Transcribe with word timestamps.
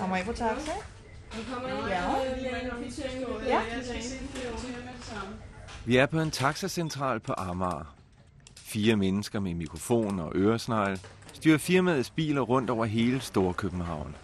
Kommer 0.00 0.16
I 0.16 0.24
på 0.24 0.32
taxa? 0.32 0.72
Ja. 1.88 2.00
Ja. 3.48 3.60
Vi 5.86 5.96
er 5.96 6.06
på 6.06 6.20
en 6.20 6.30
taxacentral 6.30 7.20
på 7.20 7.32
Amager. 7.36 7.94
Fire 8.56 8.96
mennesker 8.96 9.40
med 9.40 9.54
mikrofon 9.54 10.18
og 10.20 10.32
øresnegl 10.34 10.98
styrer 11.32 11.58
firmaets 11.58 12.10
biler 12.10 12.40
rundt 12.40 12.70
over 12.70 12.84
hele 12.84 13.20
Storkøbenhavn. 13.20 14.16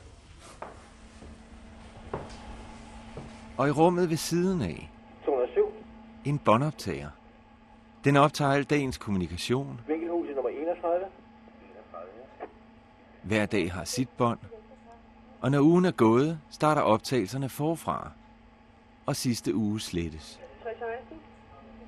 Og 3.56 3.68
i 3.68 3.70
rummet 3.70 4.10
ved 4.10 4.16
siden 4.16 4.62
af 4.62 4.90
207, 5.24 5.72
en 6.24 6.38
båndoptager. 6.38 7.10
Den 8.04 8.16
optager 8.16 8.50
al 8.52 8.64
dagens 8.64 8.98
kommunikation. 8.98 9.80
vinkelhuset 9.86 10.34
nummer 10.34 10.50
31. 10.50 11.06
Hver 13.22 13.46
dag 13.46 13.72
har 13.72 13.84
sit 13.84 14.08
bånd. 14.08 14.38
Og 15.40 15.50
når 15.50 15.60
ugen 15.60 15.84
er 15.84 15.90
gået, 15.90 16.38
starter 16.50 16.82
optagelserne 16.82 17.48
forfra. 17.48 18.10
Og 19.06 19.16
sidste 19.16 19.54
uge 19.54 19.80
slettes. 19.80 20.40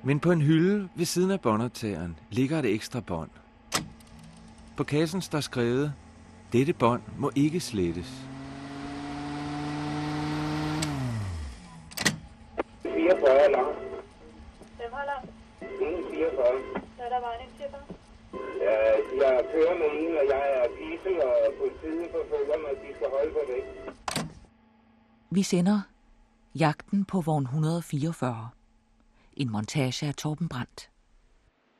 Men 0.03 0.19
på 0.19 0.31
en 0.31 0.41
hylde 0.41 0.89
ved 0.95 1.05
siden 1.05 1.31
af 1.31 1.41
båndoptageren 1.41 2.19
ligger 2.29 2.59
et 2.59 2.65
ekstra 2.65 2.99
bånd. 2.99 3.29
På 4.77 4.83
kassen 4.83 5.21
står 5.21 5.39
skrevet, 5.39 5.93
dette 6.53 6.73
bånd 6.73 7.01
må 7.17 7.31
ikke 7.35 7.59
slettes. 7.59 8.32
Kører 19.53 19.75
med 19.81 19.89
en, 20.01 20.13
og 20.21 20.25
jeg 20.33 20.45
er 20.59 20.67
gissel, 20.79 21.15
og 21.29 21.35
politiet 21.61 22.07
forfølger 22.15 22.57
mig, 22.63 22.71
de 22.83 22.89
skal 22.95 23.07
holde 23.15 23.31
på 23.37 23.41
væk. 23.51 23.65
Vi 25.31 25.43
sender 25.43 25.79
Jagten 26.59 27.05
på 27.05 27.21
vogn 27.21 27.43
144. 27.43 28.49
En 29.37 29.51
montage 29.51 30.07
af 30.07 30.15
Torben 30.15 30.49
Brandt. 30.49 30.89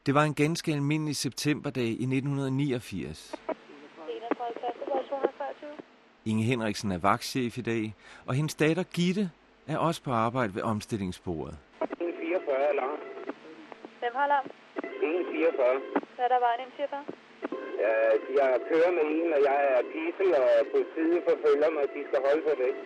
Det 0.05 0.13
var 0.13 0.23
en 0.23 0.33
ganske 0.33 0.73
almindelig 0.73 1.15
septemberdag 1.15 1.91
i 2.03 2.05
1989. 2.17 3.35
31 4.09 4.59
klasse, 4.59 4.79
var 4.87 5.03
240. 5.09 5.71
Inge 6.25 6.43
Henriksen 6.43 6.91
er 6.91 6.97
vagtchef 6.97 7.57
i 7.57 7.61
dag, 7.61 7.95
og 8.25 8.33
hendes 8.33 8.55
datter 8.55 8.83
Gitte 8.83 9.31
er 9.67 9.77
også 9.77 10.03
på 10.03 10.11
arbejde 10.11 10.55
ved 10.55 10.61
omstillingsbordet. 10.61 11.57
144 11.81 12.75
lang. 12.75 12.99
Hvem 13.99 14.13
har 14.15 14.27
lang? 14.27 14.45
144. 14.75 15.81
Der 16.17 16.23
er 16.23 16.27
der 16.27 16.39
vejen 16.39 16.59
ind 16.65 16.71
til 16.77 16.85
dig. 16.91 17.22
Ja, 17.83 17.93
jeg 18.39 18.49
kører 18.69 18.91
med 18.97 19.05
en, 19.17 19.33
og 19.35 19.41
jeg 19.49 19.59
er 19.75 19.81
gissel, 19.93 20.29
og 20.41 20.49
politiet 20.73 21.19
forfølger 21.29 21.69
mig, 21.75 21.83
de 21.95 22.01
skal 22.09 22.19
holde 22.27 22.43
på 22.47 22.53
væk. 22.63 22.77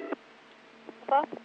Hvorfor? 1.07 1.37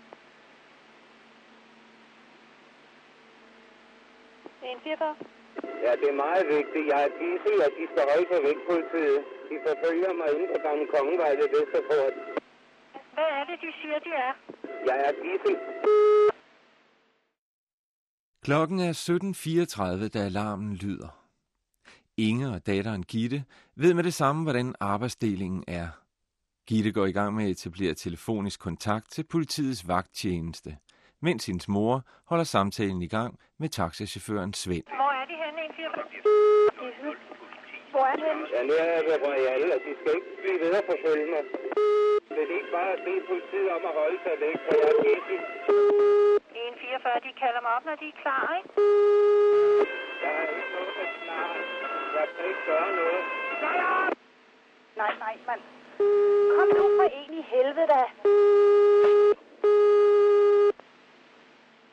144. 4.63 5.17
Ja, 5.85 5.93
det 6.01 6.09
er 6.13 6.19
meget 6.27 6.45
vigtigt. 6.57 6.85
Jeg 6.93 7.01
er 7.07 7.13
gissel, 7.21 7.57
og 7.65 7.71
de 7.79 7.85
skal 7.93 8.05
holde 8.13 8.27
på 8.33 8.39
væk, 8.47 8.59
politiet. 8.71 9.21
De 9.51 9.57
forfølger 9.67 10.13
mig 10.21 10.29
inde 10.35 10.47
på 10.53 10.59
Gamle 10.67 10.87
Kongevej 10.95 11.33
ved 11.41 11.49
Vesterport. 11.55 12.15
Hvad 13.15 13.29
er 13.39 13.45
det, 13.51 13.57
de 13.65 13.71
siger, 13.81 13.99
de 14.07 14.11
er? 14.27 14.33
Jeg 14.89 14.97
er 15.07 15.13
gissel. 15.23 15.55
Klokken 18.47 18.79
er 18.89 18.93
17.34, 20.05 20.09
da 20.15 20.19
alarmen 20.19 20.75
lyder. 20.75 21.22
Inge 22.29 22.49
og 22.55 22.61
datteren 22.67 23.03
Gitte 23.03 23.41
ved 23.83 23.95
med 23.95 24.05
det 24.05 24.15
samme, 24.15 24.41
hvordan 24.43 24.75
arbejdsdelingen 24.81 25.65
er. 25.81 25.89
Gitte 26.69 26.91
går 26.93 27.07
i 27.07 27.17
gang 27.19 27.31
med 27.37 27.45
at 27.45 27.51
etablere 27.51 27.95
telefonisk 27.95 28.59
kontakt 28.69 29.07
til 29.15 29.25
politiets 29.35 29.89
vagttjeneste, 29.89 30.71
mens 31.27 31.47
hendes 31.47 31.69
mor 31.69 31.95
holder 32.31 32.45
samtalen 32.57 33.03
i 33.03 33.11
gang 33.17 33.39
med 33.61 33.69
taxachaufføren 33.69 34.53
Svend. 34.63 34.87
Hvor 35.01 35.13
er 35.21 35.25
de 35.31 35.37
henne, 35.45 35.63
144? 35.71 37.15
Hvor 37.93 38.05
er 38.11 38.17
de 38.21 38.25
henne? 38.31 38.45
Ja, 38.55 38.61
nu 38.69 38.73
er 38.85 38.89
jeg 38.97 39.05
ved 39.09 39.17
Royal, 39.27 39.63
og 39.75 39.81
de 39.87 39.93
skal 40.01 40.13
ikke 40.19 40.33
blive 40.43 40.59
ved 40.65 40.73
at 40.81 40.85
forfølge 40.91 41.27
mig. 41.35 41.43
Vil 42.37 42.51
ikke 42.59 42.71
bare 42.79 42.95
bede 43.07 43.23
politiet 43.31 43.69
om 43.77 43.83
at 43.91 43.95
holde 44.01 44.19
sig 44.25 44.35
væk, 44.45 44.57
for 44.67 44.73
jeg 44.81 44.89
er 44.95 44.99
gissel. 45.07 45.39
144, 46.49 47.27
de 47.27 47.31
kalder 47.43 47.61
mig 47.65 47.73
op, 47.77 47.85
når 47.89 47.97
de 48.03 48.07
er 48.15 48.17
klar, 48.25 48.45
ikke? 48.59 48.71
Jeg 50.23 50.31
har 50.37 50.47
ikke 50.59 50.71
noget 50.77 50.95
at 51.05 51.11
klare. 51.27 51.72
Jeg 52.19 52.27
kan 52.37 52.45
ikke 52.51 52.65
gøre 52.67 52.89
noget. 53.01 53.23
Nej, 54.97 55.13
nej, 55.19 55.35
mand. 55.47 55.61
Kom 56.57 56.69
nu 56.79 56.85
for 56.99 57.09
en 57.21 57.35
i 57.41 57.43
helvede 57.53 57.87
da. 57.95 58.03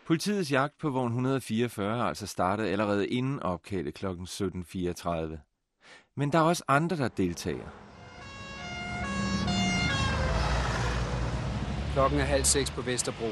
Politiets 0.06 0.52
jagt 0.52 0.78
på 0.78 0.90
vogn 0.90 1.08
144 1.08 1.97
er 1.97 2.03
altså 2.03 2.28
startet 2.28 2.66
allerede 2.68 3.08
inden 3.08 3.44
opkaldet 3.44 3.94
kl. 3.94 4.06
17.34. 4.06 4.12
Men 6.16 6.31
der 6.31 6.40
er 6.40 6.44
også 6.44 6.63
andre, 6.68 6.97
der 6.97 7.08
deltager. 7.08 7.69
Klokken 11.94 12.19
er 12.19 12.24
halv 12.24 12.44
seks 12.44 12.72
på 12.72 12.81
Vesterbro. 12.81 13.29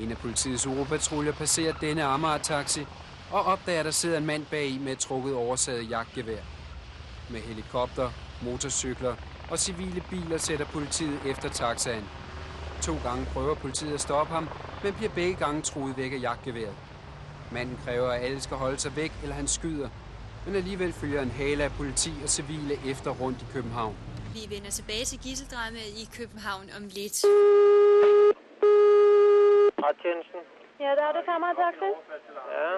En 0.00 0.10
af 0.10 0.16
politiets 0.16 0.66
uropatruljer 0.66 1.32
passerer 1.32 1.72
denne 1.72 2.02
Amager-taxi 2.04 2.86
og 3.30 3.42
opdager, 3.44 3.78
at 3.78 3.84
der 3.84 3.90
sidder 3.90 4.18
en 4.18 4.26
mand 4.26 4.46
bag 4.46 4.66
i 4.66 4.78
med 4.78 4.92
et 4.92 4.98
trukket 4.98 5.34
oversaget 5.34 5.90
jagtgevær. 5.90 6.42
Med 7.30 7.40
helikopter, 7.40 8.10
motorcykler 8.42 9.14
og 9.50 9.58
civile 9.58 10.04
biler 10.10 10.38
sætter 10.38 10.66
politiet 10.66 11.20
efter 11.26 11.48
taxaen. 11.48 12.04
To 12.82 12.92
gange 13.02 13.26
prøver 13.32 13.54
politiet 13.54 13.94
at 13.94 14.00
stoppe 14.00 14.32
ham, 14.32 14.48
men 14.84 14.94
bliver 14.94 15.12
begge 15.14 15.34
gange 15.34 15.62
truet 15.62 15.96
væk 15.96 16.12
af 16.12 16.20
jagtgeværet. 16.20 16.76
Manden 17.52 17.78
kræver, 17.84 18.10
at 18.10 18.24
alle 18.24 18.40
skal 18.40 18.56
holde 18.56 18.78
sig 18.78 18.96
væk, 18.96 19.12
eller 19.22 19.34
han 19.34 19.48
skyder. 19.48 19.88
Men 20.46 20.54
alligevel 20.54 20.92
følger 20.92 21.22
en 21.22 21.30
hale 21.30 21.64
af 21.64 21.72
politi 21.72 22.10
og 22.22 22.28
civile 22.28 22.74
efter 22.90 23.10
rundt 23.10 23.42
i 23.42 23.44
København. 23.52 23.96
Vi 24.34 24.54
vender 24.54 24.70
tilbage 24.70 25.04
til 25.04 25.18
gisseldramaet 25.18 25.92
i 26.02 26.08
København 26.18 26.66
om 26.76 26.82
lidt. 26.82 27.24
Retjenesten? 29.86 30.59
Ja, 30.80 30.90
der 30.98 31.04
er 31.08 31.12
det 31.12 31.24
samme 31.24 31.46
taxa. 31.62 31.88
Ja. 32.56 32.68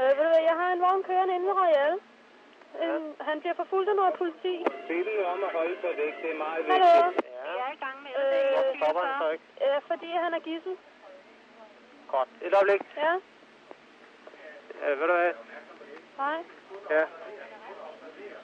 Øh, 0.00 0.10
ved 0.16 0.24
du 0.26 0.30
hvad, 0.34 0.42
jeg 0.50 0.56
har 0.60 0.68
en 0.72 0.80
vogn 0.80 1.02
kørende 1.02 1.34
inde 1.34 1.46
ved 1.46 1.54
Royal. 1.62 1.94
Øh, 2.82 3.00
han 3.28 3.40
bliver 3.40 3.54
forfulgt 3.54 3.88
af 3.90 3.96
noget 3.96 4.14
politi. 4.14 4.54
Bed 4.88 5.04
dem 5.08 5.24
om 5.34 5.44
at 5.44 5.52
holde 5.58 5.76
sig 5.80 5.92
væk. 6.02 6.14
Det 6.22 6.30
er 6.34 6.38
meget 6.38 6.64
Hallo? 6.70 7.06
vigtigt. 7.06 7.26
Ja. 7.46 7.52
Jeg 7.58 7.66
er 7.68 7.72
i 7.78 7.80
gang 7.84 7.96
med 8.04 8.10
det. 8.32 8.80
Stopper 8.82 9.02
han 9.06 9.14
så 9.22 9.28
ikke? 9.30 9.44
Øh, 9.66 9.80
fordi 9.90 10.08
han 10.24 10.34
er 10.34 10.38
gissel. 10.48 10.76
Godt. 12.14 12.28
Et 12.42 12.54
øjeblik. 12.54 12.82
Ja, 12.96 13.12
Øh, 14.84 15.00
ved 15.00 15.06
du 15.06 15.12
hvad? 15.12 15.32
hej. 16.18 16.38
Ja. 16.90 17.04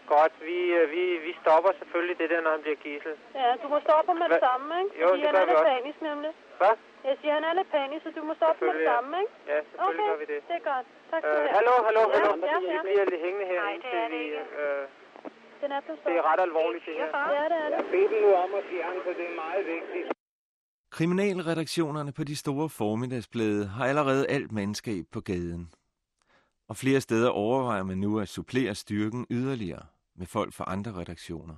Godt. 0.07 0.33
Vi, 0.41 0.59
øh, 0.79 0.91
vi, 0.91 1.03
vi 1.27 1.33
stopper 1.43 1.71
selvfølgelig 1.79 2.19
det 2.19 2.31
der, 2.31 2.41
når 2.41 2.51
han 2.51 2.63
bliver 2.63 2.77
gissel. 2.77 3.15
Ja, 3.35 3.55
du 3.63 3.69
må 3.69 3.81
stoppe 3.81 4.15
med 4.15 4.23
det 4.23 4.29
Hvad? 4.31 4.41
samme, 4.49 4.69
ikke? 4.85 5.01
Jo, 5.03 5.09
Fordi 5.09 5.21
det 5.21 5.27
han 5.29 5.35
gør 5.35 5.43
er 5.43 5.47
vi 5.47 5.53
også. 5.53 5.65
panisk, 5.65 6.03
nemlig. 6.03 6.33
Hvad? 6.61 6.75
Jeg 7.09 7.15
siger, 7.21 7.33
han 7.39 7.45
er 7.49 7.55
lidt 7.59 7.71
panisk, 7.77 8.03
så 8.07 8.11
du 8.19 8.23
må 8.29 8.33
stoppe 8.41 8.59
med 8.67 8.73
det 8.79 8.85
ja. 8.87 8.91
samme, 8.93 9.11
ikke? 9.23 9.33
Ja, 9.53 9.59
selvfølgelig 9.69 10.05
Okay, 10.05 10.09
gør 10.11 10.19
vi 10.23 10.27
det. 10.33 10.41
det 10.49 10.55
er 10.61 10.65
godt. 10.73 10.87
Tak 11.11 11.21
skal 11.23 11.33
du 11.35 11.41
Øh, 11.41 11.45
have. 11.47 11.55
hallo, 11.59 11.75
hallo, 11.89 12.03
Ja, 12.03 12.15
hallo. 12.17 12.31
ja, 12.53 12.57
Vi 12.67 12.71
ja. 12.77 12.81
bliver 12.87 13.05
lidt 13.13 13.23
hængende 13.27 13.47
her, 13.53 13.61
Nej, 13.67 13.75
det 13.85 13.93
er 14.03 14.09
det 14.15 14.21
vi... 14.21 14.25
ikke. 14.25 14.43
Øh, 14.63 14.83
Den 15.63 15.71
er 15.77 15.81
blevet 15.85 16.01
det 16.09 16.15
er 16.21 16.25
ret 16.31 16.41
alvorligt, 16.49 16.85
det 16.89 16.95
her. 17.01 17.09
Ja, 17.19 17.25
det 17.33 17.39
er 17.45 17.69
det. 17.69 17.77
Jeg 17.79 17.85
bed 17.95 18.05
dem 18.13 18.19
nu 18.27 18.31
om 18.45 18.51
at 18.61 18.65
fjerne, 18.71 18.99
så 19.07 19.11
det 19.19 19.25
er 19.31 19.35
meget 19.45 19.63
vigtigt. 19.75 20.07
Kriminalredaktionerne 20.91 22.13
på 22.13 22.25
de 22.25 22.37
store 22.37 22.69
formiddagsblade 22.69 23.67
har 23.67 23.85
allerede 23.87 24.27
alt 24.29 24.53
mandskab 24.53 25.05
på 25.13 25.21
gaden. 25.21 25.65
Og 26.69 26.77
flere 26.77 27.01
steder 27.01 27.31
overvejer 27.31 27.83
man 27.83 27.99
nu 27.99 28.21
at 28.21 28.29
supplere 28.29 28.75
styrken 28.75 29.27
yderligere 29.31 29.87
med 30.15 30.27
folk 30.27 30.53
fra 30.55 30.65
andre 30.69 30.91
redaktioner. 31.01 31.55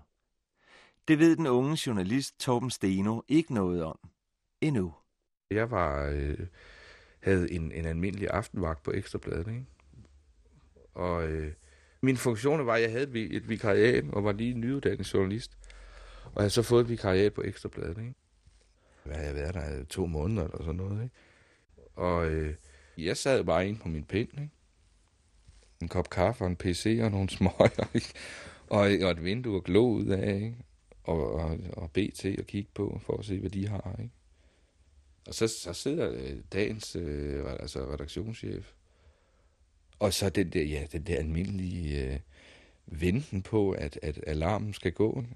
Det 1.09 1.19
ved 1.19 1.37
den 1.37 1.47
unge 1.47 1.79
journalist 1.87 2.41
Torben 2.41 2.71
Steno 2.71 3.23
ikke 3.29 3.55
noget 3.55 3.85
om. 3.85 3.99
Endnu. 4.61 4.95
Jeg 5.51 5.71
var, 5.71 6.07
øh, 6.07 6.47
havde 7.21 7.53
en, 7.53 7.73
en 7.73 7.85
almindelig 7.87 8.29
aftenvagt 8.31 8.83
på 8.83 8.93
Ekstrabladet, 8.93 9.49
ikke? 9.49 9.65
Og 10.95 11.29
øh, 11.29 11.53
min 12.01 12.17
funktion 12.17 12.67
var, 12.67 12.75
at 12.75 12.83
jeg 12.83 12.91
havde 12.91 13.21
et, 13.21 13.49
vikariat, 13.49 14.05
og 14.13 14.25
var 14.25 14.33
lige 14.33 14.55
nyuddannet 14.55 15.15
journalist. 15.15 15.59
Og 16.25 16.43
havde 16.43 16.51
så 16.51 16.63
fået 16.63 16.81
et 16.83 16.89
vikariat 16.89 17.35
på 17.35 17.43
Ekstrabladet, 17.43 17.99
ikke? 17.99 18.15
Hvad 19.05 19.17
havde 19.17 19.29
jeg 19.29 19.37
været 19.37 19.55
der? 19.55 19.79
Øh, 19.79 19.87
to 19.87 20.07
måneder 20.07 20.45
eller 20.45 20.59
sådan 20.65 20.75
noget, 20.75 21.03
ikke? 21.03 21.15
Og 21.97 22.31
øh, 22.31 22.55
jeg 22.99 23.17
sad 23.17 23.45
bare 23.45 23.69
inde 23.69 23.81
på 23.81 23.89
min 23.89 24.05
pind, 24.05 24.29
ikke? 24.33 24.51
En 25.83 25.89
kop 25.89 26.11
kaffe 26.11 26.45
og 26.45 26.51
en 26.51 26.57
PC 26.57 27.01
og 27.03 27.11
nogle 27.11 27.29
smøger, 27.31 27.91
ikke? 27.95 28.13
Og, 28.67 28.81
og 28.81 29.11
et 29.11 29.25
vindue 29.25 29.57
at 29.57 29.65
glå 29.65 29.89
ud 29.89 30.07
af, 30.07 30.35
ikke? 30.35 30.57
Og, 31.03 31.33
og, 31.33 31.59
og 31.73 31.91
BT 31.91 32.25
at 32.25 32.47
kigge 32.47 32.71
på, 32.75 33.01
for 33.03 33.17
at 33.19 33.25
se, 33.25 33.41
hvad 33.41 33.51
de 33.51 33.69
har, 33.69 33.97
ikke? 33.99 34.15
Og 35.29 35.35
så, 35.35 35.49
så 35.49 35.73
sidder 35.75 36.07
øh, 36.13 36.37
dagens 36.53 36.97
øh, 36.97 37.53
altså 37.61 37.79
redaktionschef, 37.79 38.65
og 40.01 40.13
så 40.13 40.31
den 40.31 40.51
der, 40.53 40.63
ja, 40.75 40.83
den 40.93 41.03
der 41.09 41.17
almindelige 41.19 42.05
øh, 42.05 42.17
venten 42.87 43.43
på, 43.43 43.71
at, 43.71 43.99
at 44.03 44.17
alarmen 44.27 44.73
skal 44.75 44.93
gå. 44.93 45.09
144, 45.09 45.27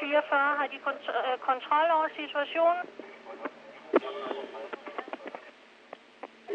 44. 0.00 0.56
Har 0.60 0.66
de 0.72 0.78
kont- 0.86 1.10
øh, 1.18 1.38
kontrol 1.50 1.86
over 1.98 2.08
situationen? 2.20 2.84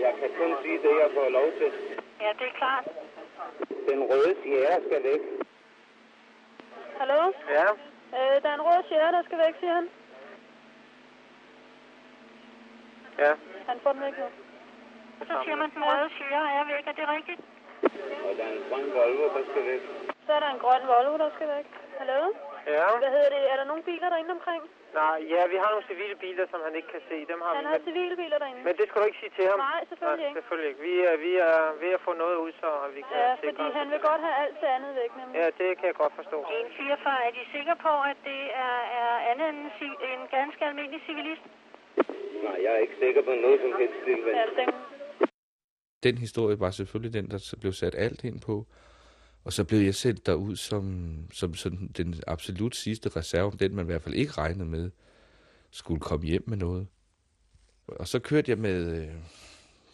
Jeg 0.05 0.13
kan 0.19 0.29
kun 0.39 0.51
sige 0.63 0.77
det, 0.85 0.93
jeg 1.03 1.09
får 1.17 1.27
lov 1.39 1.47
til. 1.59 1.69
Ja, 2.23 2.29
det 2.39 2.45
er 2.51 2.55
klart. 2.61 2.85
Den 3.89 3.99
røde 4.09 4.33
sierra 4.43 4.77
skal 4.87 5.01
væk. 5.09 5.21
Hallo? 6.99 7.21
Ja. 7.57 7.67
Øh, 8.17 8.35
der 8.43 8.49
er 8.51 8.57
en 8.59 8.65
rød 8.69 8.81
sjære, 8.89 9.11
der 9.17 9.23
skal 9.27 9.37
væk, 9.45 9.55
siger 9.61 9.73
han. 9.79 9.87
Ja. 13.23 13.31
Han 13.69 13.77
får 13.83 13.91
den 13.95 14.01
væk 14.07 14.15
nu. 14.21 14.27
Så 15.29 15.33
siger 15.43 15.55
man, 15.61 15.69
den 15.75 15.83
røde 15.89 16.09
sjære 16.17 16.47
er 16.57 16.63
væk. 16.73 16.83
Er 16.91 16.95
det 16.99 17.05
rigtigt? 17.17 17.41
Og 18.27 18.31
der 18.37 18.43
er 18.49 18.53
en 18.59 18.63
grøn 18.69 18.87
Volvo, 18.97 19.25
der 19.35 19.43
skal 19.51 19.63
væk. 19.71 19.81
Så 20.25 20.31
er 20.37 20.41
der 20.45 20.49
en 20.55 20.59
grøn 20.65 20.83
Volvo, 20.91 21.13
der 21.23 21.29
skal 21.35 21.47
væk. 21.55 21.65
Hallo? 21.99 22.21
Ja. 22.75 22.87
Hvad 23.03 23.11
hedder 23.15 23.29
det? 23.35 23.41
Er 23.51 23.55
der 23.59 23.65
nogle 23.71 23.83
biler 23.89 24.07
derinde 24.13 24.31
omkring? 24.39 24.61
Nej, 25.01 25.17
ja, 25.33 25.41
vi 25.53 25.57
har 25.61 25.69
nogle 25.73 25.85
civile 25.91 26.15
biler, 26.23 26.45
som 26.51 26.59
han 26.65 26.73
ikke 26.79 26.89
kan 26.95 27.03
se. 27.09 27.17
Dem 27.31 27.39
har 27.45 27.51
Han 27.59 27.63
vi. 27.65 27.69
har 27.73 27.79
civile 27.89 28.15
biler 28.21 28.37
derinde. 28.43 28.61
men 28.67 28.73
det 28.79 28.85
skal 28.87 28.97
du 29.01 29.05
ikke 29.09 29.19
sige 29.23 29.33
til 29.37 29.45
ham. 29.51 29.59
Nej, 29.71 29.81
selvfølgelig 29.91 30.23
Nej, 30.25 30.29
ikke. 30.29 30.39
selvfølgelig 30.39 30.69
ikke. 30.71 30.81
Vi 30.89 30.93
er, 31.09 31.15
vi 31.27 31.31
er 31.49 31.57
ved 31.83 31.91
at 31.97 32.01
få 32.07 32.11
noget 32.23 32.37
ud, 32.43 32.51
så 32.61 32.69
vi 32.95 33.01
kan 33.07 33.15
Ja, 33.23 33.29
fordi 33.49 33.65
os. 33.69 33.73
han 33.81 33.87
vil 33.93 33.99
godt 34.09 34.21
have 34.27 34.35
alt 34.43 34.57
det 34.63 34.69
andet 34.77 34.91
væk, 35.01 35.11
nemlig. 35.19 35.35
Ja, 35.41 35.45
det 35.59 35.69
kan 35.77 35.85
jeg 35.91 35.97
godt 36.03 36.13
forstå. 36.19 36.37
En 36.61 36.67
44, 36.77 37.25
er 37.27 37.31
de 37.37 37.43
sikre 37.55 37.75
på, 37.87 37.93
at 38.11 38.17
det 38.29 38.41
er, 38.65 38.75
er 39.01 39.09
andet 39.31 39.47
end 39.53 39.59
en 40.13 40.21
ganske 40.37 40.61
almindelig 40.69 41.01
civilist? 41.09 41.45
Nej, 42.43 42.57
jeg 42.63 42.71
er 42.75 42.77
ikke 42.77 42.97
sikker 42.99 43.21
på 43.21 43.33
noget 43.45 43.59
som 43.63 43.71
helst. 43.79 43.99
Den, 44.05 44.73
Den 46.03 46.17
historie 46.17 46.59
var 46.59 46.71
selvfølgelig 46.71 47.13
den, 47.13 47.31
der 47.31 47.37
så 47.37 47.57
blev 47.57 47.73
sat 47.73 47.95
alt 47.95 48.23
ind 48.23 48.41
på. 48.41 48.65
Og 49.45 49.53
så 49.53 49.63
blev 49.67 49.79
jeg 49.79 49.95
sendt 49.95 50.25
derud 50.25 50.55
som, 50.55 50.83
som 51.33 51.53
sådan 51.53 51.91
den 51.97 52.13
absolut 52.27 52.75
sidste 52.75 53.09
reserve, 53.09 53.51
den 53.59 53.75
man 53.75 53.85
i 53.85 53.89
hvert 53.91 54.01
fald 54.01 54.15
ikke 54.15 54.31
regnede 54.37 54.69
med, 54.69 54.91
skulle 55.71 55.99
komme 55.99 56.25
hjem 56.25 56.43
med 56.47 56.57
noget. 56.57 56.87
Og 57.87 58.07
så 58.07 58.19
kørte 58.19 58.51
jeg 58.51 58.57
med 58.57 59.07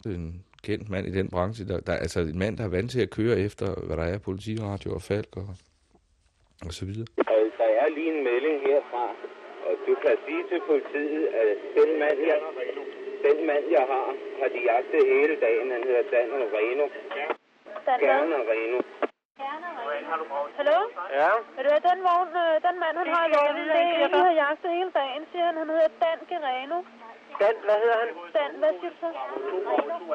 øh, 0.05 0.13
en 0.13 0.45
kendt 0.63 0.89
mand 0.89 1.07
i 1.07 1.11
den 1.11 1.29
branche, 1.29 1.67
der, 1.67 1.79
der, 1.79 1.94
altså 1.94 2.19
en 2.19 2.39
mand, 2.39 2.57
der 2.57 2.63
er 2.63 2.67
vant 2.77 2.91
til 2.91 3.01
at 3.01 3.09
køre 3.09 3.39
efter, 3.39 3.85
hvad 3.85 3.97
der 3.97 4.03
er, 4.03 4.17
politiradio 4.17 4.94
og 4.94 5.01
falk 5.01 5.38
og, 5.38 5.50
og 6.65 6.73
så 6.73 6.85
videre. 6.85 7.07
Og 7.17 7.41
der 7.57 7.69
er 7.81 7.89
lige 7.97 8.11
en 8.17 8.23
melding 8.23 8.57
herfra, 8.67 9.05
og 9.67 9.73
du 9.88 9.92
kan 10.03 10.17
sige 10.25 10.44
til 10.51 10.59
politiet, 10.71 11.25
at 11.41 11.50
den 11.77 11.89
mand, 12.01 12.17
jeg, 12.29 12.39
den 13.27 13.38
mand, 13.50 13.65
jeg 13.77 13.85
har, 13.91 14.07
har 14.39 14.50
de 14.55 14.59
jagtet 14.71 15.01
hele 15.13 15.35
dagen. 15.45 15.67
Han 15.75 15.83
hedder 15.89 16.03
Dan 16.13 16.29
Reno. 16.55 16.85
Dan 17.85 17.97
Gerne 18.07 18.38
Reno. 18.51 18.79
Hallo? 20.59 20.79
Ja. 21.19 21.31
Ved 21.55 21.63
du 21.65 21.69
hvad, 21.73 21.83
den 21.89 22.00
vogn, 22.07 22.29
øh, 22.44 22.53
den 22.67 22.75
mand, 22.83 22.95
han 23.01 23.07
har 23.15 23.23
i 23.27 23.31
vognen, 23.38 23.65
det 23.75 23.79
er 23.81 24.05
en, 24.05 24.11
vi 24.15 24.21
har 24.29 24.35
jagtet 24.45 24.69
hele 24.79 24.91
dagen, 25.01 25.21
siger 25.31 25.45
han. 25.47 25.55
Han 25.61 25.69
hedder 25.75 25.89
Dan 26.03 26.19
Gereno. 26.31 26.77
Dan, 27.41 27.55
hvad 27.67 27.77
hedder 27.83 27.97
han? 28.01 28.09
Dan, 28.38 28.51
hvad 28.61 28.73
siger 28.79 28.91
du 28.94 28.97
så? 29.03 29.09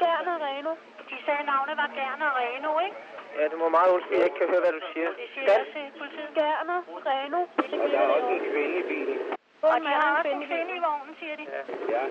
Gerner 0.02 0.36
Reno. 0.46 0.72
De 1.10 1.16
sagde, 1.26 1.42
navnet 1.52 1.76
var 1.82 1.88
Gerner 1.98 2.30
Reno, 2.40 2.70
ikke? 2.86 2.96
Ja, 3.38 3.44
du 3.52 3.56
må 3.62 3.68
meget 3.68 3.90
undskylde, 3.94 4.20
jeg 4.20 4.26
ikke 4.28 4.38
kan 4.42 4.48
høre, 4.52 4.62
hvad 4.64 4.74
du 4.78 4.82
siger. 4.92 5.10
Det 5.22 5.28
siger 5.34 5.46
jeg 5.52 5.66
til 5.74 5.84
politiet. 6.00 6.30
Reno. 7.10 7.40
Og 7.82 7.88
der 7.92 7.98
er 7.98 8.08
også 8.16 8.28
en 8.36 8.40
kvinde 8.50 8.78
i 8.78 8.82
bilen. 8.82 9.37
Og 9.62 9.80
de 9.84 9.88
har 10.00 10.16
også 10.18 10.30
en 10.36 10.42
kvinde 10.48 10.72
i 10.78 10.80
vognen, 10.86 11.14
siger 11.20 11.36
de. 11.40 11.44
Ja. 11.94 12.02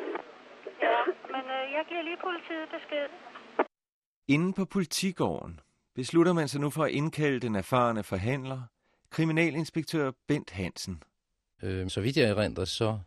Ja, 0.87 0.99
men 1.33 1.43
øh, 1.55 1.63
jeg 1.75 1.83
giver 1.89 2.01
lige 2.01 2.17
politiet 2.27 2.67
besked. 2.75 3.07
Inde 4.27 4.53
på 4.53 4.65
politigården 4.65 5.59
beslutter 5.95 6.33
man 6.33 6.47
sig 6.47 6.61
nu 6.61 6.69
for 6.69 6.83
at 6.83 6.91
indkalde 6.91 7.39
den 7.39 7.55
erfarne 7.55 8.03
forhandler, 8.03 8.61
kriminalinspektør 9.09 10.11
Bent 10.27 10.51
Hansen. 10.51 11.03
Øh, 11.63 11.89
så 11.89 12.01
vidt 12.01 12.17
jeg 12.17 12.29
erindrer, 12.29 12.65
så 12.65 12.99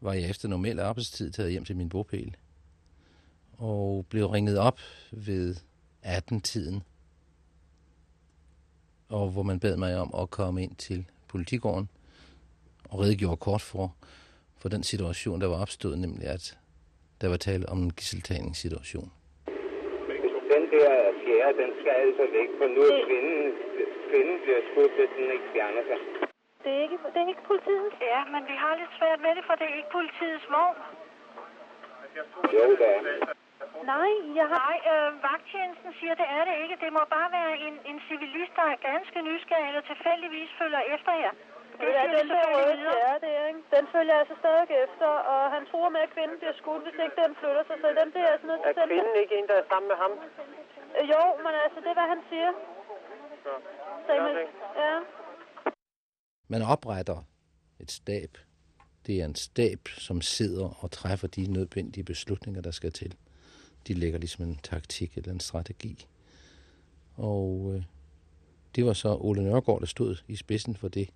var 0.00 0.12
jeg 0.12 0.30
efter 0.30 0.48
normal 0.48 0.80
arbejdstid 0.80 1.30
taget 1.30 1.50
hjem 1.50 1.64
til 1.64 1.76
min 1.76 1.88
bopæl. 1.88 2.36
Og 3.58 4.06
blev 4.10 4.26
ringet 4.26 4.58
op 4.58 4.80
ved 5.12 5.56
18-tiden. 6.04 6.82
Og 9.08 9.30
hvor 9.30 9.42
man 9.42 9.60
bad 9.60 9.76
mig 9.76 9.96
om 9.98 10.14
at 10.22 10.30
komme 10.30 10.62
ind 10.62 10.76
til 10.76 11.06
politigården 11.28 11.88
og 12.90 12.96
redegjorde 13.02 13.36
kort 13.36 13.64
for, 13.72 13.86
for 14.60 14.68
den 14.74 14.82
situation, 14.92 15.40
der 15.40 15.48
var 15.48 15.60
opstået, 15.64 15.98
nemlig 15.98 16.26
at 16.36 16.44
der 17.20 17.28
var 17.28 17.36
tale 17.48 17.64
om 17.72 17.78
en 17.86 17.92
gisseltagningssituation. 17.98 19.08
Den 20.54 20.64
der 20.74 20.90
fjerde, 21.22 21.54
den 21.62 21.70
skal 21.80 21.94
altså 22.04 22.24
væk, 22.38 22.50
for 22.58 22.66
nu 22.74 22.80
er 22.92 22.98
kvinden, 23.08 23.40
kvinden 24.10 24.36
bliver 24.44 24.62
skudt, 24.68 24.92
hvis 24.98 25.10
den 25.16 25.26
ikke 25.36 25.48
fjerner 25.54 25.82
sig. 25.90 25.98
Det 26.64 26.70
er 26.76 26.82
ikke, 26.86 26.98
det 27.14 27.20
er 27.24 27.28
ikke 27.34 27.46
politiet. 27.52 27.90
Ja, 28.12 28.20
men 28.32 28.40
vi 28.50 28.56
har 28.62 28.72
lidt 28.80 28.92
svært 28.98 29.20
med 29.26 29.32
det, 29.36 29.44
for 29.48 29.54
det 29.58 29.66
er 29.70 29.74
ikke 29.80 29.92
politiets 29.98 30.46
vogn. 30.54 30.78
Jo, 32.56 32.64
der 32.80 32.88
er. 32.96 33.00
Nej, 33.94 34.10
jeg 34.38 34.46
har... 34.52 34.60
Nej, 34.68 34.78
øh, 34.92 35.10
vagttjenesten 35.28 35.90
siger, 35.98 36.14
det 36.22 36.28
er 36.38 36.42
det 36.48 36.54
ikke. 36.62 36.76
Det 36.84 36.90
må 36.96 37.02
bare 37.16 37.30
være 37.38 37.54
en, 37.66 37.74
en 37.90 37.98
civilist, 38.08 38.52
der 38.60 38.66
er 38.72 38.78
ganske 38.90 39.18
nysgerrig 39.28 39.68
eller 39.70 39.84
tilfældigvis 39.92 40.50
følger 40.60 40.82
efter 40.94 41.12
jer. 41.22 41.34
Det 41.82 41.92
er 42.00 42.06
den 42.18 42.28
der 42.34 42.44
røde 42.54 42.76
ja, 43.04 43.12
det 43.24 43.32
er, 43.40 43.44
ikke? 43.52 43.62
Den 43.76 43.84
følger 43.94 44.16
altså 44.22 44.34
stadig 44.42 44.68
efter, 44.86 45.08
og 45.32 45.42
han 45.56 45.62
tror 45.70 45.88
med, 45.94 46.00
at 46.06 46.10
kvinden 46.14 46.36
bliver 46.40 46.56
skudt, 46.60 46.82
hvis 46.86 46.98
ikke 47.04 47.16
den 47.24 47.32
flytter 47.40 47.62
sig. 47.68 47.76
Så 47.82 47.88
den 48.00 48.08
bliver 48.12 48.30
altså 48.34 48.46
nødt 48.50 48.60
til 48.62 48.68
Er 48.70 48.74
at 48.74 48.78
sende... 48.78 48.92
kvinden 48.92 49.14
ikke 49.22 49.34
en, 49.38 49.46
der 49.50 49.56
er 49.62 49.66
sammen 49.72 49.88
med 49.92 49.98
ham? 50.04 50.12
Øh, 50.96 51.04
Jo, 51.12 51.22
men 51.44 51.52
altså, 51.64 51.78
det 51.84 51.90
er, 51.92 51.98
hvad 52.00 52.08
han 52.14 52.22
siger. 52.30 52.50
Så, 53.44 53.52
men, 54.08 54.20
okay. 54.30 54.46
ja. 54.82 54.94
Man 56.52 56.62
opretter 56.74 57.18
et 57.80 57.90
stab. 58.00 58.32
Det 59.06 59.14
er 59.20 59.24
en 59.24 59.34
stab, 59.48 59.80
som 60.06 60.20
sidder 60.20 60.68
og 60.82 60.90
træffer 60.90 61.28
de 61.36 61.52
nødvendige 61.52 62.04
beslutninger, 62.04 62.60
der 62.62 62.70
skal 62.70 62.92
til. 62.92 63.12
De 63.86 63.94
lægger 63.94 64.18
ligesom 64.18 64.44
en 64.44 64.56
taktik 64.56 65.16
eller 65.16 65.32
en 65.32 65.40
strategi. 65.40 66.06
Og 67.16 67.72
øh, 67.74 67.82
det 68.74 68.86
var 68.86 68.92
så 68.92 69.16
Ole 69.20 69.42
Nørgaard, 69.44 69.80
der 69.80 69.86
stod 69.86 70.16
i 70.28 70.36
spidsen 70.36 70.76
for 70.76 70.88
det. 70.88 71.08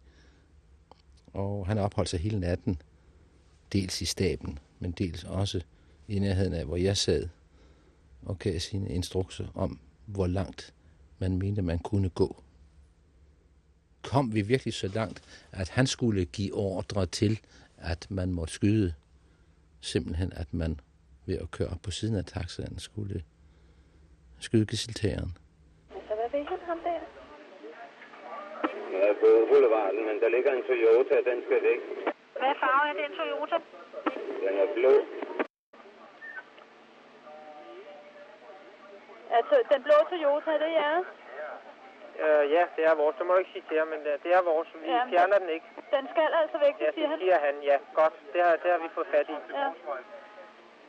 Og 1.32 1.66
han 1.66 1.78
opholdt 1.78 2.10
sig 2.10 2.20
hele 2.20 2.40
natten, 2.40 2.82
dels 3.72 4.02
i 4.02 4.04
staben, 4.04 4.58
men 4.78 4.92
dels 4.92 5.24
også 5.24 5.60
i 6.08 6.18
nærheden 6.18 6.52
af, 6.52 6.64
hvor 6.64 6.76
jeg 6.76 6.96
sad 6.96 7.28
og 8.22 8.38
gav 8.38 8.58
sine 8.58 8.88
instrukser 8.88 9.46
om, 9.54 9.78
hvor 10.06 10.26
langt 10.26 10.74
man 11.18 11.38
mente, 11.38 11.62
man 11.62 11.78
kunne 11.78 12.08
gå 12.08 12.42
kom 14.02 14.34
vi 14.34 14.42
virkelig 14.42 14.74
så 14.74 14.88
langt, 14.88 15.46
at 15.52 15.68
han 15.68 15.86
skulle 15.86 16.24
give 16.24 16.54
ordre 16.54 17.06
til, 17.06 17.40
at 17.78 18.06
man 18.10 18.32
måtte 18.32 18.54
skyde. 18.54 18.94
Simpelthen, 19.80 20.32
at 20.32 20.54
man 20.54 20.80
ved 21.26 21.38
at 21.38 21.50
køre 21.50 21.68
op 21.68 21.82
på 21.82 21.90
siden 21.90 22.14
af 22.14 22.24
taxaen 22.24 22.78
skulle 22.78 23.22
skyde 24.38 24.66
gisseltageren. 24.66 25.36
Altså, 25.90 26.14
hvad 26.14 26.40
vil 26.40 26.48
han 26.48 26.58
ham 26.66 26.78
der? 26.84 27.21
Jeg 28.92 29.08
er 29.08 29.14
på 29.14 29.28
boulevarden, 29.50 30.04
men 30.06 30.20
der 30.20 30.28
ligger 30.28 30.52
en 30.52 30.62
Toyota, 30.62 31.16
den 31.30 31.42
skal 31.46 31.62
væk. 31.62 31.80
Hvad 32.40 32.54
farve 32.62 32.84
er 32.90 32.96
den 33.02 33.16
Toyota? 33.18 33.56
Den 34.46 34.54
er 34.64 34.68
blå. 34.74 34.92
Altså, 39.38 39.54
den 39.72 39.82
blå 39.82 39.96
Toyota, 40.10 40.52
det 40.52 40.68
er 40.72 40.76
jeres? 40.82 41.06
Øh, 42.24 42.44
ja, 42.56 42.64
det 42.76 42.84
er 42.90 42.94
vores. 42.94 43.16
Det 43.18 43.26
må 43.26 43.32
du 43.32 43.38
ikke 43.38 43.50
sige 43.52 43.64
til 43.68 43.78
ham, 43.78 43.88
men 43.88 44.00
øh, 44.10 44.14
det 44.24 44.30
er 44.36 44.42
vores. 44.42 44.68
Vi 44.74 44.86
Ja, 44.90 45.02
fjerner 45.12 45.38
den 45.38 45.48
ikke. 45.48 45.66
Den 45.96 46.04
skal 46.12 46.28
altså 46.42 46.58
væk, 46.66 46.74
Ja, 46.80 46.86
det 46.86 46.94
siger 46.94 47.06
det 47.08 47.10
han. 47.10 47.18
siger 47.20 47.38
han. 47.46 47.54
Ja, 47.70 47.76
godt. 47.94 48.14
Det 48.32 48.40
har, 48.44 48.52
det 48.62 48.70
har 48.74 48.78
vi 48.78 48.88
fået 48.94 49.06
fat 49.14 49.28
i. 49.28 49.36
Ja. 49.60 49.68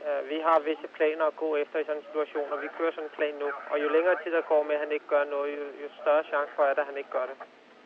Øh, 0.08 0.30
vi 0.30 0.38
har 0.48 0.60
visse 0.60 0.88
planer 0.98 1.26
at 1.26 1.36
gå 1.36 1.56
efter 1.56 1.80
i 1.80 1.84
sådan 1.86 1.98
en 2.02 2.06
situation, 2.10 2.48
og 2.54 2.62
vi 2.62 2.68
kører 2.78 2.92
sådan 2.92 3.04
en 3.10 3.16
plan 3.18 3.34
nu. 3.44 3.50
Og 3.72 3.82
jo 3.84 3.88
længere 3.90 4.16
tid 4.24 4.32
der 4.32 4.42
går 4.42 4.64
med, 4.64 4.76
at 4.76 4.80
han 4.82 4.92
ikke 4.92 5.08
gør 5.08 5.24
noget, 5.24 5.50
jo, 5.58 5.64
jo 5.84 5.88
større 6.02 6.24
chance 6.24 6.52
for 6.56 6.64
er 6.64 6.74
der, 6.74 6.82
at 6.82 6.88
han 6.92 6.98
ikke 6.98 7.10
gør 7.18 7.26
det. 7.32 7.36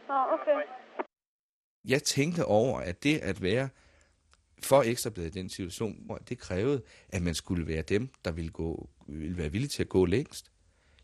Nå, 0.07 0.13
okay. 0.33 0.61
Jeg 1.85 2.03
tænkte 2.03 2.45
over, 2.45 2.79
at 2.79 3.03
det 3.03 3.17
at 3.17 3.41
være 3.41 3.69
for 4.63 4.81
ekstrabladet 4.81 5.35
i 5.35 5.39
den 5.39 5.49
situation, 5.49 6.01
hvor 6.05 6.17
det 6.17 6.39
krævede, 6.39 6.81
at 7.09 7.21
man 7.21 7.35
skulle 7.35 7.67
være 7.67 7.81
dem, 7.81 8.09
der 8.25 8.31
ville, 8.31 8.51
gå, 8.51 8.89
ville 9.07 9.37
være 9.37 9.51
villige 9.51 9.69
til 9.69 9.83
at 9.83 9.89
gå 9.89 10.05
længst. 10.05 10.51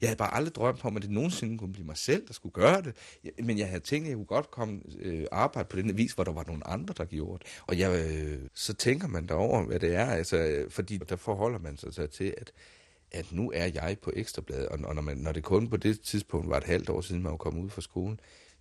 Jeg 0.02 0.10
havde 0.10 0.18
bare 0.18 0.34
aldrig 0.34 0.56
drømt 0.56 0.86
om, 0.86 0.96
at 0.96 1.04
det 1.04 1.12
nogensinde 1.12 1.58
kunne 1.58 1.74
blive 1.74 1.86
mig 1.86 1.98
selv, 1.98 2.28
der 2.28 2.34
skulle 2.34 2.54
gøre 2.54 2.82
det. 2.82 2.96
Men 3.44 3.58
jeg 3.58 3.68
havde 3.68 3.80
tænkt, 3.80 4.06
at 4.06 4.10
jeg 4.10 4.16
kunne 4.18 4.26
godt 4.26 4.52
komme 4.52 4.82
øh, 5.00 5.26
arbejde 5.32 5.70
på 5.70 5.78
den 5.78 5.98
vis, 5.98 6.12
hvor 6.12 6.24
der 6.24 6.32
var 6.32 6.44
nogle 6.48 6.68
andre, 6.68 6.94
der 6.98 7.06
gjorde 7.06 7.40
det. 7.44 7.62
Og 7.68 7.80
jeg, 7.80 8.06
øh, 8.12 8.50
så 8.54 8.74
tænker 8.74 9.08
man 9.08 9.28
derover, 9.28 9.66
hvad 9.66 9.80
det 9.80 9.96
er. 9.96 10.06
Altså, 10.06 10.38
øh, 10.38 10.72
fordi 10.72 10.98
der 10.98 11.16
forholder 11.16 11.60
man 11.60 11.78
sig 11.78 11.94
så 11.94 12.08
til, 12.08 12.34
at, 12.38 12.52
at 13.12 13.32
nu 13.32 13.52
er 13.52 13.66
jeg 13.66 13.98
på 14.02 14.12
ekstrabladet. 14.16 14.68
Og, 14.68 14.80
og 14.84 14.96
når, 14.96 15.02
man, 15.02 15.18
når 15.18 15.32
det 15.32 15.44
kun 15.44 15.70
på 15.70 15.78
det 15.78 16.02
tidspunkt 16.02 16.50
var 16.50 16.58
et 16.58 16.64
halvt 16.64 16.90
år 16.90 17.02
siden, 17.02 17.24
man 17.24 17.32
var 17.32 17.38
kommet 17.38 17.64
ud 17.64 17.70
fra 17.70 17.82
skolen, 17.82 18.20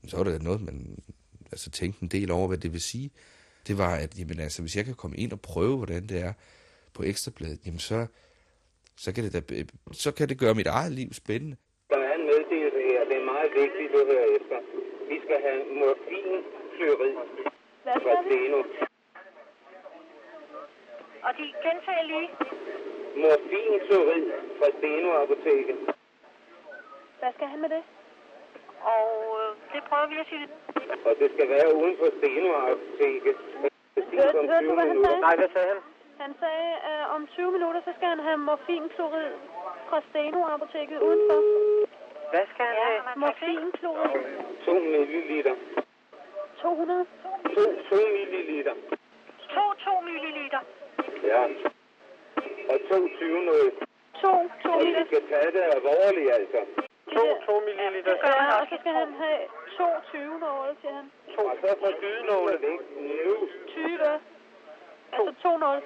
så 0.09 0.17
var 0.17 0.25
det 0.25 0.43
noget, 0.43 0.61
man 0.61 0.97
altså, 1.53 1.71
tænkte 1.71 2.03
en 2.03 2.09
del 2.09 2.31
over, 2.31 2.49
hvad 2.49 2.59
det 2.59 2.73
vil 2.73 2.81
sige. 2.81 3.11
Det 3.69 3.79
var, 3.79 3.95
at 4.05 4.19
jamen, 4.19 4.41
altså, 4.41 4.63
hvis 4.63 4.77
jeg 4.77 4.85
kan 4.85 4.95
komme 4.95 5.17
ind 5.17 5.33
og 5.33 5.41
prøve, 5.41 5.77
hvordan 5.77 6.03
det 6.11 6.19
er 6.29 6.33
på 6.95 7.03
ekstrabladet, 7.03 7.67
jamen 7.67 7.79
så, 7.79 8.07
så 8.97 9.15
kan 9.15 9.25
det, 9.25 9.33
da, 9.35 9.41
så 9.93 10.13
kan 10.13 10.29
det 10.29 10.39
gøre 10.39 10.55
mit 10.55 10.67
eget 10.67 10.93
liv 10.93 11.11
spændende. 11.13 11.57
Der 11.91 11.99
er 12.11 12.15
en 12.21 12.27
meddelelse 12.31 12.81
her, 12.91 13.01
det 13.09 13.17
er 13.23 13.27
meget 13.35 13.51
vigtigt, 13.63 13.89
du 13.95 13.99
hører 14.11 14.27
efter. 14.39 14.57
Vi 15.11 15.17
skal 15.25 15.39
have 15.47 15.61
morfinflyveri. 15.81 17.11
Hvad 17.85 17.97
fra? 18.05 18.13
Steno. 18.27 18.59
Og 21.27 21.33
de 21.39 21.45
gentager 21.65 22.05
lige. 22.13 22.29
Morfinklorid 23.23 24.25
fra 24.59 24.69
Steno 24.79 25.09
Apoteket. 25.23 25.77
Hvad 27.21 27.33
skal 27.37 27.49
han 27.53 27.61
med 27.65 27.71
det? 27.77 27.83
Og 28.95 29.09
øh, 29.41 29.49
det 29.73 29.81
prøver 29.89 30.07
vi 30.13 30.17
at 30.25 30.27
sige. 30.33 30.47
Og 31.09 31.13
det 31.21 31.29
skal 31.35 31.49
være 31.57 31.69
uden 31.81 31.95
for 32.01 32.09
Steno 32.19 32.49
Apoteket. 32.63 33.37
Hørte, 34.19 34.39
hørte 34.53 34.67
du, 34.69 34.75
hvad 34.79 34.87
han 34.93 35.05
sagde? 35.05 35.21
Nej, 35.21 35.37
hvad 35.37 35.49
sagde 35.57 35.69
han? 35.73 35.81
Han 36.25 36.33
sagde, 36.43 36.71
at 36.93 37.01
om 37.15 37.27
20 37.27 37.51
minutter, 37.57 37.81
så 37.87 37.93
skal 37.97 38.09
han 38.09 38.21
have 38.29 38.37
morfinklorid 38.49 39.33
fra 39.89 39.99
Steno-apoteket 40.11 40.99
udenfor. 41.09 41.39
Hvad 42.33 42.45
skal 42.53 42.65
han 42.71 42.77
have? 42.89 43.01
Morfinklorid. 43.17 44.23
2 44.65 44.73
milliliter. 44.73 45.55
200. 46.63 47.07
2, 47.55 47.61
2 47.91 47.97
milliliter. 48.17 48.75
2, 49.55 49.61
2 49.85 50.01
milliliter. 50.01 50.61
Ja. 51.33 51.43
Og 52.73 52.79
22 52.89 53.45
noget. 53.45 53.71
2, 54.21 54.51
2 54.63 54.71
Og 54.73 54.81
vi 54.81 54.85
milliliter. 54.85 55.05
skal 55.07 55.23
tage 55.33 55.51
det 55.57 55.63
alvorligt, 55.77 56.31
altså. 56.39 56.61
2, 57.15 57.23
2 57.47 57.61
milliliter. 57.67 58.15
Ja, 58.25 58.61
og 58.61 58.67
så 58.71 58.77
skal 58.81 58.93
han 59.03 59.11
have 59.23 59.41
22 59.77 60.39
nåle, 60.45 60.73
siger 60.81 60.95
han. 60.95 61.07
Og 61.39 61.57
så 61.63 61.69
får 61.81 61.93
gydenåle 62.01 62.57
væk 62.67 62.81
nu. 63.27 63.35
20. 63.69 64.21
Altså 65.13 65.35
2 65.43 65.57
nåle. 65.57 65.83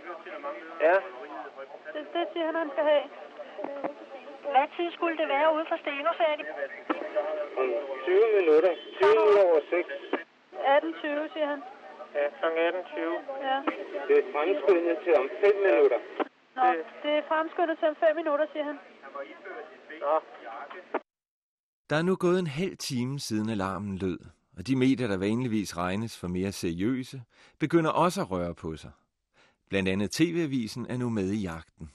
Ja. 0.80 0.97
Det, 1.95 2.02
det 2.14 2.25
siger 2.33 2.47
han, 2.47 2.54
han 2.54 2.71
skal 2.75 2.85
have. 2.85 3.04
Hvad 4.50 4.66
tid 4.76 4.88
skulle 4.92 5.16
det 5.18 5.28
være 5.28 5.54
ude 5.54 5.66
for 5.68 5.76
Steno, 5.83 6.11
sagde 6.21 6.37
de? 6.40 6.45
Om 7.61 7.68
20 8.04 8.21
minutter. 8.38 8.73
20 9.00 9.11
minutter 9.18 9.42
over 9.49 9.61
6. 9.71 9.88
18.20, 10.52 11.33
siger 11.33 11.47
han. 11.47 11.62
Ja, 12.14 12.28
kl. 12.40 12.47
18.20. 12.47 13.47
Ja. 13.49 13.56
Det 14.09 14.18
er 14.18 14.26
fremskyndet 14.33 14.99
til 15.04 15.14
om 15.21 15.30
5 15.40 15.56
minutter. 15.66 15.99
Nå, 16.56 16.62
det 17.02 17.12
er 17.18 17.23
fremskyndet 17.28 17.78
til 17.78 17.88
om 17.88 17.97
5 17.97 18.16
minutter, 18.16 18.47
siger 18.52 18.64
han. 18.64 18.78
Nå. 20.00 20.21
Der 21.90 21.97
er 21.97 22.02
nu 22.02 22.16
gået 22.16 22.38
en 22.38 22.47
halv 22.47 22.76
time 22.76 23.21
siden 23.21 23.49
alarmen 23.49 23.99
lød, 23.99 24.19
og 24.57 24.66
de 24.66 24.76
medier, 24.76 25.09
der 25.09 25.16
vanligvis 25.16 25.76
regnes 25.76 26.16
for 26.16 26.28
mere 26.28 26.52
seriøse, 26.52 27.23
begynder 27.59 27.90
også 27.90 28.21
at 28.21 28.31
røre 28.31 28.55
på 28.55 28.76
sig. 28.76 28.90
Blandt 29.69 29.88
andet 29.88 30.11
TV-avisen 30.11 30.87
er 30.87 30.97
nu 30.97 31.09
med 31.09 31.31
i 31.31 31.40
jagten. 31.40 31.90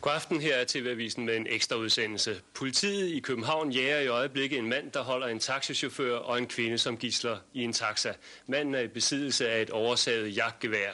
God 0.00 0.12
aften, 0.12 0.40
her 0.40 0.54
er 0.54 0.64
TV-avisen 0.68 1.26
med 1.26 1.36
en 1.36 1.46
ekstra 1.50 1.76
udsendelse. 1.76 2.40
Politiet 2.54 3.08
i 3.08 3.20
København 3.20 3.70
jager 3.70 4.00
i 4.00 4.06
øjeblikket 4.06 4.58
en 4.58 4.68
mand, 4.68 4.90
der 4.92 5.02
holder 5.02 5.26
en 5.26 5.38
taxichauffør 5.38 6.16
og 6.16 6.38
en 6.38 6.46
kvinde 6.46 6.78
som 6.78 6.96
gisler 6.96 7.38
i 7.54 7.64
en 7.64 7.72
taxa. 7.72 8.12
Manden 8.46 8.74
er 8.74 8.80
i 8.80 8.88
besiddelse 8.88 9.48
af 9.48 9.62
et 9.62 9.70
oversaget 9.70 10.36
jagtgevær. 10.36 10.90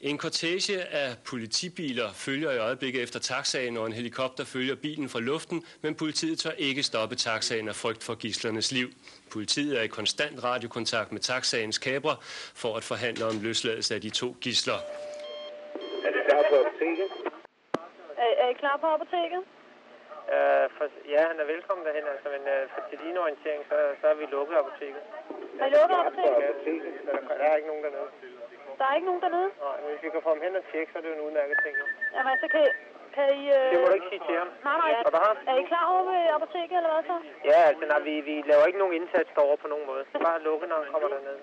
En 0.00 0.18
kortege 0.18 0.82
af 0.82 1.14
politibiler 1.24 2.12
følger 2.12 2.50
i 2.50 2.58
øjeblikket 2.58 3.02
efter 3.02 3.20
taxaen, 3.20 3.76
og 3.76 3.86
en 3.86 3.92
helikopter 3.92 4.44
følger 4.44 4.74
bilen 4.74 5.08
fra 5.08 5.20
luften, 5.20 5.64
men 5.82 5.94
politiet 5.94 6.38
tør 6.38 6.50
ikke 6.50 6.82
stoppe 6.82 7.16
taxaen 7.16 7.68
af 7.68 7.76
frygt 7.76 8.04
for 8.04 8.14
gislernes 8.14 8.72
liv. 8.72 8.90
Politiet 9.30 9.78
er 9.78 9.82
i 9.82 9.86
konstant 9.86 10.44
radiokontakt 10.44 11.12
med 11.12 11.20
taxaens 11.20 11.78
kabre 11.78 12.16
for 12.54 12.76
at 12.76 12.84
forhandle 12.84 13.24
om 13.24 13.40
løsladelse 13.42 13.94
af 13.94 14.00
de 14.00 14.10
to 14.10 14.36
gisler. 14.40 14.74
Er 14.74 16.10
det 16.10 16.22
der 16.28 16.42
på 16.50 16.56
apoteket? 16.56 17.29
Er, 18.24 18.30
er 18.42 18.48
I 18.54 18.56
klar 18.62 18.76
på 18.82 18.86
apoteket? 18.96 19.42
Uh, 20.36 20.66
for, 20.76 20.86
ja, 21.14 21.20
han 21.30 21.38
er 21.42 21.46
velkommen 21.54 21.82
derhen, 21.86 22.06
altså, 22.14 22.28
men 22.34 22.42
uh, 22.54 22.62
for 22.72 22.80
til 22.90 22.98
din 23.04 23.16
orientering, 23.24 23.62
så, 23.70 23.76
så 24.00 24.04
er 24.12 24.16
vi 24.20 24.24
lukket 24.36 24.56
apoteket. 24.62 25.02
Har 25.58 25.66
I 25.68 25.72
lukket 25.78 25.96
apoteket? 26.02 26.42
Ja, 26.44 26.50
der, 27.06 27.34
der 27.40 27.46
er 27.50 27.56
ikke 27.58 27.70
nogen 27.72 27.84
dernede. 27.86 28.08
Der 28.78 28.84
er 28.90 28.94
ikke 28.98 29.08
nogen 29.10 29.22
dernede? 29.26 29.50
Nej, 29.66 29.76
men 29.82 29.88
hvis 29.90 30.02
vi 30.04 30.10
kan 30.14 30.22
få 30.26 30.30
ham 30.34 30.42
hen 30.46 30.54
og 30.60 30.64
tjekke, 30.70 30.88
så 30.92 30.96
er 30.98 31.02
det 31.02 31.10
jo 31.10 31.16
en 31.18 31.26
udmærket 31.26 31.56
ting. 31.64 31.74
Jamen, 32.16 32.34
så 32.42 32.46
kan, 32.54 32.64
kan 33.16 33.26
I... 33.42 33.44
Øh... 33.58 33.66
Det 33.72 33.78
må 33.80 33.86
du 33.90 33.96
ikke 33.98 34.10
sige 34.12 34.22
til 34.28 34.36
ham. 34.42 34.48
Nej, 34.68 34.76
nej. 34.82 34.90
Hvad 35.14 35.22
har? 35.26 35.34
Er 35.52 35.56
I 35.62 35.64
klar 35.72 35.84
over 35.92 36.02
ved 36.10 36.22
apoteket, 36.36 36.76
eller 36.80 36.92
hvad 36.94 37.04
så? 37.10 37.16
Ja, 37.50 37.58
altså, 37.70 37.84
nej, 37.92 38.00
vi, 38.08 38.14
vi 38.28 38.34
laver 38.50 38.64
ikke 38.68 38.82
nogen 38.82 38.94
indsats 39.00 39.30
derovre 39.36 39.58
på 39.64 39.68
nogen 39.72 39.86
måde. 39.90 40.02
Bare 40.28 40.38
lukke, 40.48 40.66
når 40.70 40.78
han 40.82 40.88
kommer 40.92 41.08
derned. 41.14 41.38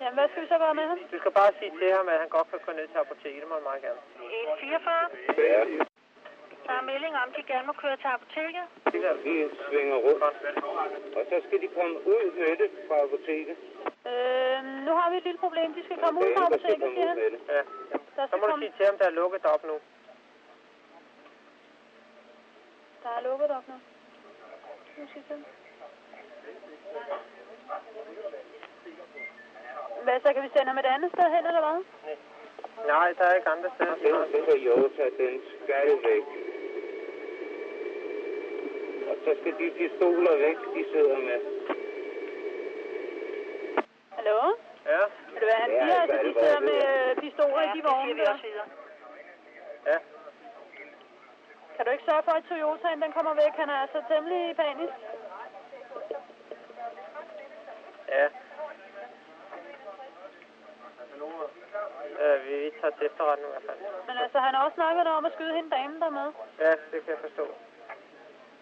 Jamen, 0.00 0.16
hvad 0.18 0.26
skal 0.30 0.42
vi 0.44 0.48
så 0.52 0.58
gøre 0.64 0.74
med 0.80 0.86
ham? 0.90 0.98
Du 1.14 1.18
skal 1.22 1.32
bare 1.40 1.52
sige 1.58 1.72
til 1.80 1.90
ham, 1.96 2.06
at 2.12 2.18
han 2.22 2.28
godt 2.36 2.48
kan 2.50 2.60
gå 2.66 2.72
ned 2.78 2.86
til 2.92 2.98
apoteket. 3.04 3.40
Det 3.42 3.48
må 3.48 3.54
han 3.58 3.66
meget 3.70 3.82
gerne. 3.86 4.00
144. 4.18 5.08
Ja. 5.52 5.89
Der 6.66 6.72
er 6.80 6.82
melding 6.92 7.14
om, 7.22 7.28
at 7.30 7.36
de 7.36 7.42
gerne 7.52 7.66
må 7.66 7.72
køre 7.72 7.96
til 7.96 8.08
apoteket. 8.16 8.64
Vi 9.24 9.34
svinger 9.68 9.96
rundt. 10.06 10.22
Og 11.18 11.22
så 11.30 11.36
skal 11.46 11.58
de 11.64 11.68
komme 11.78 11.96
ud 12.14 12.24
med 12.40 12.52
det 12.62 12.70
fra 12.88 12.96
apoteket. 13.06 13.56
Øh, 14.10 14.58
nu 14.86 14.92
har 14.98 15.06
vi 15.10 15.16
et 15.16 15.24
lille 15.28 15.38
problem. 15.44 15.74
De 15.74 15.82
skal 15.84 15.98
komme 16.04 16.20
ud 16.20 16.28
fra 16.36 16.44
Der 16.52 16.58
skal 16.58 16.72
apoteket, 16.72 16.90
siger 16.94 17.02
ud 17.02 17.08
han. 17.08 17.16
med 17.22 17.30
det. 17.34 17.40
Ja. 17.48 17.62
Der 18.16 18.24
Så 18.26 18.26
skal 18.26 18.38
må 18.40 18.46
du 18.46 18.56
sige 18.60 18.72
til 18.76 18.86
ham, 18.86 18.96
der 18.98 19.06
er 19.10 19.10
lukket 19.20 19.44
op 19.54 19.62
nu. 19.70 19.76
Der 23.02 23.10
er 23.18 23.22
lukket 23.28 23.50
op 23.56 23.68
nu. 23.68 23.74
Nu 24.98 25.02
skal 25.10 25.22
jeg 25.28 25.38
se. 25.38 25.44
Hvad, 30.04 30.16
så 30.24 30.28
kan 30.34 30.42
vi 30.42 30.50
sende 30.54 30.68
ham 30.72 30.78
et 30.78 30.88
andet 30.94 31.10
sted 31.14 31.26
hen, 31.36 31.46
eller 31.50 31.62
hvad? 31.66 31.78
Nej, 32.06 32.16
der 32.86 33.24
er 33.26 33.34
ikke 33.34 33.48
andre 33.48 33.70
steder. 33.74 33.94
Den, 33.94 34.32
den 34.32 34.44
Toyota, 34.50 35.04
den 35.22 35.42
skal 35.64 35.88
væk. 36.08 36.24
Og 39.10 39.16
så 39.24 39.30
skal 39.40 39.52
de 39.58 39.70
pistoler 39.78 40.36
væk, 40.36 40.56
de 40.74 40.84
sidder 40.92 41.18
med. 41.18 41.40
Hallo? 44.16 44.38
Ja. 44.86 45.02
Ved 45.32 45.40
du 45.40 45.46
hvad, 45.46 45.60
han 45.64 45.70
Ja, 45.70 45.84
siger, 45.84 46.00
altså, 46.02 46.16
de 46.22 46.26
det, 46.28 46.34
sidder 46.40 46.60
med 46.60 46.78
er 46.82 47.04
det? 47.04 47.16
øh, 47.16 47.22
pistoler 47.22 47.62
i 47.62 47.78
de 47.78 47.82
vogne 47.82 48.14
der. 48.18 48.34
Ja. 49.86 49.98
Kan 51.76 51.86
du 51.86 51.90
ikke 51.92 52.04
sørge 52.10 52.22
for, 52.22 52.32
at 52.32 52.44
Toyotaen 52.48 53.02
den 53.02 53.12
kommer 53.12 53.34
væk? 53.34 53.52
Han 53.62 53.68
er 53.68 53.74
altså 53.84 54.02
temmelig 54.08 54.56
panisk. 54.56 54.92
Ja. 58.08 58.26
Øh, 62.22 62.36
vi, 62.46 62.54
vi 62.64 62.70
tager 62.80 62.94
til 62.96 63.06
efterretning 63.06 63.48
i 63.48 63.52
hvert 63.52 63.66
fald. 63.68 63.80
Men 64.08 64.16
altså, 64.24 64.38
han 64.38 64.54
har 64.54 64.62
også 64.64 64.74
snakket 64.80 65.06
om 65.06 65.24
at 65.24 65.32
skyde 65.36 65.54
hende 65.58 65.70
damen 65.76 66.00
der 66.04 66.10
med. 66.20 66.28
Ja, 66.64 66.72
det 66.90 66.98
kan 67.04 67.10
jeg 67.14 67.22
forstå. 67.26 67.46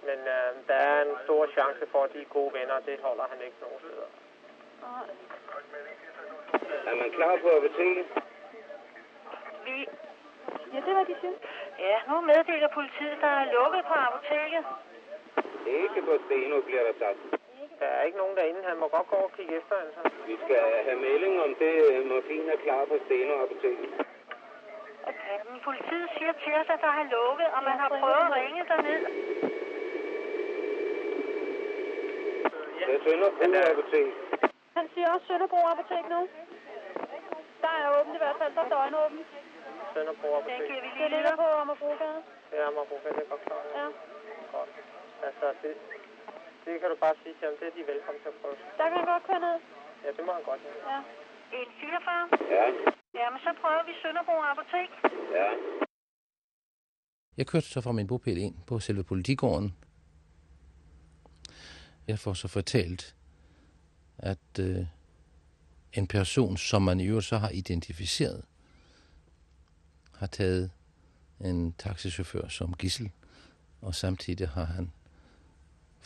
Men 0.09 0.19
øh, 0.37 0.49
der 0.69 0.79
er 0.91 0.99
en 1.03 1.17
stor 1.25 1.43
chance 1.57 1.87
for, 1.93 2.01
at 2.05 2.13
de 2.13 2.21
er 2.21 2.35
gode 2.39 2.53
venner, 2.59 2.75
og 2.81 2.87
det 2.87 2.97
holder 3.07 3.25
han 3.33 3.41
ikke 3.47 3.59
nogen 3.65 3.79
steder. 3.85 4.09
Nej. 4.87 5.07
Er 6.91 6.95
man 7.03 7.11
klar 7.19 7.35
på 7.43 7.49
apoteket? 7.57 8.07
Vi... 9.65 9.77
Ja, 10.73 10.81
det 10.87 10.95
var 10.97 11.05
de 11.05 11.17
synes. 11.19 11.39
Ja, 11.79 11.97
nu 12.09 12.21
meddeler 12.21 12.69
politiet, 12.69 13.17
der 13.21 13.33
er 13.43 13.53
lukket 13.53 13.83
på 13.91 13.95
apoteket. 14.09 14.65
Ikke 15.67 16.03
på 16.03 16.15
Steno, 16.25 16.61
bliver 16.61 16.83
der 16.89 16.95
sagt. 16.99 17.38
Der 17.81 17.87
er 17.97 18.03
ikke 18.03 18.19
nogen 18.23 18.37
derinde. 18.37 18.63
Han 18.71 18.77
må 18.83 18.87
godt 18.89 19.07
gå 19.11 19.17
over 19.17 19.25
og 19.31 19.35
kigge 19.37 19.53
efter, 19.61 19.75
altså. 19.85 20.01
Vi 20.27 20.37
skal 20.45 20.63
have 20.87 20.99
melding 21.07 21.35
om 21.47 21.55
det 21.63 21.75
øh, 21.91 22.07
morfin 22.11 22.49
er 22.55 22.59
klar 22.65 22.83
på 22.91 22.97
Steno 23.07 23.35
apoteket. 23.45 23.89
Okay. 25.11 25.37
Politiet 25.69 26.09
siger 26.17 26.33
til 26.43 26.53
os, 26.61 26.69
at 26.75 26.81
der 26.87 26.93
er 27.01 27.07
lukket, 27.17 27.49
og 27.57 27.61
man 27.69 27.77
har 27.83 27.89
prøvet 28.01 28.23
at 28.29 28.33
ringe 28.41 28.63
derned. 28.71 29.03
Det 32.87 32.95
er 32.97 33.01
Sønderbro 33.07 33.45
apotek. 33.73 34.09
Han 34.79 34.87
siger 34.95 35.09
også 35.15 35.27
Sønderbro 35.31 35.61
Apotek 35.73 36.05
nu. 36.15 36.21
Der 37.65 37.73
er 37.83 37.87
åbent 38.01 38.15
i 38.19 38.21
hvert 38.25 38.37
fald, 38.41 38.53
der 38.57 38.63
er 38.67 38.69
døgnåbent. 38.75 39.27
Sønderbro 39.95 40.29
Den 40.29 40.37
Apotek. 40.39 40.67
giver 40.69 40.81
vi 40.85 40.89
lige 40.97 41.05
Det 41.05 41.11
ligger 41.17 41.35
på 41.43 41.47
Amagerbrogade. 41.61 42.21
Ja, 42.59 42.65
må 42.77 42.81
bruge 42.89 43.01
det 43.05 43.23
er 43.25 43.29
godt 43.33 43.43
klar. 43.47 43.63
Ja. 43.79 43.87
Godt. 44.57 44.71
Altså, 45.29 45.47
det, 45.63 45.73
det 46.69 46.77
kan 46.81 46.89
du 46.93 46.97
bare 47.05 47.17
sige 47.23 47.35
til 47.39 47.45
ham. 47.49 47.55
Det 47.61 47.67
er 47.71 47.75
de 47.79 47.83
velkommen 47.93 48.21
til 48.25 48.31
at 48.35 48.37
prøve. 48.41 48.55
Der 48.79 48.85
kan 48.91 48.97
han 49.01 49.09
godt 49.15 49.25
køre 49.29 49.43
ned. 49.47 49.57
Ja, 50.05 50.09
det 50.17 50.23
må 50.27 50.33
han 50.39 50.45
godt. 50.51 50.61
Ja. 50.67 50.73
Ja. 50.93 50.99
144. 51.53 52.29
Ja, 52.57 52.65
Jamen, 53.21 53.39
så 53.47 53.51
prøver 53.63 53.83
vi 53.89 53.93
Sønderbro 54.03 54.37
Apotek. 54.51 54.91
ja. 55.39 55.49
Jeg 57.39 57.47
kørte 57.47 57.67
så 57.67 57.81
fra 57.81 57.93
min 57.93 58.07
bopæl 58.07 58.39
ind 58.39 58.55
på 58.67 58.79
selve 58.79 59.05
politigården. 59.05 59.75
Jeg 62.09 62.19
får 62.19 62.33
så 62.33 62.49
fortalt, 62.49 63.17
at 64.19 64.49
øh, 64.61 64.87
en 65.93 66.07
person, 66.07 66.57
som 66.57 66.83
man 66.83 67.01
i 67.01 67.07
øvrigt 67.07 67.27
så 67.27 67.37
har 67.39 67.51
identificeret, 67.51 68.45
har 70.15 70.27
taget 70.27 70.71
en 71.41 71.73
taxichauffør 71.73 72.49
som 72.49 72.75
gissel, 72.75 73.11
og 73.83 73.95
samtidig 73.95 74.49
har 74.49 74.65
han 74.65 74.93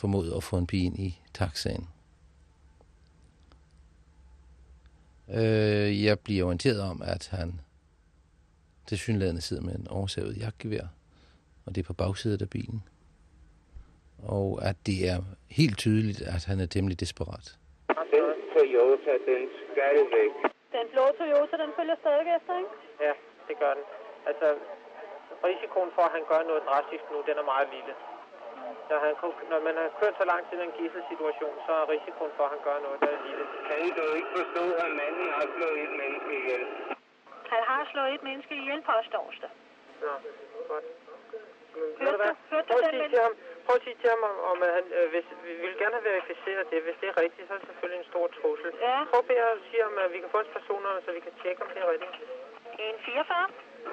formået 0.02 0.30
at 0.38 0.42
få 0.50 0.54
en 0.62 0.66
pige 0.70 0.86
ind 0.88 0.98
i 1.08 1.10
taxaen. 1.40 1.84
Øh, 5.38 5.90
jeg 6.06 6.16
bliver 6.26 6.44
orienteret 6.48 6.80
om, 6.92 6.98
at 7.14 7.22
han 7.38 7.48
til 8.88 8.98
synlædende 9.04 9.42
sidder 9.48 9.64
med 9.68 9.74
en 9.80 9.86
oversavet 9.98 10.32
jagtgevær, 10.42 10.86
og 11.64 11.68
det 11.72 11.80
er 11.82 11.88
på 11.92 11.98
bagsædet 12.02 12.42
af 12.46 12.50
bilen. 12.56 12.80
Og 14.36 14.48
at 14.68 14.76
det 14.88 14.98
er 15.10 15.18
helt 15.58 15.76
tydeligt, 15.84 16.20
at 16.34 16.42
han 16.50 16.58
er 16.64 16.68
temmelig 16.74 17.00
desperat. 17.04 17.46
Den 18.16 18.28
Toyota, 18.54 19.12
den 19.30 19.42
skal 19.70 19.96
væk. 20.16 20.32
Den 20.76 20.86
blå 20.92 21.04
Toyota, 21.18 21.54
den 21.64 21.70
følger 21.78 21.96
stadig 22.02 22.26
efter, 22.36 22.52
ikke? 22.62 22.72
Ja, 23.06 23.12
det 23.48 23.54
gør 23.62 23.72
den. 23.78 23.84
Altså, 24.30 24.46
risikoen 25.48 25.90
for, 25.96 26.02
at 26.08 26.12
han 26.16 26.24
gør 26.32 26.42
noget 26.50 26.62
drastisk 26.70 27.04
nu, 27.12 27.18
den 27.28 27.36
er 27.42 27.46
meget 27.52 27.68
lille. 27.76 27.92
Når, 28.92 29.00
han, 29.06 29.14
når 29.52 29.60
man 29.68 29.74
har 29.80 29.88
kørt 30.00 30.14
så 30.20 30.24
lang 30.32 30.40
tid 30.46 30.56
med 30.60 30.66
en 30.70 30.76
gisselsituation, 30.78 31.54
så 31.66 31.72
er 31.80 31.84
risikoen 31.94 32.32
for, 32.36 32.44
at 32.46 32.52
han 32.54 32.62
gør 32.68 32.78
noget, 32.86 32.98
der 33.04 33.10
er 33.16 33.20
lille. 33.26 33.44
Kan 33.68 33.78
I 33.88 33.90
dog 33.98 34.10
ikke 34.18 34.30
forstå, 34.38 34.64
at 34.84 34.90
manden 35.00 35.26
har 35.36 35.46
slået 35.54 35.78
et 35.86 35.92
menneske 36.00 36.30
ihjel? 36.40 36.62
Han 37.54 37.62
har 37.70 37.82
slået 37.92 38.10
et 38.16 38.22
menneske 38.28 38.52
ihjel, 38.60 38.80
påstås 38.92 39.36
det. 39.42 39.50
Nå, 40.02 40.12
godt. 40.70 40.84
Hørte 42.02 42.18
du 42.18 42.28
du- 42.28 42.38
hørte 42.52 42.66
du 42.68 42.74
Prøv 42.74 42.80
at 42.84 42.92
sige 42.94 43.08
til 43.14 43.20
ham, 43.26 43.34
prøv 43.66 43.74
at 43.78 43.82
sige 43.86 43.96
til 44.00 44.08
ham, 44.14 44.22
om, 44.30 44.36
om 44.50 44.58
at 44.66 44.70
han, 44.76 44.84
øh, 44.98 45.06
hvis, 45.12 45.26
vi 45.46 45.52
vil 45.64 45.74
gerne 45.82 45.94
have 45.98 46.08
verificeret 46.12 46.64
det. 46.70 46.78
Hvis 46.86 46.96
det 47.00 47.08
er 47.12 47.16
rigtigt, 47.24 47.44
så 47.48 47.52
er 47.54 47.58
det 47.60 47.66
selvfølgelig 47.70 48.00
en 48.04 48.08
stor 48.12 48.26
trussel. 48.38 48.70
Ja. 48.88 48.98
Prøv 49.10 49.20
at 49.24 49.28
bede 49.30 49.44
at 49.56 49.58
sige 49.68 49.82
ham, 49.86 49.94
at 50.04 50.10
vi 50.14 50.18
kan 50.22 50.30
få 50.34 50.38
hans 50.42 50.52
personnummer, 50.56 51.00
så 51.04 51.10
vi 51.18 51.20
kan 51.26 51.34
tjekke, 51.42 51.58
om 51.64 51.68
det 51.74 51.80
er 51.84 51.88
rigtigt. 51.94 52.14
En 52.86 52.96
44? 53.06 53.46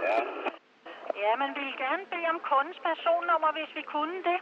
Ja. 0.08 0.18
Ja, 1.24 1.32
man 1.44 1.52
ville 1.58 1.76
gerne 1.86 2.04
bede 2.14 2.28
om 2.34 2.40
kundens 2.52 2.80
personnummer, 2.90 3.50
hvis 3.58 3.72
vi 3.80 3.84
kunne 3.94 4.18
det. 4.30 4.40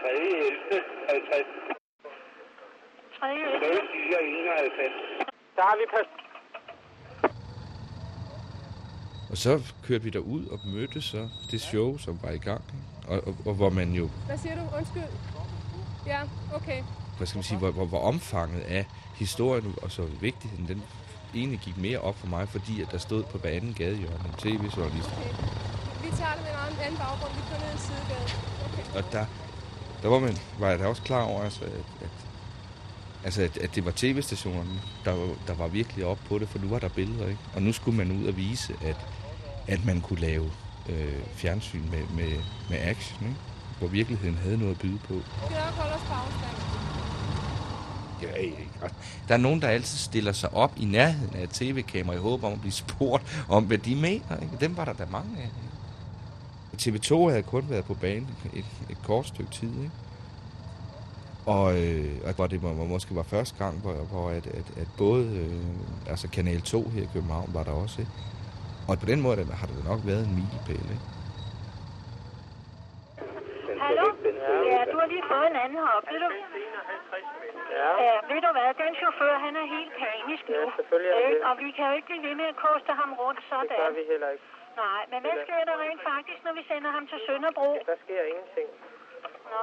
3. 0.00 0.08
11. 0.10 0.82
50. 1.08 1.46
3. 3.18 3.28
04. 3.28 4.20
91. 4.22 4.92
Der 5.56 5.62
har 5.68 5.76
vi 5.80 5.86
pas... 5.94 6.08
Og 9.30 9.36
så 9.36 9.52
kørte 9.86 10.04
vi 10.04 10.10
derud 10.10 10.46
og 10.46 10.58
mødte 10.74 11.02
så 11.02 11.28
det 11.50 11.60
show, 11.60 11.98
som 11.98 12.18
var 12.22 12.30
i 12.30 12.38
gang. 12.38 12.62
Og, 13.08 13.16
og, 13.26 13.34
og 13.46 13.54
hvor 13.54 13.70
man 13.70 13.92
jo, 13.92 14.10
Hvad 14.26 14.38
siger 14.38 14.54
du? 14.54 14.76
Undskyld. 14.78 15.02
Ja, 16.06 16.20
okay. 16.54 16.82
hvad 17.16 17.26
skal 17.26 17.36
man 17.38 17.42
sige, 17.44 17.58
hvor, 17.58 17.70
hvor, 17.70 17.84
hvor 17.84 18.00
omfanget 18.00 18.60
af 18.62 18.84
historien 19.16 19.74
og 19.82 19.90
så 19.90 20.02
vigtigheden, 20.20 20.68
den 20.68 20.82
egentlig 21.34 21.58
gik 21.60 21.76
mere 21.76 21.98
op 21.98 22.16
for 22.18 22.26
mig, 22.26 22.48
fordi 22.48 22.82
at 22.82 22.88
der 22.92 22.98
stod 22.98 23.22
på 23.32 23.38
hver 23.38 23.50
anden 23.50 23.74
gadehjørne 23.74 24.24
en 24.30 24.34
tv-journalist. 24.44 25.10
okay. 25.16 25.32
Vi 26.04 26.10
tager 26.20 26.34
det 26.36 26.42
med 26.46 26.52
en 26.56 26.60
anden- 26.66 26.80
anden 26.86 26.98
baggrund. 27.04 27.32
Vi 27.38 27.42
kører 27.48 27.60
ned 27.64 27.72
en 27.78 27.82
sidegade. 27.88 28.26
Okay. 28.66 28.84
Og 28.98 29.02
der, 29.12 29.24
der 30.02 30.08
var, 30.08 30.18
man, 30.18 30.36
var 30.58 30.68
jeg 30.70 30.78
da 30.78 30.86
også 30.86 31.02
klar 31.02 31.22
over, 31.22 31.42
altså, 31.42 31.64
at, 31.64 31.70
at, 32.00 32.10
altså, 33.24 33.42
at, 33.42 33.56
at 33.56 33.74
det 33.74 33.84
var 33.84 33.92
tv-stationerne, 33.96 34.80
der, 35.04 35.12
var- 35.12 35.34
der 35.46 35.54
var 35.54 35.66
virkelig 35.68 36.04
op 36.06 36.18
på 36.28 36.38
det, 36.38 36.48
for 36.48 36.58
nu 36.58 36.68
var 36.68 36.78
der 36.78 36.88
billeder, 36.88 37.26
ikke? 37.26 37.40
Og 37.54 37.62
nu 37.62 37.72
skulle 37.72 37.96
man 37.96 38.12
ud 38.20 38.26
og 38.26 38.36
vise, 38.36 38.74
at, 38.84 38.96
at 39.66 39.84
man 39.84 40.00
kunne 40.00 40.20
lave 40.20 40.50
øh, 40.88 41.22
fjernsyn 41.34 41.82
med, 41.90 42.02
med, 42.14 42.36
med 42.70 42.78
action, 42.80 43.28
ikke? 43.28 43.40
hvor 43.78 43.88
virkeligheden 43.88 44.38
havde 44.38 44.58
noget 44.58 44.72
at 44.74 44.78
byde 44.80 44.98
på. 44.98 45.14
Skal 45.44 45.56
nok 45.56 45.74
holde 45.74 45.94
os 45.94 46.00
på. 46.00 46.14
Ja, 48.22 48.32
ikke. 48.32 48.68
Der 49.28 49.34
er 49.34 49.38
nogen, 49.38 49.62
der 49.62 49.68
altid 49.68 49.98
stiller 49.98 50.32
sig 50.32 50.54
op 50.54 50.72
i 50.76 50.84
nærheden 50.84 51.36
af 51.36 51.42
et 51.42 51.50
tv-kamera 51.50 52.14
i 52.16 52.18
håb 52.18 52.44
om 52.44 52.52
at 52.52 52.60
blive 52.60 52.72
spurgt 52.72 53.44
om, 53.48 53.64
hvad 53.64 53.78
de 53.78 53.94
mener. 53.94 54.36
Ikke? 54.42 54.56
Dem 54.60 54.76
var 54.76 54.84
der 54.84 54.92
da 54.92 55.04
mange 55.10 55.30
af. 55.38 55.42
Ikke? 55.42 55.77
TV2 56.82 57.12
havde 57.32 57.42
kun 57.54 57.64
været 57.70 57.84
på 57.90 57.94
banen 58.04 58.28
et, 58.60 58.66
et 58.92 58.98
kort 59.06 59.26
stykke 59.26 59.50
tid. 59.50 59.72
Ikke? 59.84 59.96
Og, 61.56 61.66
øh, 61.82 62.10
og 62.26 62.32
hvor 62.36 62.46
det 62.52 62.62
må, 62.62 62.68
må- 62.72 62.84
måske 62.94 63.10
var 63.20 63.22
første 63.34 63.54
gang, 63.64 63.74
hvor, 63.84 63.92
hvor 64.12 64.26
at, 64.38 64.46
at, 64.46 64.66
at 64.82 64.88
både 64.98 65.24
øh, 65.42 66.10
altså 66.12 66.26
Kanal 66.36 66.60
2 66.62 66.88
her 66.94 67.02
i 67.02 67.08
København 67.14 67.50
var 67.58 67.64
der 67.68 67.74
også. 67.82 67.96
Ikke? 68.02 68.12
Og 68.88 68.94
på 69.02 69.06
den 69.12 69.20
måde 69.24 69.36
har 69.60 69.66
det 69.70 69.84
nok 69.90 70.00
været 70.10 70.22
en 70.28 70.34
milepæl. 70.38 70.84
Ikke? 70.96 71.06
Hallo? 73.84 74.06
Ja, 74.74 74.80
du 74.92 74.96
har 75.02 75.08
lige 75.14 75.24
fået 75.32 75.46
en 75.52 75.58
anden 75.64 75.80
hop, 75.88 76.04
ved 76.12 76.18
du? 76.24 76.28
Ja. 77.80 77.90
Ja, 78.06 78.14
ved 78.32 78.40
du 78.46 78.50
hvad, 78.56 78.68
den 78.84 78.92
chauffør, 79.00 79.34
han 79.46 79.52
er 79.62 79.66
helt 79.76 79.92
panisk 80.04 80.44
nu. 80.54 80.60
Ja, 80.64 80.70
selvfølgelig 80.78 81.10
er 81.14 81.18
Ikke? 81.28 81.38
det. 81.40 81.46
Og 81.48 81.54
vi 81.64 81.68
kan 81.76 81.84
jo 81.90 81.92
ikke 81.98 82.08
blive 82.10 82.22
ved 82.28 82.34
med 82.40 82.46
at 82.52 82.58
koste 82.66 82.90
ham 83.00 83.10
rundt 83.22 83.40
Det 83.42 83.48
gør 83.50 83.60
sådan. 83.78 83.94
vi 84.00 84.04
heller 84.12 84.28
ikke. 84.34 84.44
Nej, 84.84 85.02
men 85.10 85.18
hvad 85.24 85.36
sker 85.44 85.60
der 85.68 85.76
rent 85.84 86.02
faktisk, 86.12 86.40
når 86.46 86.52
vi 86.58 86.62
sender 86.70 86.90
ham 86.96 87.04
til 87.10 87.18
Sønderbro? 87.26 87.68
Der 87.90 87.96
sker 88.04 88.22
ingenting. 88.32 88.68
Nå. 89.52 89.62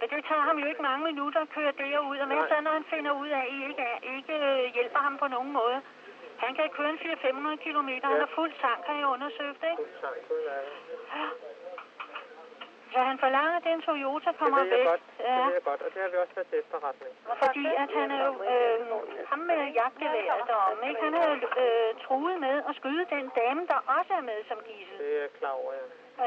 Men 0.00 0.06
det 0.12 0.20
tager 0.28 0.44
ham 0.48 0.56
jo 0.62 0.66
ikke 0.72 0.82
mange 0.90 1.04
minutter 1.10 1.40
at 1.46 1.50
køre 1.56 1.72
derud, 1.82 2.18
og 2.22 2.28
mens 2.28 2.50
Nej. 2.50 2.60
når 2.60 2.72
han 2.78 2.84
finder 2.94 3.12
ud 3.22 3.28
af, 3.28 3.40
at 3.44 3.48
I 3.56 3.58
ikke, 3.68 3.82
er, 3.92 3.98
ikke 4.16 4.34
øh, 4.48 4.74
hjælper 4.76 5.00
ham 5.06 5.18
på 5.22 5.26
nogen 5.36 5.52
måde. 5.52 5.78
Han 6.44 6.54
kan 6.54 6.68
køre 6.76 6.90
en 6.90 6.98
400-500 6.98 7.56
km, 7.64 7.90
han 8.10 8.20
har 8.24 8.30
fuld 8.38 8.52
tank, 8.64 8.80
har 8.86 8.96
jeg 9.00 9.06
undersøgt, 9.06 9.62
ikke? 9.70 9.82
Nej, 10.02 10.18
det 10.28 10.38
er 10.52 11.47
Ja. 12.88 12.92
Så 12.94 12.98
han 13.10 13.16
forlanger, 13.24 13.56
at 13.60 13.64
den 13.70 13.80
Toyota 13.88 14.30
det 14.30 14.38
kommer 14.40 14.58
ved 14.62 14.70
jeg 14.70 14.78
væk. 14.78 14.86
godt. 14.90 15.02
Det 15.18 15.24
Ja. 15.24 15.44
ved 15.46 15.54
jeg 15.58 15.64
godt, 15.70 15.80
og 15.86 15.88
det 15.94 16.00
har 16.04 16.08
vi 16.14 16.16
også 16.24 16.34
været 16.38 16.48
til 16.52 16.58
efterretning. 16.64 17.12
Fordi 17.44 17.64
at 17.82 17.90
han 17.98 18.08
er 18.16 18.22
jo, 18.28 18.32
øh, 18.52 18.78
ham 19.32 19.40
med 19.50 19.60
jagtgeværet 19.80 20.42
deromme, 20.50 20.82
ikke? 20.88 21.00
Han 21.06 21.14
er 21.20 21.24
jo 21.30 21.36
øh, 21.64 21.90
truet 22.04 22.36
med 22.46 22.56
at 22.68 22.72
skyde 22.80 23.04
den 23.16 23.24
dame, 23.40 23.60
der 23.72 23.78
også 23.96 24.12
er 24.20 24.24
med 24.30 24.38
som 24.50 24.58
gissel. 24.68 24.96
Det 25.02 25.10
er 25.16 25.20
jeg 25.26 25.32
klar 25.40 25.54
over, 25.62 25.72
ja. 25.78 25.84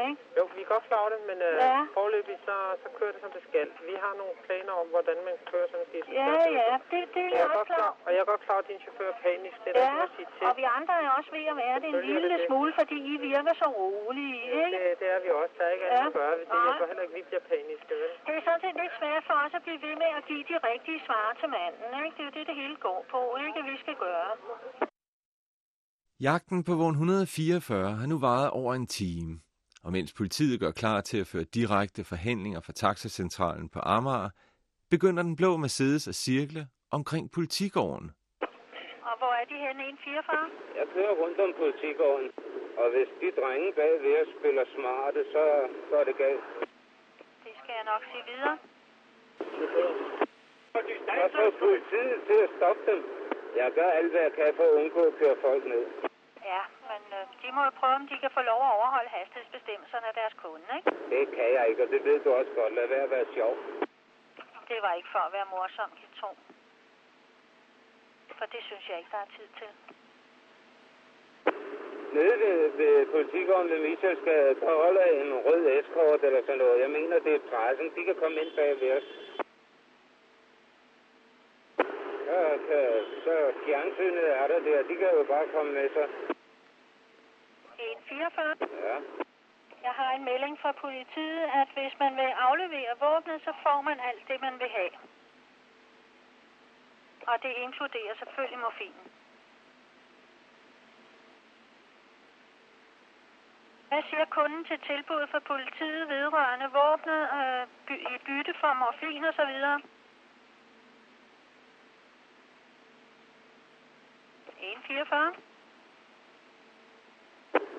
Ikke? 0.07 0.21
Jo, 0.37 0.43
vi 0.55 0.61
er 0.65 0.69
godt 0.73 0.85
klar 0.89 0.99
over 1.03 1.11
det, 1.15 1.21
men 1.31 1.37
øh, 1.49 1.55
Ja. 1.67 1.79
forløbig 1.97 2.37
så, 2.47 2.55
så 2.83 2.87
kører 2.97 3.11
det, 3.15 3.21
som 3.25 3.31
det 3.37 3.43
skal. 3.49 3.67
Vi 3.89 3.95
har 4.03 4.13
nogle 4.21 4.35
planer 4.47 4.73
om, 4.81 4.87
hvordan 4.95 5.17
man 5.27 5.33
kan 5.39 5.47
køre 5.53 5.67
sådan 5.71 5.85
en. 5.97 6.03
Ja, 6.21 6.31
ja, 6.61 6.71
det, 6.91 7.01
det 7.15 7.23
er 7.27 7.29
jeg 7.29 7.37
jeg 7.37 7.43
er 7.45 7.49
også 7.49 7.57
godt 7.59 7.69
klar. 7.71 7.79
klar. 7.81 7.91
Og 8.05 8.09
jeg 8.15 8.19
er 8.25 8.29
godt 8.33 8.43
klar, 8.47 8.57
at 8.63 8.67
din 8.71 8.79
chauffør 8.83 9.09
er 9.15 9.17
panisk. 9.25 9.57
Det 9.63 9.69
er 9.71 9.75
Ja, 9.81 10.03
sige 10.15 10.27
til. 10.37 10.43
og 10.49 10.53
vi 10.61 10.65
andre 10.77 10.93
er 11.05 11.09
også 11.19 11.29
ved 11.37 11.45
at 11.53 11.57
være 11.63 11.77
det 11.83 11.87
en 11.93 11.95
er 12.01 12.05
lille 12.13 12.29
det. 12.35 12.41
smule, 12.47 12.71
fordi 12.79 12.97
I 13.13 13.15
virker 13.29 13.53
så 13.63 13.67
rolige, 13.79 14.39
ikke? 14.61 14.77
Det, 14.77 14.83
det 15.01 15.07
er 15.15 15.19
vi 15.25 15.29
også. 15.41 15.53
Der 15.57 15.63
er 15.69 15.71
ikke 15.75 15.85
andet 15.89 16.01
Ja. 16.03 16.11
at 16.13 16.17
gøre. 16.19 16.33
Det 16.39 16.45
hjælper 16.65 16.85
heller 16.89 17.03
ikke, 17.05 17.15
vi 17.19 17.23
bliver 17.29 17.43
paniske, 17.53 17.93
vel? 18.01 18.11
Det 18.27 18.33
er 18.39 18.43
sådan 18.47 18.61
set 18.65 18.75
lidt 18.83 18.93
svært 18.99 19.23
for 19.29 19.35
os 19.45 19.53
at 19.59 19.63
blive 19.65 19.79
ved 19.87 19.95
med 20.03 20.09
at 20.19 20.23
give 20.29 20.43
de 20.51 20.55
rigtige 20.71 20.99
svar 21.07 21.25
til 21.39 21.47
manden, 21.57 21.89
ikke? 22.05 22.13
Det 22.17 22.21
er 22.23 22.29
jo 22.29 22.33
det, 22.37 22.43
det 22.49 22.55
hele 22.61 22.75
går 22.87 22.99
på, 23.13 23.21
ikke? 23.45 23.59
Vi 23.71 23.75
skal 23.83 23.95
gøre. 24.05 24.31
Jagten 26.27 26.63
på 26.63 26.73
vogn 26.81 26.95
144 26.95 27.91
har 27.99 28.07
nu 28.07 28.17
varet 28.19 28.49
over 28.59 28.71
en 28.73 28.87
time, 28.87 29.31
og 29.83 29.91
mens 29.91 30.13
politiet 30.13 30.59
gør 30.59 30.71
klar 30.71 31.01
til 31.01 31.17
at 31.23 31.27
føre 31.27 31.43
direkte 31.43 32.03
forhandlinger 32.03 32.59
fra 32.65 32.73
taxacentralen 32.73 33.69
på 33.69 33.79
Amager, 33.95 34.29
begynder 34.89 35.23
den 35.23 35.35
blå 35.35 35.51
Mercedes 35.57 36.07
at 36.07 36.15
cirkle 36.15 36.61
omkring 36.97 37.31
politigården. 37.37 38.07
Og 39.09 39.15
hvor 39.21 39.33
er 39.41 39.45
de 39.51 39.57
henne? 39.65 39.83
144? 39.83 40.49
Jeg 40.79 40.87
kører 40.95 41.13
rundt 41.21 41.39
om 41.45 41.51
politigården, 41.61 42.29
og 42.81 42.87
hvis 42.93 43.09
de 43.21 43.27
drenge 43.39 43.69
bag 43.79 43.93
ved 44.05 44.13
os 44.21 44.29
spiller 44.37 44.65
smarte, 44.75 45.19
så, 45.33 45.43
så 45.89 45.93
er 46.01 46.05
det 46.09 46.15
galt. 46.23 46.45
Det 47.45 47.53
skal 47.61 47.73
jeg 47.79 47.85
nok 47.93 48.03
sige 48.11 48.23
videre. 48.31 48.57
Jeg 51.21 51.29
får 51.37 51.49
politiet 51.65 52.17
til 52.29 52.39
at 52.45 52.49
stoppe 52.57 52.81
dem. 52.91 52.99
Jeg 53.61 53.69
gør 53.77 53.89
alt, 53.97 54.11
hvad 54.11 54.21
jeg 54.27 54.33
kan 54.39 54.49
for 54.57 54.63
at 54.69 54.73
undgå 54.79 55.01
at 55.11 55.15
køre 55.21 55.35
folk 55.45 55.63
ned. 55.73 55.83
Øh, 57.13 57.25
de 57.41 57.47
må 57.55 57.61
jo 57.67 57.71
prøve, 57.79 57.95
om 58.01 58.07
de 58.11 58.17
kan 58.23 58.31
få 58.37 58.41
lov 58.51 58.59
at 58.67 58.73
overholde 58.77 59.09
hastighedsbestemmelserne 59.17 60.07
af 60.11 60.15
deres 60.19 60.35
kunde, 60.43 60.67
ikke? 60.77 60.91
Det 61.13 61.23
kan 61.35 61.47
jeg 61.57 61.63
ikke, 61.69 61.83
og 61.85 61.89
det 61.93 62.01
ved 62.07 62.19
du 62.25 62.29
også 62.39 62.51
godt. 62.59 62.73
Lad 62.73 62.87
være 62.87 63.07
at 63.07 63.13
være 63.17 63.33
sjov. 63.37 63.53
Det 64.71 64.79
var 64.85 64.93
ikke 64.93 65.11
for 65.15 65.23
at 65.27 65.33
være 65.37 65.51
morsom, 65.53 65.89
de 65.99 66.05
to. 66.21 66.29
For 68.37 68.45
det 68.53 68.61
synes 68.69 68.89
jeg 68.89 68.97
ikke, 68.97 69.13
der 69.15 69.21
er 69.25 69.31
tid 69.37 69.47
til. 69.59 69.71
Nede 72.17 72.35
ved, 72.43 72.71
ved 72.81 73.05
politigården 73.05 73.69
ved 73.69 73.79
Michelsgade, 73.87 74.55
der 74.61 74.73
holder 74.85 75.05
en 75.05 75.33
rød 75.45 75.63
eskort 75.79 76.23
eller 76.23 76.41
sådan 76.41 76.57
noget. 76.57 76.81
Jeg 76.81 76.89
mener, 76.89 77.19
det 77.19 77.33
er 77.35 77.47
pressen. 77.49 77.91
De 77.95 78.05
kan 78.05 78.15
komme 78.15 78.41
ind 78.41 78.55
bag 78.55 78.81
ved 78.81 78.91
os. 78.97 79.07
Så, 82.27 82.39
kan, 82.67 82.85
så 83.25 83.33
fjernsynet 83.65 84.27
er 84.39 84.47
der 84.47 84.59
der. 84.59 84.83
De 84.89 84.95
kan 84.95 85.09
jo 85.17 85.23
bare 85.23 85.47
komme 85.53 85.71
med 85.73 85.89
sig. 85.95 86.07
144? 87.81 88.55
Ja. 88.59 88.99
Jeg 89.83 89.91
har 89.91 90.11
en 90.11 90.23
melding 90.23 90.59
fra 90.59 90.71
politiet, 90.71 91.43
at 91.61 91.67
hvis 91.73 91.99
man 91.99 92.15
vil 92.15 92.31
aflevere 92.47 92.93
våbnet, 92.99 93.41
så 93.43 93.53
får 93.63 93.81
man 93.81 93.99
alt 93.99 94.27
det, 94.27 94.41
man 94.41 94.59
vil 94.59 94.69
have. 94.69 94.91
Og 97.27 97.43
det 97.43 97.51
inkluderer 97.65 98.15
selvfølgelig 98.19 98.59
morfinen. 98.59 99.11
Hvad 103.87 104.03
siger 104.09 104.25
kunden 104.25 104.65
til 104.65 104.79
tilbuddet 104.79 105.29
fra 105.29 105.39
politiet 105.39 106.09
vedrørende 106.09 106.69
våbnet 106.71 107.21
øh, 107.39 107.67
by- 107.87 108.03
i 108.15 108.17
bytte 108.25 108.53
for 108.59 108.73
morfin 108.73 109.23
og 109.23 109.33
så 109.33 109.45
videre? 109.45 109.81
144? 114.47 115.33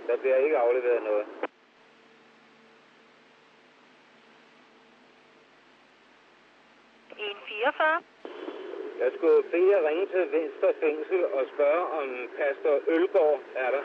Der 0.06 0.16
bliver 0.16 0.36
ikke 0.36 0.58
afleveret 0.58 1.02
noget. 1.02 1.26
En 7.18 7.36
44? 7.48 8.02
Jeg 9.02 9.10
skulle 9.16 9.42
bede 9.52 9.70
jer 9.70 9.88
ringe 9.88 10.06
til 10.06 10.32
Venstre 10.32 10.68
Fængsel 10.80 11.24
og 11.24 11.42
spørge, 11.54 11.84
om 12.00 12.08
Pastor 12.38 12.74
Ølgaard 12.86 13.40
er 13.54 13.70
der. 13.70 13.82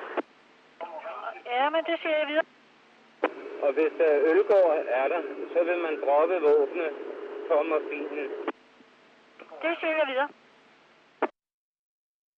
Ja, 1.45 1.69
men 1.69 1.81
det 1.89 1.95
siger 2.01 2.17
jeg 2.17 2.27
videre. 2.27 2.45
Og 3.65 3.73
hvis 3.73 3.93
uh, 4.07 4.29
Ølgaard 4.31 4.85
er 4.87 5.07
der, 5.07 5.21
så 5.53 5.63
vil 5.63 5.77
man 5.77 5.95
droppe 6.03 6.35
våbne 6.41 6.87
for 7.47 7.63
morfinen. 7.63 8.29
Det 9.61 9.73
siger 9.79 9.95
jeg 9.99 10.07
videre. 10.07 10.29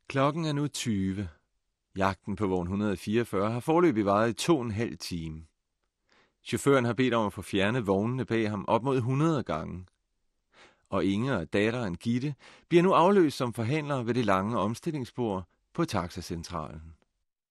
Klokken 0.09 0.45
er 0.45 0.53
nu 0.53 0.67
20. 0.67 1.29
Jagten 1.97 2.35
på 2.35 2.47
vogn 2.47 2.67
144 2.67 3.49
har 3.49 3.59
forløbig 3.59 4.05
varet 4.05 4.29
i 4.29 4.33
to 4.33 4.57
og 4.57 4.61
en 4.61 4.71
halv 4.71 4.97
time. 4.97 5.39
Chaufføren 6.43 6.85
har 6.85 6.93
bedt 6.93 7.13
om 7.13 7.25
at 7.25 7.33
få 7.33 7.41
fjernet 7.41 7.87
vognene 7.87 8.25
bag 8.25 8.49
ham 8.49 8.65
op 8.67 8.83
mod 8.83 8.97
100 8.97 9.43
gange. 9.43 9.85
Og 10.89 11.03
Inger 11.03 11.35
og 11.41 11.53
datteren 11.53 11.95
Gitte 11.95 12.31
bliver 12.69 12.83
nu 12.83 12.91
afløst 12.93 13.37
som 13.37 13.53
forhandlere 13.53 14.05
ved 14.07 14.13
det 14.13 14.25
lange 14.25 14.59
omstillingsspor 14.59 15.35
på 15.73 15.85
taxacentralen. 15.85 16.95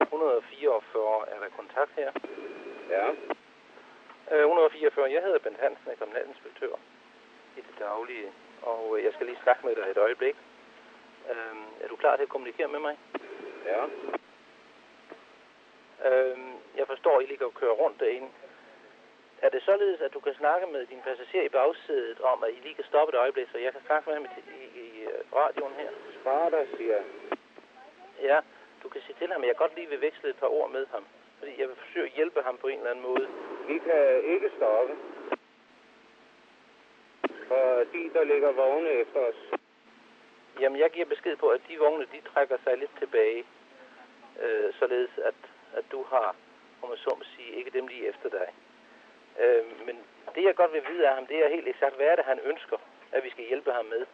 144 0.00 1.28
er 1.32 1.38
der 1.42 1.50
kontakt 1.60 1.92
her. 2.00 2.10
Ja. 2.96 3.06
Øh, 4.32 4.44
144, 4.46 5.12
jeg 5.14 5.22
hedder 5.26 5.38
Bent 5.38 5.60
Hansen, 5.62 5.86
er 5.92 5.96
kriminalinspektør 6.00 6.74
i 7.58 7.60
det 7.68 7.76
daglige, 7.78 8.28
og 8.62 8.82
øh, 8.94 9.04
jeg 9.04 9.12
skal 9.14 9.26
lige 9.26 9.42
snakke 9.44 9.62
med 9.66 9.74
dig 9.78 9.86
et 9.90 10.00
øjeblik. 10.06 10.36
Øh, 11.30 11.56
er 11.82 11.88
du 11.88 11.96
klar 11.96 12.16
til 12.16 12.22
at 12.28 12.34
kommunikere 12.34 12.68
med 12.74 12.80
mig? 12.86 12.94
Ja. 13.70 13.80
Øh, 16.04 16.38
jeg 16.76 16.86
forstår, 16.86 17.18
at 17.18 17.24
I 17.24 17.26
ligger 17.26 17.46
og 17.46 17.54
kører 17.54 17.80
rundt 17.82 18.00
derinde. 18.00 18.28
Er 19.42 19.48
det 19.48 19.62
således, 19.62 20.00
at 20.00 20.14
du 20.14 20.20
kan 20.20 20.34
snakke 20.34 20.66
med 20.66 20.86
din 20.86 21.00
passager 21.04 21.42
i 21.42 21.48
bagsædet 21.48 22.20
om, 22.20 22.44
at 22.44 22.50
I 22.50 22.58
lige 22.62 22.74
kan 22.74 22.84
stoppe 22.84 23.14
et 23.14 23.18
øjeblik, 23.18 23.48
så 23.52 23.58
jeg 23.58 23.72
kan 23.72 23.82
snakke 23.86 24.10
med 24.10 24.14
ham 24.16 24.24
i, 24.24 24.28
i, 24.60 24.64
i 24.84 25.02
øh, 25.02 25.20
radioen 25.34 25.72
her? 25.72 25.90
Spar 26.20 26.48
dig, 26.48 26.66
siger. 26.76 26.98
Ja, 28.22 28.40
du 28.82 28.88
kan 28.88 29.00
sige 29.00 29.16
til 29.18 29.32
ham, 29.32 29.42
at 29.42 29.48
jeg 29.48 29.56
godt 29.56 29.74
lige 29.74 29.88
vil 29.88 30.00
veksle 30.00 30.30
et 30.30 30.36
par 30.36 30.46
ord 30.46 30.70
med 30.70 30.86
ham. 30.86 31.04
Fordi 31.38 31.60
jeg 31.60 31.68
vil 31.68 31.76
forsøge 31.76 32.06
at 32.06 32.12
hjælpe 32.12 32.42
ham 32.42 32.56
på 32.56 32.66
en 32.66 32.78
eller 32.78 32.90
anden 32.90 33.04
måde. 33.04 33.28
Vi 33.66 33.78
kan 33.78 34.24
ikke 34.24 34.50
stoppe. 34.56 34.94
Fordi 37.48 38.08
der 38.08 38.24
ligger 38.24 38.52
vogne 38.52 38.90
efter 38.90 39.20
os. 39.20 39.60
Jamen, 40.60 40.78
jeg 40.80 40.90
giver 40.90 41.06
besked 41.06 41.36
på, 41.36 41.48
at 41.48 41.60
de 41.68 41.78
vogne, 41.78 42.04
de 42.04 42.20
trækker 42.32 42.56
sig 42.64 42.78
lidt 42.78 42.90
tilbage. 42.98 43.44
Øh, 44.42 44.74
således 44.74 45.10
at, 45.24 45.34
at 45.76 45.84
du 45.92 46.02
har, 46.02 46.36
om 46.82 46.88
man 46.88 46.98
så 46.98 47.14
må 47.18 47.24
sige, 47.36 47.56
ikke 47.58 47.70
dem 47.70 47.86
lige 47.86 48.08
efter 48.08 48.28
dig. 48.28 48.48
Øh, 49.42 49.86
men 49.86 49.96
det, 50.34 50.44
jeg 50.44 50.54
godt 50.54 50.72
vil 50.72 50.88
vide 50.90 51.08
af 51.08 51.14
ham, 51.14 51.26
det 51.26 51.44
er 51.44 51.48
helt 51.48 51.68
eksakt, 51.68 51.96
hvad 51.96 52.06
er 52.06 52.16
det, 52.16 52.24
han 52.24 52.40
ønsker, 52.44 52.76
at 53.12 53.24
vi 53.24 53.30
skal 53.30 53.44
hjælpe 53.44 53.72
ham 53.72 53.84
med. 53.84 54.06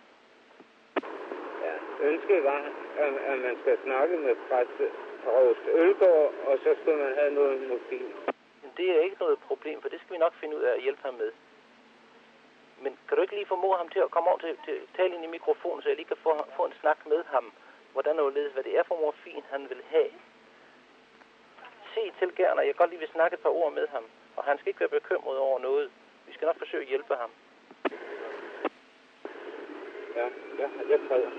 Ja, 1.64 1.74
ønsket 2.00 2.44
var, 2.44 2.62
at, 2.98 3.12
at 3.30 3.38
man 3.38 3.56
skal 3.62 3.78
snakke 3.84 4.16
med 4.16 4.34
præst 4.48 4.78
Prost 5.24 5.64
Ølgaard, 5.72 6.32
og 6.46 6.58
så 6.64 6.76
skal 6.82 6.96
man 6.96 7.14
have 7.14 7.34
noget 7.34 7.68
morfin. 7.68 8.12
Men 8.62 8.70
det 8.76 8.90
er 8.90 9.00
ikke 9.00 9.16
noget 9.20 9.38
problem, 9.38 9.82
for 9.82 9.88
det 9.88 10.00
skal 10.00 10.14
vi 10.14 10.18
nok 10.18 10.34
finde 10.34 10.56
ud 10.56 10.62
af 10.62 10.72
at 10.74 10.82
hjælpe 10.82 11.02
ham 11.04 11.14
med. 11.14 11.32
Men 12.82 12.98
kan 13.08 13.16
du 13.16 13.22
ikke 13.22 13.34
lige 13.34 13.46
formå 13.46 13.76
ham 13.76 13.88
til 13.88 13.98
at 13.98 14.10
komme 14.10 14.28
over 14.30 14.38
til, 14.38 14.56
til 14.64 14.80
tale 14.96 15.14
ind 15.14 15.24
i 15.24 15.36
mikrofonen, 15.36 15.82
så 15.82 15.88
jeg 15.88 15.96
lige 15.96 16.12
kan 16.12 16.16
få, 16.16 16.30
få 16.56 16.64
en 16.66 16.74
snak 16.80 17.06
med 17.06 17.24
ham, 17.24 17.52
hvordan 17.92 18.18
og 18.18 18.30
hvad 18.30 18.64
det 18.64 18.78
er 18.78 18.82
for 18.82 19.00
morfin, 19.00 19.44
han 19.50 19.68
vil 19.70 19.82
have. 19.88 20.10
Se 21.94 22.12
til 22.18 22.36
gerne, 22.36 22.60
jeg 22.60 22.76
godt 22.76 22.90
lige 22.90 23.00
vil 23.04 23.08
snakke 23.16 23.34
et 23.34 23.40
par 23.40 23.50
ord 23.60 23.72
med 23.72 23.86
ham, 23.88 24.04
og 24.36 24.44
han 24.44 24.58
skal 24.58 24.68
ikke 24.68 24.80
være 24.80 25.00
bekymret 25.00 25.38
over 25.38 25.58
noget. 25.58 25.90
Vi 26.26 26.32
skal 26.32 26.46
nok 26.46 26.58
forsøge 26.58 26.82
at 26.82 26.88
hjælpe 26.88 27.14
ham. 27.14 27.30
Ja, 30.16 30.26
ja, 30.60 30.68
jeg 30.90 30.98
træder. 31.08 31.30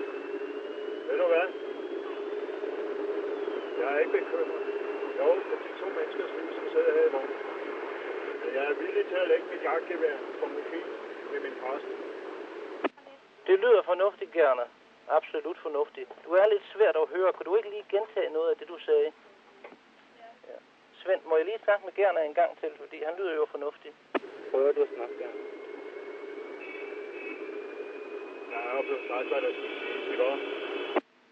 Ved 1.08 1.18
du 1.22 1.26
hvad? 1.32 1.46
Jeg 3.80 3.94
er 3.94 3.98
ikke 3.98 4.12
bekymret. 4.12 4.62
Jo, 5.18 5.28
for 5.48 5.56
de 5.64 5.70
to 5.80 5.86
menneskers 5.96 6.32
liv, 6.38 6.48
som 6.56 6.64
sidder 6.72 6.92
her 6.96 7.06
i. 7.06 7.26
Men 8.42 8.54
jeg 8.54 8.64
er 8.70 8.74
villig 8.82 9.04
til 9.06 9.18
at 9.24 9.28
lægge 9.28 9.46
mit 9.52 9.62
jagtgevær 9.62 10.16
på 10.40 10.46
morfin 10.46 10.88
med 11.32 11.40
min 11.40 11.54
præst. 11.60 11.86
Det 13.46 13.58
lyder 13.58 13.82
fornuftigt, 13.82 14.32
gerne. 14.32 14.62
Absolut 15.08 15.58
fornuftigt. 15.58 16.10
Du 16.24 16.30
er 16.32 16.46
lidt 16.46 16.66
svært 16.74 16.96
at 16.96 17.08
høre. 17.14 17.32
Kunne 17.32 17.44
du 17.50 17.56
ikke 17.56 17.70
lige 17.70 17.86
gentage 17.88 18.30
noget 18.30 18.50
af 18.50 18.56
det, 18.56 18.68
du 18.68 18.78
sagde? 18.78 19.12
Svend, 21.06 21.24
må 21.30 21.36
jeg 21.36 21.46
lige 21.46 21.64
snakke 21.64 21.84
med 21.84 21.94
Gerner 21.94 22.20
en 22.20 22.34
gang 22.34 22.52
til, 22.60 22.70
fordi 22.82 22.98
han 23.04 23.14
lyder 23.18 23.34
jo 23.34 23.44
fornuftig. 23.54 23.92
Prøver 24.50 24.72
du 24.72 24.82
at 24.82 24.88
snakke 24.96 25.14
gerne? 25.22 25.40
Jeg 28.52 28.78
er 28.78 28.82
blevet 28.82 29.04
sagt, 29.10 29.26
hvad 29.30 29.40
der 29.46 29.52
skal 29.56 29.70
siges, 29.80 30.06
ikke 30.12 30.24
også? 30.32 30.46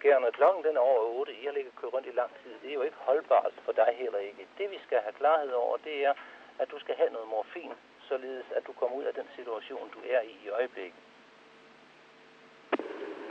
Gerner, 0.03 0.31
klokken 0.31 0.65
den 0.65 0.77
er 0.77 0.81
over 0.81 1.01
8. 1.21 1.33
I 1.41 1.45
har 1.45 1.53
ligget 1.53 1.77
kørt 1.81 1.93
rundt 1.95 2.07
i 2.07 2.11
lang 2.21 2.31
tid. 2.43 2.53
Det 2.63 2.71
er 2.71 2.75
jo 2.75 2.83
ikke 2.83 2.97
holdbart 2.97 3.53
for 3.65 3.73
dig 3.73 3.91
heller 4.03 4.19
ikke. 4.19 4.47
Det 4.59 4.71
vi 4.71 4.79
skal 4.87 4.99
have 4.99 5.13
klarhed 5.13 5.53
over, 5.53 5.77
det 5.77 6.05
er, 6.05 6.15
at 6.59 6.71
du 6.71 6.79
skal 6.79 6.95
have 6.95 7.13
noget 7.13 7.29
morfin, 7.29 7.73
således 8.09 8.47
at 8.57 8.67
du 8.67 8.73
kommer 8.73 8.97
ud 8.97 9.05
af 9.05 9.15
den 9.15 9.29
situation, 9.37 9.91
du 9.97 10.01
er 10.15 10.21
i 10.21 10.35
i 10.45 10.49
øjeblikket. 10.49 11.01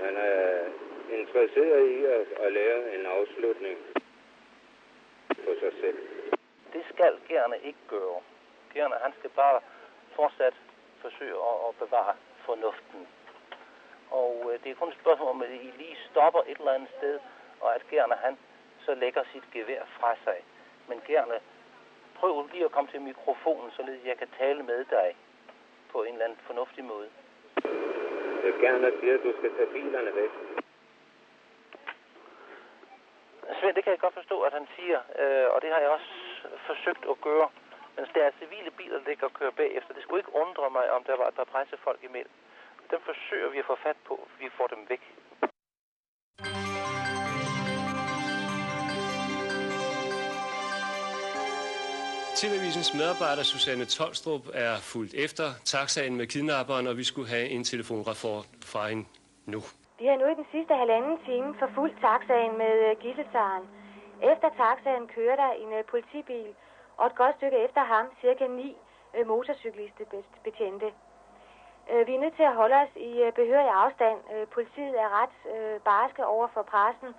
Man 0.04 0.16
er 0.18 0.70
interesseret 1.20 1.84
i 1.98 2.06
at, 2.06 2.28
at 2.46 2.54
lave 2.54 2.96
en 2.96 3.06
afslutning 3.06 3.78
på 5.46 5.52
sig 5.62 5.72
selv. 5.82 6.13
Det 6.74 6.84
skal 6.94 7.14
Gerne 7.28 7.58
ikke 7.58 7.84
gøre. 7.88 8.22
Gerne, 8.74 8.96
han 9.02 9.14
skal 9.20 9.30
bare 9.30 9.62
fortsat 10.16 10.54
forsøge 11.02 11.38
at, 11.50 11.56
at 11.68 11.76
bevare 11.80 12.16
fornuften. 12.46 13.08
Og 14.12 14.34
øh, 14.50 14.64
det 14.64 14.72
er 14.72 14.76
kun 14.76 14.90
et 14.90 14.98
spørgsmål 15.02 15.30
om, 15.30 15.42
at 15.42 15.50
I 15.50 15.72
lige 15.78 15.98
stopper 16.12 16.42
et 16.48 16.58
eller 16.58 16.72
andet 16.72 16.90
sted, 16.98 17.20
og 17.62 17.76
at 17.76 17.82
Gerne 17.90 18.16
han 18.16 18.38
så 18.86 18.96
lægger 18.96 19.24
sit 19.34 19.44
gevær 19.52 19.84
fra 20.00 20.16
sig. 20.24 20.40
Men 20.88 21.02
Gerne, 21.08 21.40
prøv 22.16 22.48
lige 22.48 22.66
at 22.66 22.72
komme 22.72 22.92
til 22.92 23.02
mikrofonen, 23.02 23.72
således 23.72 24.06
jeg 24.06 24.18
kan 24.18 24.30
tale 24.40 24.64
med 24.64 24.86
dig 24.86 25.16
på 25.92 26.04
en 26.04 26.14
eller 26.14 26.26
anden 26.26 26.40
fornuftig 26.48 26.84
måde. 26.84 27.10
Jeg 28.44 28.54
vil 28.54 28.62
gerne 28.62 28.92
sige, 29.00 29.14
at 29.14 29.24
du 29.24 29.34
skal 29.40 29.56
tage 29.58 29.70
bilerne 29.74 30.16
væk. 30.16 30.32
Svend, 33.60 33.76
det 33.76 33.84
kan 33.84 33.92
jeg 33.92 34.00
godt 34.00 34.14
forstå, 34.14 34.42
at 34.42 34.54
han 34.54 34.68
siger, 34.76 35.00
øh, 35.20 35.48
og 35.54 35.62
det 35.62 35.70
har 35.70 35.80
jeg 35.80 35.90
også 35.90 36.23
forsøgt 36.70 37.04
at 37.14 37.18
gøre. 37.28 37.48
Men 37.96 38.06
der 38.16 38.24
er 38.28 38.32
civile 38.42 38.72
biler, 38.80 38.98
der 39.00 39.08
ligger 39.10 39.26
og 39.30 39.34
kører 39.40 39.56
bagefter. 39.62 39.94
Det 39.94 40.04
skulle 40.04 40.22
ikke 40.24 40.36
undre 40.44 40.70
mig, 40.78 40.86
om 40.96 41.02
der 41.04 41.16
var 41.22 41.28
et 41.28 41.38
par 41.40 41.50
pressefolk 41.54 42.02
imellem. 42.10 42.36
Dem 42.92 43.02
forsøger 43.10 43.50
vi 43.54 43.58
at 43.64 43.66
få 43.72 43.76
fat 43.86 44.00
på. 44.10 44.16
Vi 44.40 44.48
får 44.58 44.68
dem 44.74 44.82
væk. 44.90 45.04
TV-avisens 52.40 52.94
medarbejder 52.94 53.44
Susanne 53.44 53.86
Tolstrup 53.86 54.46
er 54.54 54.76
fuldt 54.92 55.14
efter 55.26 55.48
taxaen 55.66 56.16
med 56.20 56.28
kidnapperen, 56.28 56.88
og 56.88 56.98
vi 56.98 57.04
skulle 57.04 57.30
have 57.36 57.48
en 57.56 57.64
telefonrapport 57.64 58.46
fra 58.72 58.82
hende 58.90 59.06
nu. 59.54 59.60
Vi 60.00 60.06
har 60.10 60.18
nu 60.22 60.26
i 60.34 60.36
den 60.42 60.48
sidste 60.54 60.74
halvanden 60.82 61.18
time 61.28 61.50
forfulgt 61.62 61.96
taxaen 62.08 62.54
med 62.62 62.74
uh, 62.88 62.92
gisseltaren. 63.04 63.64
Efter 64.32 64.50
taxaen 64.50 65.08
kører 65.08 65.36
der 65.36 65.52
en 65.52 65.74
øh, 65.74 65.86
politibil, 65.86 66.56
og 66.98 67.06
et 67.06 67.16
godt 67.16 67.36
stykke 67.36 67.58
efter 67.58 67.84
ham 67.84 68.06
cirka 68.22 68.48
ni 68.48 68.78
øh, 69.14 69.22
uh, 69.22 69.28
motorcyklistebetjente. 69.28 70.94
Øh, 71.92 72.08
vi 72.08 72.16
er 72.16 72.20
nødt 72.20 72.36
til 72.36 72.44
at 72.44 72.56
holde 72.56 72.76
os 72.76 72.96
i 72.96 73.22
øh, 73.22 73.34
behørig 73.34 73.70
afstand. 73.70 74.20
Øh, 74.34 74.48
politiet 74.48 75.00
er 75.02 75.22
ret 75.22 75.36
øh, 75.56 75.80
barske 75.80 76.26
over 76.26 76.48
for 76.48 76.62
pressen, 76.62 77.16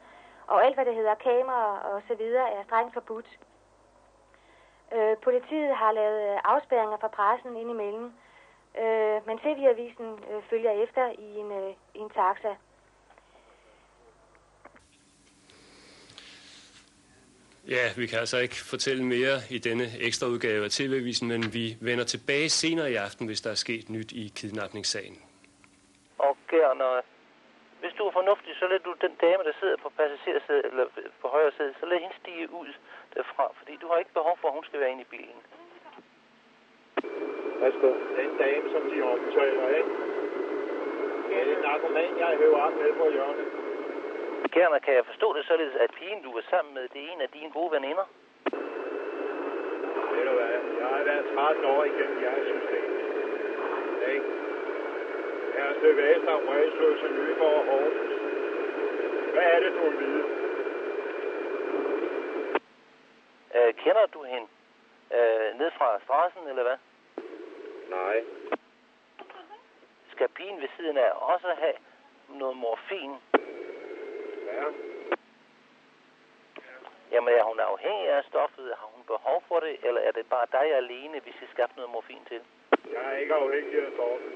og 0.46 0.64
alt 0.64 0.74
hvad 0.74 0.84
det 0.84 0.94
hedder 0.94 1.14
kamera 1.14 1.80
og 1.90 2.02
så 2.08 2.14
videre 2.14 2.50
er 2.52 2.64
strengt 2.64 2.94
forbudt. 2.94 3.38
Øh, 4.92 5.16
politiet 5.16 5.76
har 5.76 5.92
lavet 5.92 6.32
øh, 6.32 6.38
afspærringer 6.44 6.96
fra 6.96 7.08
pressen 7.08 7.56
indimellem, 7.56 8.12
øh, 8.82 9.26
men 9.26 9.38
TV-avisen 9.38 10.18
øh, 10.30 10.42
følger 10.50 10.70
efter 10.70 11.08
i 11.18 11.38
en, 11.38 11.52
øh, 11.52 11.70
i 11.94 11.98
en 11.98 12.10
taxa. 12.10 12.54
Ja, 17.68 17.84
vi 17.96 18.06
kan 18.06 18.18
altså 18.18 18.38
ikke 18.38 18.58
fortælle 18.72 19.04
mere 19.04 19.36
i 19.50 19.58
denne 19.58 19.86
ekstra 20.08 20.26
udgave 20.26 20.64
af 20.64 20.70
TV-avisen, 20.70 21.28
men 21.28 21.42
vi 21.56 21.64
vender 21.80 22.04
tilbage 22.04 22.48
senere 22.48 22.88
i 22.92 22.94
aften, 23.06 23.26
hvis 23.26 23.40
der 23.40 23.50
er 23.50 23.60
sket 23.66 23.90
nyt 23.90 24.12
i 24.12 24.24
kidnapningssagen. 24.38 25.16
Og 26.18 26.36
Gerner, 26.50 27.00
hvis 27.80 27.94
du 27.98 28.02
er 28.08 28.12
fornuftig, 28.20 28.52
så 28.60 28.66
lad 28.72 28.80
du 28.86 28.92
den 29.06 29.14
dame, 29.24 29.42
der 29.48 29.54
sidder 29.60 29.76
på 29.84 29.88
passagersædet, 29.98 30.64
eller 30.70 30.86
på 31.22 31.26
højre 31.34 31.52
side, 31.56 31.72
så 31.80 31.86
lad 31.86 31.98
hende 32.04 32.16
stige 32.22 32.46
ud 32.60 32.70
derfra, 33.14 33.46
fordi 33.58 33.74
du 33.82 33.86
har 33.90 33.96
ikke 34.02 34.14
behov 34.20 34.36
for, 34.40 34.48
at 34.48 34.54
hun 34.58 34.64
skal 34.68 34.80
være 34.80 34.92
inde 34.94 35.04
i 35.08 35.10
bilen. 35.16 35.40
Værsgo. 37.60 37.90
Den 38.20 38.30
dame, 38.44 38.66
som 38.74 38.82
de 38.90 38.96
omtaler, 39.12 39.68
ikke? 39.78 39.92
Det 41.28 41.34
er 41.40 41.56
en 41.56 41.62
narkoman, 41.68 42.12
jeg 42.22 42.30
hører 42.42 42.58
op 42.66 42.74
med 42.82 42.92
på 43.00 43.06
hjørnet. 43.16 43.63
Gerner, 44.52 44.78
kan 44.78 44.94
jeg 44.94 45.06
forstå 45.06 45.36
det 45.36 45.46
således, 45.46 45.74
at 45.74 45.90
pigen, 45.98 46.22
du 46.22 46.30
er 46.36 46.42
sammen 46.50 46.74
med, 46.74 46.88
det 46.88 47.04
er 47.04 47.12
en 47.12 47.20
af 47.20 47.28
dine 47.28 47.50
gode 47.50 47.70
veninder? 47.72 48.06
Ved 50.12 50.24
du 50.28 50.34
hvad? 50.38 50.56
Jeg 50.80 50.88
har 50.94 51.04
været 51.04 51.34
13 51.34 51.64
år 51.64 51.84
igennem 51.84 52.22
jeres 52.22 52.46
system. 52.52 52.84
Ikke? 54.12 54.26
Jeg 55.56 55.64
er 55.68 55.74
Støv 55.78 55.96
Vester, 55.96 56.36
Røgsløs 56.48 57.02
og 57.02 57.10
Nyborg 57.10 57.54
og 57.58 57.64
Horsens. 57.64 58.14
Hvad 59.32 59.44
er 59.44 59.60
det, 59.60 59.72
du 59.72 59.90
vil 59.90 59.98
vide? 59.98 60.24
Øh, 63.54 63.74
kender 63.74 64.06
du 64.14 64.22
hende? 64.22 64.46
Øh, 65.16 65.58
ned 65.58 65.70
fra 65.78 66.00
strassen, 66.04 66.48
eller 66.48 66.62
hvad? 66.62 66.78
Nej. 67.90 68.24
Skal 70.12 70.28
pigen 70.28 70.60
ved 70.60 70.68
siden 70.76 70.96
af 70.96 71.10
også 71.20 71.48
have 71.58 71.74
noget 72.28 72.56
morfin? 72.56 73.12
Ja. 74.46 74.64
Jamen, 77.12 77.34
er 77.38 77.44
hun 77.50 77.60
afhængig 77.60 78.08
af 78.08 78.24
stoffet? 78.24 78.66
Har 78.80 78.88
hun 78.94 79.04
behov 79.06 79.42
for 79.48 79.60
det? 79.60 79.76
Eller 79.82 80.00
er 80.00 80.12
det 80.12 80.26
bare 80.26 80.46
dig 80.52 80.74
alene, 80.74 81.24
vi 81.24 81.32
skal 81.36 81.48
skaffe 81.54 81.76
noget 81.76 81.90
morfin 81.90 82.24
til? 82.28 82.40
Jeg 82.92 83.02
er 83.12 83.16
ikke 83.22 83.34
afhængig 83.34 83.86
af 83.86 83.92
stoffet. 83.96 84.32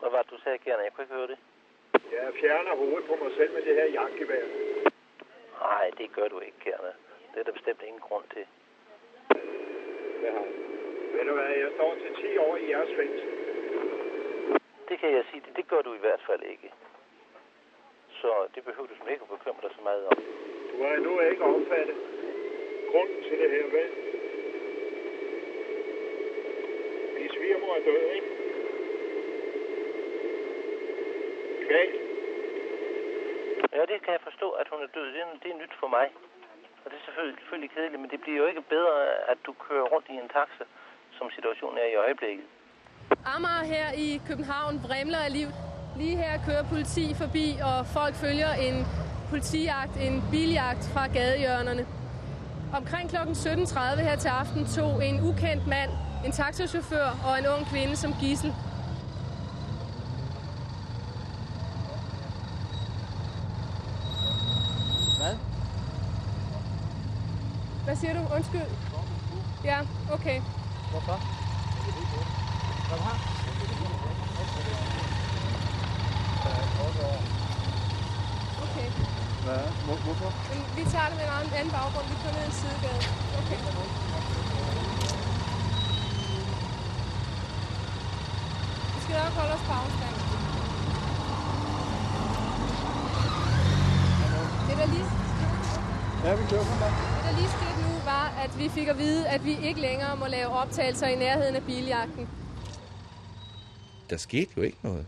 Hvad 0.00 0.10
var 0.10 0.22
det, 0.22 0.30
du 0.30 0.38
sagde, 0.44 0.58
Gerne? 0.58 0.82
Jeg 0.82 0.92
kunne 0.92 1.04
ikke 1.04 1.14
høre 1.14 1.26
det. 1.32 1.38
Jeg 2.12 2.32
fjerner 2.40 2.76
hovedet 2.76 3.04
på 3.10 3.14
mig 3.24 3.32
selv 3.36 3.52
med 3.54 3.62
det 3.62 3.74
her 3.74 3.88
jagtgevær. 3.98 4.44
Nej, 5.60 5.90
det 5.98 6.12
gør 6.12 6.28
du 6.28 6.38
ikke, 6.40 6.58
Gerne. 6.64 6.92
Det 7.32 7.40
er 7.40 7.44
der 7.44 7.52
bestemt 7.52 7.82
ingen 7.82 8.00
grund 8.00 8.24
til. 8.34 8.46
Har 10.24 10.44
Ved 11.14 11.24
du 11.28 11.34
hvad, 11.34 11.50
jeg 11.64 11.70
står 11.74 11.94
til 11.94 12.32
10 12.32 12.38
år 12.38 12.56
i 12.56 12.70
jeres 12.70 12.92
fængsel. 12.96 13.28
Det 14.88 14.98
kan 14.98 15.10
jeg 15.12 15.24
sige, 15.30 15.42
det, 15.46 15.56
det 15.56 15.68
gør 15.68 15.82
du 15.82 15.94
i 15.94 15.98
hvert 15.98 16.22
fald 16.26 16.42
ikke. 16.42 16.72
Så 18.22 18.30
det 18.54 18.62
behøver 18.64 18.88
du 18.88 18.94
ikke 19.12 19.24
at 19.26 19.32
bekymre 19.36 19.62
dig 19.62 19.72
så 19.78 19.82
meget 19.88 20.02
om. 20.10 20.16
Du 20.70 20.76
har 20.82 20.92
endnu 20.98 21.20
ikke 21.20 21.44
opfattet 21.44 21.96
grunden 22.90 23.20
til 23.26 23.36
det 23.40 23.50
her, 23.54 23.64
vel? 23.76 23.90
Min 27.16 27.30
svigermor 27.34 27.72
er 27.78 27.84
død, 27.88 28.02
ikke? 28.16 28.28
Kvalt. 31.66 31.96
Ja, 33.76 33.80
det 33.92 33.98
kan 34.04 34.12
jeg 34.16 34.22
forstå, 34.28 34.48
at 34.50 34.66
hun 34.72 34.80
er 34.82 34.90
død. 34.96 35.06
Det 35.14 35.20
er, 35.20 35.26
det 35.42 35.50
er 35.52 35.58
nyt 35.62 35.74
for 35.80 35.88
mig. 35.96 36.06
Og 36.84 36.90
det 36.90 36.96
er 36.98 37.04
selvfølgelig, 37.04 37.38
selvfølgelig 37.38 37.70
kedeligt, 37.70 38.00
men 38.00 38.10
det 38.10 38.20
bliver 38.20 38.38
jo 38.42 38.46
ikke 38.46 38.62
bedre, 38.74 38.94
at 39.32 39.38
du 39.46 39.52
kører 39.66 39.86
rundt 39.92 40.06
i 40.08 40.16
en 40.22 40.28
taxa, 40.28 40.64
som 41.18 41.30
situationen 41.30 41.78
er 41.78 41.88
i 41.94 41.94
øjeblikket. 41.94 42.46
Amager 43.34 43.64
her 43.74 43.86
i 44.06 44.08
København 44.28 44.74
vrimler 44.88 45.20
af 45.28 45.32
liv. 45.38 45.71
Lige 45.96 46.16
her 46.16 46.44
kører 46.46 46.62
politi 46.62 47.14
forbi, 47.14 47.58
og 47.62 47.86
folk 47.86 48.14
følger 48.14 48.52
en 48.52 48.86
politijagt, 49.30 49.96
en 49.96 50.24
biljagt 50.30 50.84
fra 50.84 51.06
gadehjørnerne. 51.06 51.86
Omkring 52.72 53.10
kl. 53.10 53.16
17.30 53.16 54.00
her 54.00 54.16
til 54.16 54.28
aften 54.28 54.66
tog 54.66 55.06
en 55.06 55.20
ukendt 55.20 55.66
mand, 55.66 55.90
en 56.24 56.32
taxachauffør 56.32 57.18
og 57.24 57.38
en 57.38 57.46
ung 57.46 57.66
kvinde 57.66 57.96
som 57.96 58.14
gissel. 58.20 58.54
Hvad? 65.18 65.36
Hvad 67.84 67.96
siger 67.96 68.12
du? 68.12 68.34
Undskyld. 68.34 68.60
Ja, 69.64 69.78
okay. 70.12 70.40
Hvorfor? 70.90 71.20
Kom 72.88 72.98
her. 72.98 73.32
Okay. 78.62 79.31
Hvad? 79.46 79.64
Hvor, 79.86 79.96
hvorfor? 80.06 80.30
Men 80.50 80.58
vi 80.78 80.82
tager 80.92 81.08
det 81.10 81.16
med 81.20 81.26
en 81.28 81.32
anden, 81.38 81.52
anden 81.60 81.72
baggrund. 81.78 82.06
Vi 82.12 82.16
kører 82.22 82.34
ned 82.38 82.44
en 82.50 82.54
sidegade. 82.60 83.00
Okay. 83.40 83.58
Vi 88.94 88.98
skal 89.04 89.14
nok 89.24 89.32
holde 89.40 89.52
os 89.58 89.64
på 89.68 89.72
afstand. 89.82 90.14
Det 94.68 94.76
der 94.80 94.86
lige, 94.94 95.08
Ja, 96.24 96.34
vi 96.34 96.44
kører 96.50 96.64
for 96.64 96.78
mig. 96.84 96.92
det 97.16 97.24
der 97.24 97.34
lige 97.40 97.48
skete 97.48 97.76
nu 97.88 97.92
var, 98.04 98.26
at 98.44 98.58
vi 98.58 98.68
fik 98.68 98.88
at 98.88 98.98
vide, 98.98 99.28
at 99.28 99.44
vi 99.44 99.58
ikke 99.58 99.80
længere 99.80 100.16
må 100.16 100.26
lave 100.26 100.48
optagelser 100.48 101.06
i 101.06 101.16
nærheden 101.16 101.54
af 101.56 101.62
biljagten. 101.62 102.28
der 104.10 104.16
skete 104.18 104.50
jo 104.56 104.62
ikke 104.62 104.78
noget. 104.82 105.06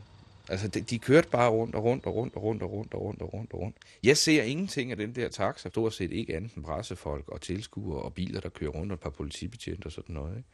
Altså, 0.49 0.69
de, 0.69 0.81
de 0.81 0.99
kørte 0.99 1.29
bare 1.29 1.51
rundt 1.51 1.75
og 1.75 1.85
rundt 1.85 2.07
og 2.07 2.15
rundt 2.15 2.35
og 2.35 2.43
rundt 2.43 2.63
og 2.63 2.71
rundt 2.73 2.95
og 2.95 3.03
rundt 3.03 3.23
og 3.23 3.35
rundt 3.35 3.53
og 3.53 3.61
rundt. 3.61 3.77
Jeg 4.03 4.17
ser 4.17 4.43
ingenting 4.43 4.91
af 4.91 4.97
den 4.97 5.15
der 5.15 5.29
taxa. 5.29 5.69
Stort 5.69 5.95
set 5.95 6.13
ikke 6.13 6.37
andet 6.37 6.55
end 6.55 6.65
pressefolk 6.65 7.29
og 7.29 7.41
tilskuere 7.41 8.03
og 8.03 8.15
biler, 8.15 8.41
der 8.41 8.49
kører 8.49 8.71
rundt 8.71 8.93
og 8.93 8.95
et 8.95 9.01
par 9.01 9.11
politibetjente 9.11 9.87
og 9.87 9.93
sådan 9.93 10.15
noget. 10.15 10.37
Ikke? 10.37 10.49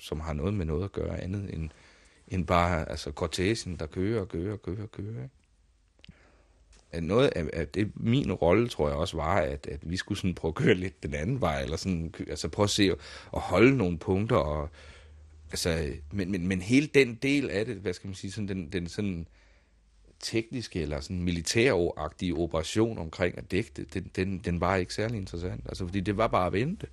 Som 0.00 0.20
har 0.20 0.32
noget 0.32 0.54
med 0.54 0.66
noget 0.66 0.84
at 0.84 0.92
gøre 0.92 1.20
andet 1.20 1.54
end, 1.54 1.70
end 2.28 2.46
bare 2.46 2.90
altså, 2.90 3.12
kortesen, 3.12 3.76
der 3.76 3.86
kører 3.86 4.20
og 4.20 4.28
kører 4.28 4.52
og 4.52 4.62
kører 4.62 4.82
og 4.82 4.92
kører. 4.92 5.22
Ikke? 5.22 5.34
At 6.92 7.04
noget 7.04 7.28
af, 7.28 7.50
af 7.52 7.68
det, 7.68 7.92
min 7.94 8.32
rolle, 8.32 8.68
tror 8.68 8.88
jeg 8.88 8.96
også 8.96 9.16
var, 9.16 9.36
at, 9.36 9.66
at 9.66 9.90
vi 9.90 9.96
skulle 9.96 10.18
sådan 10.18 10.34
prøve 10.34 10.50
at 10.50 10.54
køre 10.54 10.74
lidt 10.74 11.02
den 11.02 11.14
anden 11.14 11.40
vej, 11.40 11.62
eller 11.62 11.76
sådan, 11.76 12.14
altså 12.28 12.48
prøve 12.48 12.64
at 12.64 12.70
se 12.70 12.94
og 13.32 13.40
holde 13.40 13.76
nogle 13.76 13.98
punkter, 13.98 14.36
og, 14.36 14.70
altså, 15.54 15.68
men, 16.12 16.30
men, 16.32 16.48
men 16.48 16.60
hele 16.60 16.86
den 16.86 17.14
del 17.14 17.50
af 17.50 17.64
det, 17.64 17.76
hvad 17.76 17.92
skal 17.92 18.08
man 18.08 18.14
sige, 18.14 18.32
sådan 18.32 18.48
den, 18.48 18.72
den 18.72 18.88
sådan 18.88 19.26
tekniske 20.20 20.82
eller 20.82 21.00
sådan 21.00 21.24
militæragtige 21.30 22.34
operation 22.44 22.98
omkring 22.98 23.38
at 23.38 23.50
dække 23.50 23.70
det, 23.76 23.94
den, 23.94 24.04
den, 24.16 24.28
den 24.46 24.60
var 24.60 24.76
ikke 24.76 24.94
særlig 24.94 25.16
interessant. 25.16 25.62
Altså, 25.70 25.82
fordi 25.88 26.00
det 26.00 26.16
var 26.16 26.28
bare 26.28 26.46
at 26.46 26.52
vente. 26.52 26.86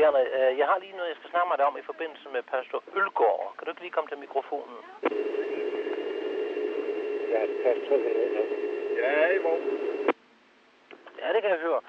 Gerne, 0.00 0.20
øh, 0.38 0.58
jeg 0.60 0.66
har 0.70 0.78
lige 0.78 0.96
noget, 0.98 1.10
jeg 1.12 1.18
skal 1.20 1.30
snakke 1.30 1.48
med 1.50 1.58
dig 1.60 1.66
om 1.70 1.76
i 1.82 1.88
forbindelse 1.90 2.26
med 2.34 2.42
pastor 2.54 2.80
Ølgaard. 2.98 3.54
Kan 3.56 3.64
du 3.64 3.70
ikke 3.70 3.84
lige 3.84 3.96
komme 3.96 4.10
til 4.10 4.18
mikrofonen? 4.26 4.78
Ja, 7.32 7.42
pastor. 7.64 7.96
Ja, 9.02 9.12
i 9.36 9.40
morgen. 9.46 9.64
Ja, 11.20 11.26
det 11.34 11.40
kan 11.42 11.50
jeg 11.54 11.60
høre. 11.66 11.80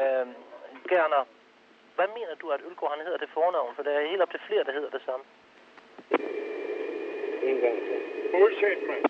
Øh, 0.00 0.26
Gerner, 0.90 1.22
hvad 1.96 2.08
mener 2.18 2.34
du, 2.42 2.46
at 2.50 2.60
Ølgaard 2.68 2.92
han 2.96 3.04
hedder 3.06 3.18
det 3.24 3.28
fornavn? 3.34 3.74
For 3.74 3.82
der 3.82 3.90
er 3.90 4.06
helt 4.12 4.22
op 4.22 4.30
til 4.30 4.40
flere, 4.46 4.64
der 4.64 4.72
hedder 4.72 4.90
det 4.90 5.02
samme. 5.06 5.24
En 7.50 7.58
gang 7.64 7.76
til. 7.88 7.98
Bullshit, 8.32 8.80
mand. 8.88 9.04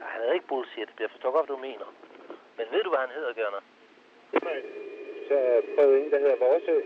Han 0.00 0.22
er 0.22 0.32
ikke 0.32 0.46
bullshit. 0.46 0.88
Jeg 1.00 1.10
forstår 1.10 1.30
godt, 1.30 1.46
hvad 1.46 1.56
du 1.56 1.62
mener. 1.62 1.86
Men 2.56 2.66
ved 2.72 2.82
du, 2.82 2.88
hvad 2.88 2.98
han 2.98 3.14
hedder, 3.18 3.32
Gerner? 3.32 3.62
Nej. 4.42 4.62
Så 5.28 5.62
prøv 5.76 5.94
en, 5.96 6.10
der 6.10 6.18
hedder 6.18 6.36
Vorsø. 6.36 6.76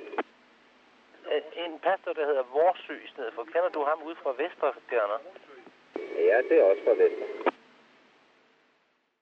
Øh, 1.33 1.65
En 1.65 1.79
pastor, 1.79 2.13
der 2.13 2.27
hedder 2.27 2.43
Vorsø 2.53 2.95
i 3.05 3.09
stedet 3.09 3.33
for. 3.35 3.45
Kender 3.45 3.69
du 3.69 3.83
ham 3.85 4.03
ud 4.03 4.15
fra 4.23 4.31
Vester, 4.39 4.73
Gerner? 4.91 5.19
Ja, 6.29 6.39
det 6.49 6.61
er 6.61 6.65
også 6.71 6.83
fra 6.85 6.95
Vester. 7.03 7.27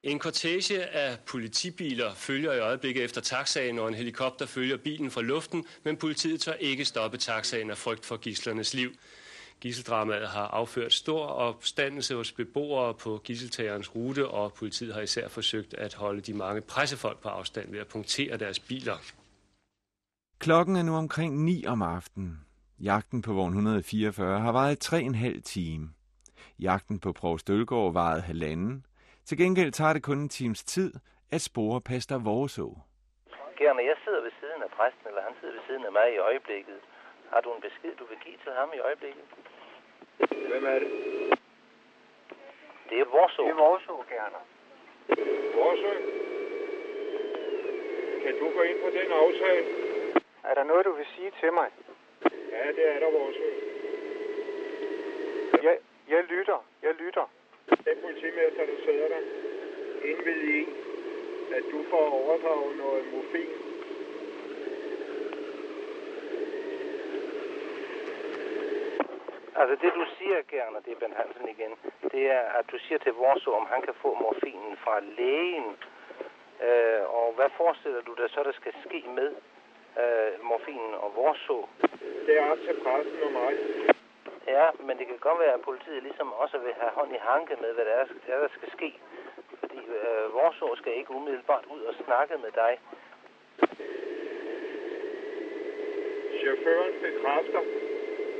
En 0.06 0.18
kortege 0.18 0.86
af 0.86 1.18
politibiler 1.18 2.14
følger 2.14 2.52
i 2.52 2.58
øjeblikket 2.58 3.04
efter 3.04 3.20
taxaen, 3.20 3.78
og 3.78 3.88
en 3.88 3.94
helikopter 3.94 4.46
følger 4.46 4.76
bilen 4.76 5.10
fra 5.10 5.22
luften, 5.22 5.64
men 5.84 5.96
politiet 5.96 6.40
tør 6.40 6.52
ikke 6.52 6.84
stoppe 6.84 7.18
taxaen 7.18 7.70
af 7.70 7.78
frygt 7.78 8.06
for 8.06 8.16
gislernes 8.16 8.74
liv. 8.74 8.90
Gisseldramaet 9.60 10.28
har 10.28 10.46
afført 10.46 10.92
stor 10.92 11.26
opstandelse 11.26 12.14
hos 12.14 12.32
beboere 12.32 12.94
på 12.94 13.20
gisseltagerens 13.24 13.94
rute, 13.94 14.28
og 14.28 14.52
politiet 14.52 14.94
har 14.94 15.00
især 15.00 15.28
forsøgt 15.28 15.74
at 15.74 15.94
holde 15.94 16.20
de 16.20 16.34
mange 16.34 16.60
pressefolk 16.60 17.22
på 17.22 17.28
afstand 17.28 17.70
ved 17.70 17.80
at 17.80 17.86
punktere 17.86 18.36
deres 18.36 18.58
biler. 18.58 18.96
Klokken 20.38 20.76
er 20.76 20.82
nu 20.82 20.96
omkring 20.96 21.44
9 21.44 21.66
om 21.66 21.82
aftenen. 21.82 22.40
Jagten 22.80 23.22
på 23.22 23.32
vogn 23.32 23.52
144 23.52 24.40
har 24.40 24.52
varet 24.52 24.78
tre 24.78 25.02
en 25.02 25.14
halv 25.14 25.42
time. 25.42 25.90
Jagten 26.58 26.98
på 26.98 27.12
Provst 27.12 27.50
Ølgaard 27.50 27.92
varede 27.92 28.22
halvanden. 28.22 28.86
Til 29.28 29.38
gengæld 29.38 29.72
tager 29.72 29.92
det 29.92 30.02
kun 30.02 30.18
en 30.18 30.28
times 30.28 30.64
tid 30.64 30.90
at 31.34 31.40
spore 31.48 31.80
Pastor 31.80 32.18
Vorså. 32.18 32.68
Gerne, 33.58 33.82
jeg 33.90 33.96
sidder 34.04 34.22
ved 34.26 34.34
siden 34.40 34.60
af 34.66 34.70
præsten, 34.76 35.04
eller 35.10 35.22
han 35.28 35.34
sidder 35.40 35.54
ved 35.54 35.64
siden 35.68 35.84
af 35.88 35.92
mig 35.92 36.08
i 36.14 36.18
øjeblikket. 36.18 36.78
Har 37.32 37.40
du 37.40 37.48
en 37.54 37.60
besked, 37.60 37.92
du 38.00 38.04
vil 38.10 38.18
give 38.24 38.38
til 38.44 38.52
ham 38.58 38.68
i 38.76 38.78
øjeblikket? 38.78 39.24
Hvem 40.50 40.64
er 40.74 40.78
det? 40.82 40.90
Det 42.88 42.96
er 43.00 43.08
vores 43.16 43.34
Det 43.36 43.48
er 43.54 43.60
vores 43.66 43.84
ord, 43.94 44.06
Gerner. 44.12 44.42
Vorsø. 45.58 45.92
Kan 48.24 48.34
du 48.40 48.46
gå 48.56 48.62
ind 48.70 48.78
på 48.84 48.88
den 48.98 49.08
aftale? 49.22 49.64
Er 50.48 50.54
der 50.54 50.64
noget, 50.64 50.84
du 50.84 50.92
vil 50.92 51.06
sige 51.16 51.30
til 51.40 51.52
mig? 51.52 51.68
Ja, 52.54 52.66
det 52.76 52.84
er 52.94 52.98
der, 53.02 53.10
Vorsø. 53.18 53.48
Jeg, 55.66 55.76
jeg 56.08 56.24
lytter. 56.24 56.58
Jeg 56.82 56.94
lytter. 56.94 57.26
Den 57.68 57.96
politimester, 58.02 58.66
der 58.70 58.78
sidder 58.84 59.08
der, 59.08 59.22
indved 60.10 60.42
i, 60.58 60.60
at 61.56 61.64
du 61.72 61.84
får 61.90 62.06
overdraget 62.20 62.76
noget 62.76 63.04
morfin. 63.12 63.50
Altså 69.56 69.74
det 69.82 69.92
du 69.94 70.04
siger, 70.18 70.42
Gerner, 70.50 70.80
det 70.80 70.92
er 70.92 71.00
Bent 71.00 71.16
Hansen 71.16 71.48
igen, 71.48 71.72
det 72.12 72.30
er, 72.30 72.40
at 72.58 72.64
du 72.72 72.78
siger 72.78 72.98
til 72.98 73.12
vores 73.12 73.46
om 73.46 73.66
han 73.70 73.82
kan 73.82 73.94
få 73.94 74.14
morfinen 74.14 74.76
fra 74.76 75.00
lægen. 75.18 75.68
Øh, 76.66 77.02
og 77.18 77.32
hvad 77.36 77.50
forestiller 77.56 78.00
du 78.02 78.14
dig 78.14 78.30
så, 78.30 78.42
der 78.42 78.52
skal 78.52 78.72
ske 78.86 79.04
med 79.18 79.28
øh, 80.02 80.32
morfinen 80.48 80.94
og 80.94 81.12
vores 81.16 81.50
Det 82.26 82.38
er 82.38 82.50
op 82.52 82.58
til 82.58 82.76
pressen 82.84 83.22
og 83.26 83.32
mig. 83.32 83.52
Ja, 84.46 84.66
men 84.86 84.98
det 84.98 85.06
kan 85.06 85.18
godt 85.18 85.38
være, 85.38 85.54
at 85.54 85.60
politiet 85.60 86.02
ligesom 86.02 86.32
også 86.32 86.58
vil 86.58 86.74
have 86.80 86.92
hånd 86.98 87.12
i 87.14 87.18
hanke 87.20 87.56
med, 87.60 87.72
hvad 87.74 87.84
der, 87.84 87.92
er, 87.92 88.06
der, 88.26 88.38
der 88.40 88.48
skal 88.48 88.70
ske. 88.70 89.00
Fordi 89.60 89.80
øh, 89.98 90.34
vores 90.34 90.78
skal 90.78 90.92
ikke 90.96 91.10
umiddelbart 91.10 91.64
ud 91.74 91.80
og 91.80 91.94
snakke 92.04 92.34
med 92.38 92.50
dig. 92.50 92.78
chaufføren 96.46 96.94
bekræfter, 97.02 97.62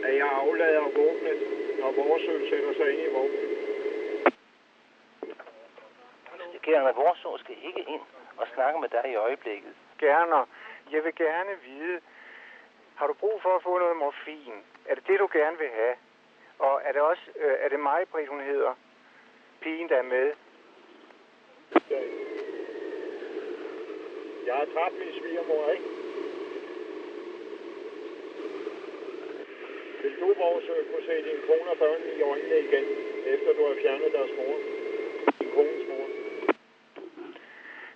at 0.07 0.13
jeg 0.21 0.29
aflader 0.43 0.83
våbnet, 0.83 1.41
når 1.81 1.91
vores 2.03 2.23
sætter 2.51 2.73
sig 2.79 2.89
ind 2.93 3.03
i 3.09 3.11
vognen. 3.15 3.47
Gerner 6.63 6.93
Vorså 6.93 7.39
skal 7.39 7.57
ikke 7.63 7.81
ind 7.95 8.01
og 8.37 8.47
snakke 8.55 8.81
med 8.81 8.89
dig 8.89 9.05
i 9.13 9.15
øjeblikket. 9.15 9.75
Gerner, 9.99 10.43
jeg 10.93 11.05
vil 11.05 11.15
gerne 11.15 11.53
vide, 11.69 12.01
har 12.97 13.07
du 13.07 13.13
brug 13.13 13.43
for 13.43 13.57
at 13.57 13.63
få 13.63 13.79
noget 13.79 13.97
morfin? 13.97 14.55
Er 14.87 14.95
det 14.95 15.07
det, 15.09 15.19
du 15.19 15.29
gerne 15.33 15.59
vil 15.59 15.69
have? 15.69 15.95
Og 16.59 16.81
er 16.85 16.93
det 16.93 17.01
også, 17.01 17.23
øh, 17.37 17.55
er 17.61 17.69
det 17.69 17.81
mig, 17.81 18.09
Britt, 18.13 18.29
hun 18.29 18.41
hedder? 18.41 18.75
Pigen, 19.61 19.89
der 19.89 19.97
er 19.97 20.03
med? 20.03 20.33
Jeg 24.47 24.55
har 24.55 24.67
dræbt 24.75 24.99
min 24.99 25.13
svigermor, 25.19 25.71
ikke? 25.71 25.85
Vil 30.03 30.21
du, 30.21 30.35
vores 30.43 30.65
kunne 30.91 31.07
se 31.07 31.17
din 31.29 31.41
kone 31.47 31.71
og 31.71 31.79
børn 31.79 32.01
i 32.19 32.23
øjnene 32.23 32.59
igen, 32.59 32.85
efter 33.27 33.53
du 33.53 33.67
har 33.67 33.75
fjernet 33.83 34.13
deres 34.13 34.31
mor? 34.37 34.55
Din 35.39 35.51
kones 35.55 35.89
mor. 35.89 36.07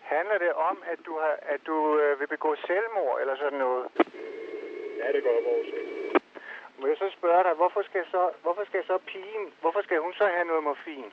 Handler 0.01 0.39
det 0.39 0.53
om, 0.53 0.83
at 0.87 0.99
du, 1.07 1.19
har, 1.19 1.39
at 1.43 1.61
du 1.67 1.99
øh, 1.99 2.21
vil 2.21 2.27
begå 2.27 2.57
selvmord 2.67 3.21
eller 3.21 3.37
sådan 3.37 3.59
noget? 3.59 3.87
Ja, 5.01 5.07
det 5.13 5.23
gør 5.27 5.37
vores. 5.51 5.69
Må 6.79 6.87
jeg 6.87 6.97
så 6.97 7.09
spørge 7.19 7.43
dig, 7.47 7.55
hvorfor 7.61 7.83
skal 7.83 8.05
så, 8.15 8.23
hvorfor 8.43 8.65
skal 8.65 8.83
så 8.91 8.99
pigen, 9.11 9.45
hvorfor 9.61 9.83
skal 9.83 9.99
hun 9.99 10.13
så 10.21 10.27
have 10.35 10.47
noget 10.51 10.63
morfin? 10.65 11.09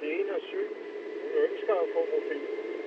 Pigen 0.00 0.28
er 0.36 0.40
syg. 0.50 0.68
Hun 1.22 1.32
ønsker 1.46 1.74
at 1.82 1.88
få 1.94 2.00
morfin. 2.12 2.42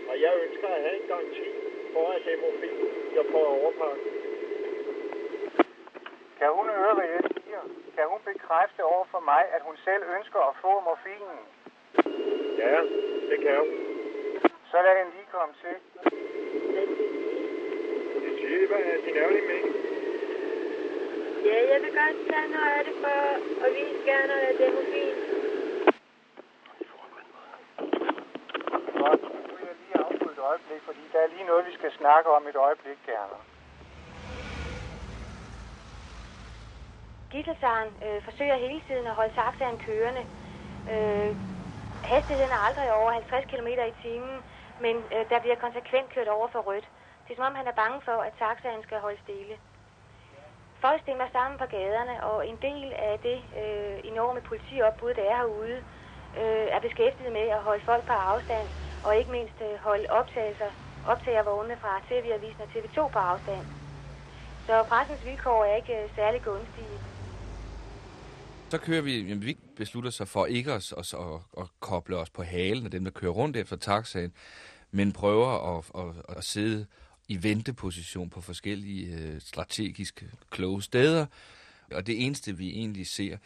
Og 0.10 0.15
jeg 0.21 0.34
ønsker 0.45 0.67
at 0.67 0.82
have 0.86 0.95
en 1.02 1.08
garanti 1.08 1.47
for, 1.93 2.08
at 2.15 2.21
det 2.26 2.34
er 2.34 2.41
morfin, 2.45 2.76
jeg 3.17 3.26
får 3.32 3.45
overpakket. 3.60 4.12
Kan 6.39 6.50
hun 6.58 6.65
høre, 6.80 6.93
hvad 6.97 7.08
jeg 7.15 7.23
siger? 7.36 7.62
Kan 7.95 8.06
hun 8.13 8.19
bekræfte 8.32 8.82
over 8.84 9.06
for 9.13 9.19
mig, 9.19 9.43
at 9.56 9.62
hun 9.67 9.76
selv 9.88 10.04
ønsker 10.17 10.39
at 10.50 10.56
få 10.62 10.71
morfinen? 10.88 11.39
Ja, 12.63 12.76
det 13.30 13.38
kan 13.45 13.56
hun. 13.63 13.71
Så 14.71 14.78
lad 14.86 14.93
den 15.00 15.08
lige 15.15 15.30
komme 15.36 15.54
til. 15.63 15.76
Det 18.23 18.32
siger, 18.39 18.67
hvad 18.67 18.82
din 19.06 19.17
ærlige 19.17 19.47
mening? 19.52 19.87
Ja, 21.45 21.58
jeg 21.73 21.80
vil 21.84 21.93
godt 22.02 22.17
tage 22.30 22.47
noget 22.56 22.71
af 22.78 22.84
det 22.86 22.95
for 23.04 23.19
at 23.65 23.69
vise 23.78 24.02
gerne, 24.12 24.34
at 24.47 24.56
det 24.60 24.67
er 24.67 24.73
mobil. 24.82 25.15
Godt, 29.02 29.21
nu 29.21 29.54
vil 29.58 29.65
jeg 29.69 29.78
lige 29.82 29.97
afbryde 30.06 30.34
et 30.38 30.43
øjeblik, 30.50 30.82
fordi 30.89 31.04
der 31.13 31.19
er 31.19 31.28
lige 31.28 31.47
noget, 31.52 31.65
vi 31.65 31.73
skal 31.73 31.91
snakke 31.91 32.30
om 32.30 32.47
et 32.47 32.56
øjeblik, 32.56 33.00
Gerner. 33.06 33.41
Gisselsaren 37.32 37.89
øh, 38.06 38.23
forsøger 38.23 38.56
hele 38.56 38.82
tiden 38.88 39.08
at 39.08 39.15
holde 39.19 39.34
taxaen 39.34 39.78
kørende. 39.88 40.23
Øh, 40.91 41.32
hastigheden 42.04 42.52
er 42.52 42.62
aldrig 42.67 42.93
over 42.93 43.12
50 43.12 43.45
km 43.52 43.67
i 43.67 43.93
timen, 44.04 44.38
men 44.82 44.95
øh, 45.15 45.30
der 45.30 45.39
bliver 45.39 45.56
konsekvent 45.56 46.10
kørt 46.10 46.28
over 46.28 46.47
for 46.47 46.60
rødt. 46.60 46.88
Det 47.23 47.32
er 47.32 47.36
som 47.36 47.50
om, 47.50 47.56
han 47.56 47.67
er 47.67 47.82
bange 47.84 48.02
for, 48.02 48.17
at 48.28 48.34
taxaen 48.39 48.84
skal 48.84 49.00
holde 49.00 49.19
stille. 49.23 49.58
Folk 50.88 51.02
stemmer 51.02 51.30
sammen 51.38 51.56
på 51.62 51.65
gaderne, 51.76 52.15
og 52.30 52.47
en 52.52 52.58
del 52.67 52.88
af 53.10 53.15
det 53.28 53.39
øh, 53.62 54.12
enorme 54.12 54.41
politiopbud, 54.50 55.13
der 55.17 55.26
er 55.32 55.38
herude, 55.41 55.78
øh, 56.41 56.65
er 56.76 56.80
beskæftiget 56.88 57.32
med 57.39 57.47
at 57.58 57.62
holde 57.67 57.84
folk 57.86 58.04
på 58.12 58.15
afstand, 58.32 58.67
og 59.06 59.12
ikke 59.19 59.32
mindst 59.32 59.58
øh, 59.67 59.73
holde 59.88 60.06
optagelser, 60.10 60.71
optagervognene 61.08 61.78
fra 61.84 61.91
TV-avisen 62.10 62.62
og 62.65 62.69
TV2 62.73 62.97
på 63.15 63.19
afstand. 63.19 63.65
Så 64.67 64.73
pressens 64.89 65.26
vilkår 65.26 65.65
er 65.65 65.76
ikke 65.76 65.95
øh, 66.04 66.15
særlig 66.15 66.41
gunstige. 66.43 66.97
Så 68.69 68.78
kører 68.78 69.02
vi, 69.02 69.13
jamen, 69.30 69.45
vi 69.45 69.58
beslutter 69.78 70.12
sig 70.12 70.28
for 70.28 70.45
ikke 70.45 70.71
at, 70.73 70.93
at, 70.97 71.13
at, 71.13 71.39
at 71.62 71.67
koble 71.80 72.17
os 72.17 72.30
på 72.30 72.43
halen 72.43 72.86
af 72.86 72.91
dem, 72.91 73.04
der 73.04 73.12
kører 73.12 73.32
rundt 73.32 73.58
efter 73.58 73.76
taxaen, 73.76 74.34
men 74.91 75.13
prøver 75.13 75.78
at, 75.78 75.86
at, 76.02 76.38
at 76.38 76.43
sidde 76.43 76.86
i 77.28 77.44
venteposition 77.44 78.30
på 78.30 78.42
forskellige 78.42 79.16
øh, 79.16 79.42
strategisk 79.42 80.24
kloge 80.50 80.84
steder. 80.84 81.26
Og 81.92 82.08
det 82.08 82.26
eneste, 82.26 82.58
vi 82.58 82.70
egentlig 82.70 83.08
ser, 83.08 83.38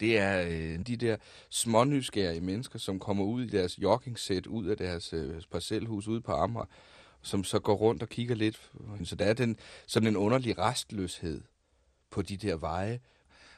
det 0.00 0.18
er 0.18 0.42
øh, 0.48 0.86
de 0.86 0.96
der 0.96 1.16
smånysgerrige 1.50 2.40
mennesker, 2.40 2.78
som 2.78 2.98
kommer 2.98 3.24
ud 3.24 3.44
i 3.44 3.48
deres 3.48 3.78
joggingsæt, 3.78 4.46
ud 4.46 4.66
af 4.66 4.76
deres 4.76 5.12
øh, 5.12 5.42
parcelhus 5.50 6.08
ude 6.08 6.20
på 6.20 6.32
Amager, 6.32 6.66
som 7.22 7.44
så 7.44 7.58
går 7.58 7.74
rundt 7.74 8.02
og 8.02 8.08
kigger 8.08 8.34
lidt. 8.34 8.70
Så 9.04 9.16
der 9.16 9.24
er 9.24 9.32
den, 9.32 9.56
sådan 9.86 10.08
en 10.08 10.16
underlig 10.16 10.58
restløshed 10.58 11.40
på 12.10 12.22
de 12.22 12.36
der 12.36 12.56
veje, 12.56 13.00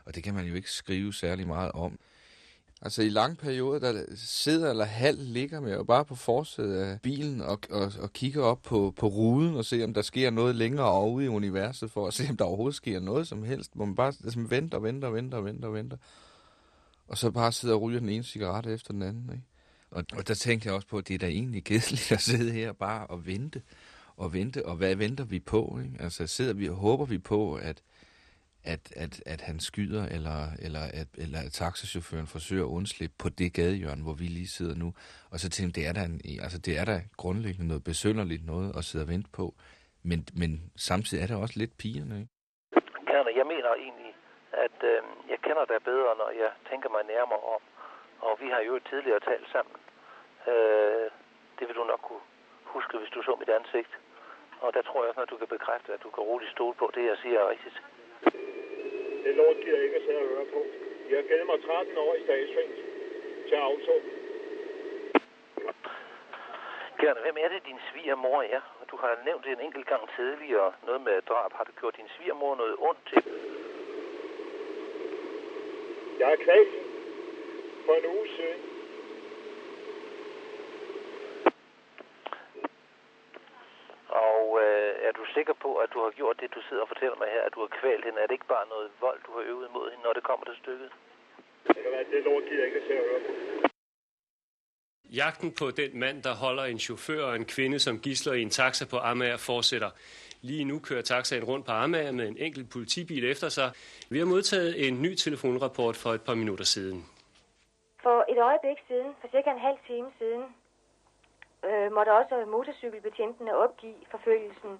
og 0.04 0.14
det 0.14 0.22
kan 0.22 0.34
man 0.34 0.46
jo 0.46 0.54
ikke 0.54 0.70
skrive 0.70 1.14
særlig 1.14 1.46
meget 1.46 1.72
om. 1.72 1.98
Altså 2.82 3.02
i 3.02 3.08
lange 3.08 3.36
perioder, 3.36 3.78
der 3.78 4.04
sidder 4.16 4.70
eller 4.70 4.84
halv 4.84 5.18
ligger 5.20 5.60
med 5.60 5.76
og 5.76 5.86
bare 5.86 6.04
på 6.04 6.14
forsædet 6.14 6.76
af 6.76 7.00
bilen 7.00 7.40
og, 7.40 7.60
og, 7.70 7.92
og 8.00 8.12
kigger 8.12 8.42
op 8.42 8.62
på, 8.62 8.94
på 8.96 9.06
ruden 9.06 9.56
og 9.56 9.64
ser, 9.64 9.84
om 9.84 9.94
der 9.94 10.02
sker 10.02 10.30
noget 10.30 10.54
længere 10.54 10.90
over 10.90 11.10
ude 11.10 11.24
i 11.24 11.28
universet, 11.28 11.90
for 11.90 12.06
at 12.06 12.14
se, 12.14 12.26
om 12.30 12.36
der 12.36 12.44
overhovedet 12.44 12.74
sker 12.74 13.00
noget 13.00 13.28
som 13.28 13.42
helst. 13.42 13.70
Hvor 13.74 13.84
man 13.84 13.94
bare 13.94 14.12
altså, 14.24 14.40
venter, 14.40 14.78
venter, 14.78 15.10
venter, 15.10 15.40
venter, 15.40 15.68
venter. 15.68 15.96
Og 17.08 17.18
så 17.18 17.30
bare 17.30 17.52
sidder 17.52 17.74
og 17.74 17.82
ryger 17.82 18.00
den 18.00 18.08
ene 18.08 18.24
cigaret 18.24 18.66
efter 18.66 18.92
den 18.92 19.02
anden. 19.02 19.30
Ikke? 19.32 19.44
Og, 19.90 20.04
og 20.12 20.28
der 20.28 20.34
tænkte 20.34 20.66
jeg 20.66 20.74
også 20.74 20.88
på, 20.88 20.98
at 20.98 21.08
det 21.08 21.14
er 21.14 21.18
da 21.18 21.26
egentlig 21.26 21.64
kedeligt 21.64 22.12
at 22.12 22.20
sidde 22.20 22.52
her 22.52 22.72
bare 22.72 23.06
og 23.06 23.26
vente 23.26 23.62
og 24.16 24.32
vente. 24.32 24.66
Og 24.66 24.76
hvad 24.76 24.94
venter 24.94 25.24
vi 25.24 25.40
på? 25.40 25.78
Ikke? 25.84 25.96
Altså 26.00 26.26
sidder 26.26 26.52
vi 26.52 26.68
og 26.68 26.76
håber 26.76 27.04
vi 27.04 27.18
på, 27.18 27.54
at 27.54 27.82
at, 28.74 28.82
at, 29.04 29.14
at 29.32 29.40
han 29.48 29.56
skyder, 29.60 30.02
eller, 30.16 30.38
eller, 30.66 30.84
at, 31.00 31.10
eller 31.24 31.38
at 31.46 31.52
taxachaufføren 31.62 32.28
forsøger 32.36 32.64
at 32.64 32.74
undslippe 32.78 33.16
på 33.22 33.28
det 33.28 33.48
gadehjørne, 33.58 34.02
hvor 34.06 34.16
vi 34.22 34.26
lige 34.38 34.54
sidder 34.58 34.76
nu. 34.84 34.88
Og 35.32 35.38
så 35.42 35.46
tænkte 35.50 35.68
jeg, 35.68 35.76
det 35.76 35.84
er 35.90 35.94
da, 35.98 36.02
en, 36.10 36.16
altså, 36.46 36.58
det 36.66 36.74
er 36.80 36.86
da 36.92 36.96
grundlæggende 37.22 37.68
noget 37.72 37.84
besønderligt 37.90 38.44
noget 38.52 38.68
at 38.78 38.82
sidde 38.84 39.04
og 39.06 39.12
vente 39.14 39.30
på. 39.38 39.46
Men, 40.10 40.20
men 40.40 40.50
samtidig 40.88 41.22
er 41.22 41.28
det 41.28 41.36
også 41.44 41.56
lidt 41.62 41.74
pigerne, 41.82 42.14
ikke? 42.20 42.32
Kerner, 43.08 43.32
jeg 43.40 43.46
mener 43.52 43.70
egentlig, 43.86 44.12
at 44.64 44.78
øh, 44.92 45.00
jeg 45.32 45.38
kender 45.46 45.64
dig 45.72 45.80
bedre, 45.90 46.10
når 46.22 46.30
jeg 46.42 46.50
tænker 46.70 46.88
mig 46.96 47.02
nærmere 47.14 47.42
om. 47.54 47.62
Og 48.26 48.32
vi 48.42 48.48
har 48.54 48.62
jo 48.68 48.74
tidligere 48.90 49.20
talt 49.30 49.48
sammen. 49.54 49.76
Øh, 50.50 51.06
det 51.56 51.64
vil 51.68 51.78
du 51.80 51.84
nok 51.92 52.02
kunne 52.08 52.24
huske, 52.74 52.98
hvis 52.98 53.14
du 53.14 53.20
så 53.22 53.32
mit 53.42 53.52
ansigt. 53.58 53.92
Og 54.64 54.68
der 54.74 54.82
tror 54.82 55.00
jeg 55.00 55.08
også, 55.10 55.22
at 55.26 55.32
du 55.32 55.38
kan 55.42 55.54
bekræfte, 55.56 55.90
at 55.96 56.02
du 56.06 56.10
kan 56.14 56.22
roligt 56.30 56.52
stole 56.56 56.74
på, 56.80 56.86
det 56.94 57.04
jeg 57.10 57.16
siger 57.22 57.38
er 57.40 57.50
rigtigt. 57.54 57.78
Det 59.26 59.34
lort 59.34 59.56
giver 59.64 59.80
ikke 59.82 59.96
at 59.96 60.02
sidde 60.02 60.18
og 60.18 60.28
høre 60.28 60.46
på. 60.54 60.60
Jeg 61.10 61.16
har 61.16 61.44
mig 61.44 61.62
13 61.62 61.98
år 61.98 62.14
i 62.14 62.22
statsfængsel 62.24 62.84
til 63.48 63.54
auto. 63.54 63.94
Gerne, 67.00 67.20
hvem 67.24 67.36
er 67.44 67.48
det, 67.48 67.66
din 67.66 67.80
svigermor 67.90 68.42
er? 68.42 68.60
Du 68.90 68.96
har 68.96 69.22
nævnt 69.24 69.44
det 69.44 69.52
en 69.52 69.60
enkelt 69.60 69.86
gang 69.86 70.08
tidligere. 70.16 70.72
Noget 70.86 71.00
med 71.00 71.22
drab. 71.28 71.52
Har 71.52 71.64
du 71.64 71.72
gjort 71.80 71.96
din 71.96 72.08
svigermor 72.16 72.56
noget 72.56 72.76
ondt 72.78 73.00
til? 73.10 73.22
Jeg 76.20 76.32
er 76.32 76.36
kvalt 76.36 76.72
for 77.86 77.94
en 77.94 78.06
uge 78.06 78.26
siden. 78.36 78.60
Og 84.08 84.60
øh, 84.62 84.85
er 85.08 85.12
du 85.18 85.24
sikker 85.36 85.54
på, 85.64 85.70
at 85.82 85.88
du 85.94 85.98
har 86.04 86.12
gjort 86.20 86.36
det, 86.40 86.54
du 86.56 86.62
sidder 86.68 86.82
og 86.82 86.90
fortæller 86.92 87.16
mig 87.22 87.28
her, 87.34 87.42
at 87.46 87.52
du 87.54 87.60
har 87.64 87.70
kvalt 87.80 88.04
hende? 88.06 88.18
Er 88.22 88.26
det 88.26 88.34
ikke 88.38 88.52
bare 88.56 88.66
noget 88.74 88.88
vold, 89.06 89.20
du 89.26 89.30
har 89.36 89.42
øvet 89.52 89.68
mod 89.76 89.86
hende, 89.90 90.02
når 90.06 90.12
det 90.12 90.22
kommer 90.28 90.44
til 90.46 90.56
stykket? 90.62 90.90
Det 92.12 92.20
lort 92.24 92.44
giver 92.48 92.64
ikke 92.68 92.78
at 92.80 92.86
se 92.88 92.92
og 93.00 93.06
høre 93.10 93.20
på. 93.26 93.32
Jagten 95.20 95.54
på 95.60 95.70
den 95.70 95.98
mand, 95.98 96.22
der 96.22 96.34
holder 96.34 96.64
en 96.64 96.78
chauffør 96.78 97.24
og 97.24 97.36
en 97.36 97.44
kvinde 97.44 97.78
som 97.78 97.98
gisler 97.98 98.32
i 98.32 98.42
en 98.42 98.50
taxa 98.50 98.84
på 98.90 98.98
Amager, 98.98 99.36
fortsætter. 99.36 99.90
Lige 100.42 100.64
nu 100.64 100.78
kører 100.78 101.02
taxaen 101.02 101.44
rundt 101.44 101.66
på 101.66 101.72
Amager 101.72 102.12
med 102.12 102.28
en 102.28 102.38
enkelt 102.38 102.70
politibil 102.72 103.30
efter 103.30 103.48
sig. 103.48 103.70
Vi 104.10 104.18
har 104.18 104.26
modtaget 104.26 104.88
en 104.88 105.02
ny 105.02 105.14
telefonrapport 105.14 105.96
for 105.96 106.10
et 106.10 106.22
par 106.26 106.34
minutter 106.34 106.64
siden. 106.64 106.98
For 108.02 108.24
et 108.28 108.38
øjeblik 108.38 108.78
siden, 108.88 109.10
for 109.20 109.28
cirka 109.28 109.50
en 109.50 109.58
halv 109.68 109.78
time 109.86 110.08
siden, 110.18 110.42
øh, 111.68 111.92
måtte 111.92 112.10
også 112.20 112.34
motorcykelbetjentene 112.46 113.56
opgive 113.56 113.94
forfølgelsen. 114.10 114.72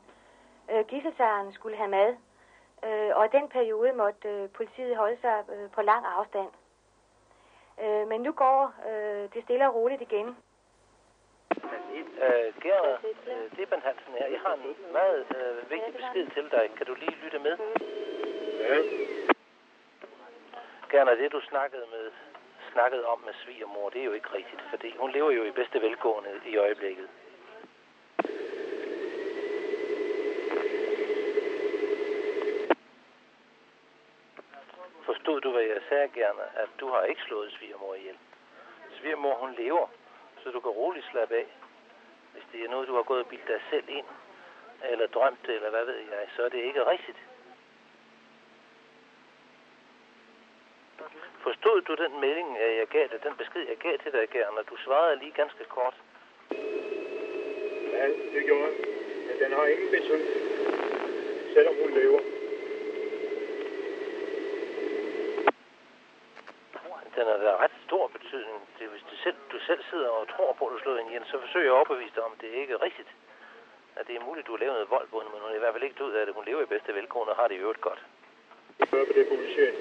Øh, 0.71 0.87
Gisseltageren 0.87 1.53
skulle 1.53 1.77
have 1.77 1.89
mad, 1.89 2.17
øh, 2.85 3.17
og 3.17 3.25
i 3.25 3.37
den 3.39 3.49
periode 3.49 3.93
måtte 3.93 4.29
øh, 4.29 4.51
politiet 4.51 4.97
holde 4.97 5.19
sig 5.21 5.45
øh, 5.55 5.71
på 5.71 5.83
lang 5.83 6.07
afstand. 6.07 6.51
Øh, 7.83 8.09
men 8.09 8.21
nu 8.21 8.33
går 8.33 8.75
øh, 8.91 9.29
det 9.35 9.45
stille 9.45 9.69
og 9.69 9.75
roligt 9.75 10.03
igen. 10.03 10.37
Øh, 12.25 12.49
Gerard, 12.63 13.05
øh, 13.05 13.51
det 13.57 13.63
er 13.63 13.67
Ben 13.67 13.83
Hansen 13.83 14.13
her. 14.19 14.27
Jeg 14.27 14.41
har 14.41 14.55
en 14.55 14.93
meget 14.93 15.27
øh, 15.37 15.71
vigtig 15.71 15.93
besked 15.95 16.27
til 16.35 16.51
dig. 16.51 16.71
Kan 16.77 16.87
du 16.87 16.95
lige 16.95 17.17
lytte 17.23 17.39
med? 17.39 17.59
Ja. 18.61 18.77
Gerard, 20.91 21.17
det 21.19 21.33
du 21.33 21.41
snakkede 21.41 21.87
med 21.91 22.11
snakkede 22.77 23.05
om 23.07 23.19
med 23.27 23.35
svigermor, 23.43 23.89
det 23.91 24.01
er 24.01 24.05
jo 24.05 24.13
ikke 24.13 24.33
rigtigt, 24.39 24.63
fordi 24.71 24.91
hun 24.99 25.11
lever 25.11 25.31
jo 25.31 25.43
i 25.45 25.51
bedste 25.51 25.79
velgående 25.83 26.31
i 26.47 26.57
øjeblikket. 26.57 27.09
Forstod 35.27 35.41
du, 35.41 35.51
hvad 35.51 35.63
jeg 35.63 35.81
sagde 35.89 36.09
gerne? 36.15 36.43
At 36.63 36.69
du 36.81 36.87
har 36.89 37.03
ikke 37.03 37.23
slået 37.27 37.53
svigermor 37.59 37.95
ihjel. 37.95 38.19
Svigermor, 38.99 39.35
hun 39.35 39.55
lever, 39.59 39.87
så 40.43 40.51
du 40.51 40.61
kan 40.61 40.71
roligt 40.71 41.07
slappe 41.11 41.35
af. 41.35 41.47
Hvis 42.33 42.45
det 42.53 42.65
er 42.65 42.69
noget, 42.71 42.89
du 42.89 42.95
har 42.95 43.03
gået 43.03 43.21
og 43.21 43.27
bildt 43.27 43.49
dig 43.49 43.61
selv 43.71 43.85
ind, 43.89 44.07
eller 44.91 45.07
drømt 45.07 45.49
eller 45.49 45.71
hvad 45.71 45.85
ved 45.85 45.99
jeg, 45.99 46.29
så 46.37 46.43
er 46.45 46.49
det 46.49 46.59
ikke 46.59 46.87
rigtigt. 46.87 47.19
Forstod 51.43 51.83
du 51.83 51.95
den 51.95 52.21
melding, 52.21 52.59
jeg 52.59 52.87
gav 52.87 53.09
dig, 53.09 53.23
den 53.23 53.37
besked, 53.37 53.63
jeg 53.69 53.77
gav 53.77 53.99
til 53.99 54.13
dig, 54.13 54.29
Gern, 54.29 54.59
og 54.59 54.69
du 54.71 54.77
svarede 54.77 55.19
lige 55.19 55.33
ganske 55.33 55.65
kort? 55.65 55.95
Ja, 57.93 58.07
det 58.35 58.43
gjorde 58.47 58.63
jeg. 58.63 58.75
Men 59.27 59.37
den 59.43 59.53
har 59.53 59.67
ingen 59.67 59.91
betydning, 59.91 60.31
selvom 61.55 61.75
hun 61.83 61.91
lever. 61.91 62.36
Den 67.17 67.27
har 67.27 67.37
da 67.37 67.57
ret 67.65 67.77
stor 67.87 68.05
betydning. 68.17 68.59
Det, 68.79 68.85
er, 68.85 68.91
hvis 68.91 69.07
du 69.11 69.17
selv, 69.25 69.37
du 69.53 69.59
selv 69.69 69.83
sidder 69.91 70.09
og 70.09 70.29
tror 70.29 70.53
på, 70.53 70.67
at 70.67 70.73
du 70.75 70.79
slår 70.79 70.97
hende 70.97 71.11
ihjel, 71.11 71.25
så 71.27 71.41
forsøger 71.41 71.67
jeg 71.67 71.75
at 71.75 71.79
overbevise 71.81 72.15
dig 72.15 72.23
om, 72.23 72.33
at 72.33 72.41
det 72.41 72.49
ikke 72.49 72.73
er 72.73 72.83
rigtigt. 72.83 73.09
At 73.97 74.07
det 74.07 74.17
er 74.17 74.25
muligt, 74.29 74.45
at 74.45 74.47
du 74.49 74.53
har 74.53 74.59
lavet 74.59 74.75
noget 74.75 74.91
vold 74.91 75.09
på 75.09 75.21
hende, 75.21 75.33
men 75.33 75.41
hun 75.43 75.51
er 75.51 75.55
i 75.55 75.59
hvert 75.59 75.75
fald 75.75 75.89
ikke 75.89 76.03
død 76.03 76.15
af 76.15 76.27
det. 76.27 76.35
Hun 76.35 76.45
lever 76.45 76.63
i 76.63 76.73
bedste 76.75 76.95
velgående 76.95 77.33
og 77.33 77.37
har 77.37 77.49
det 77.49 77.55
i 77.55 77.65
øvrigt 77.65 77.81
godt. 77.81 78.01
Hør 78.91 79.05
på 79.05 79.13
det 79.19 79.29
politiet. 79.29 79.75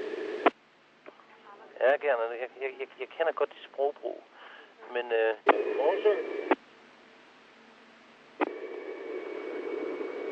Ja, 1.81 1.91
gerne. 2.05 2.21
Jeg, 2.23 2.49
jeg, 2.61 2.71
jeg, 2.79 2.87
jeg 2.99 3.09
kender 3.09 3.33
godt 3.33 3.53
dit 3.53 3.63
sprogbrug. 3.63 4.23
Men... 4.93 5.11
Øh... 5.11 5.33
Også. 5.89 6.11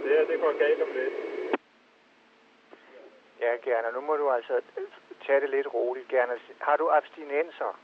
Det 0.03 0.11
her, 0.11 0.25
det 0.25 0.39
går 0.41 0.57
galt 0.57 0.81
om 0.81 0.89
lidt. 0.93 1.13
Ja, 3.39 3.55
gerne. 3.63 3.93
Nu 3.93 4.01
må 4.01 4.15
du 4.15 4.29
altså 4.29 4.61
tage 5.27 5.41
det 5.41 5.49
lidt 5.49 5.73
roligt, 5.73 6.07
gerne. 6.07 6.33
Har 6.59 6.77
du 6.77 6.89
abstinenser? 6.89 7.79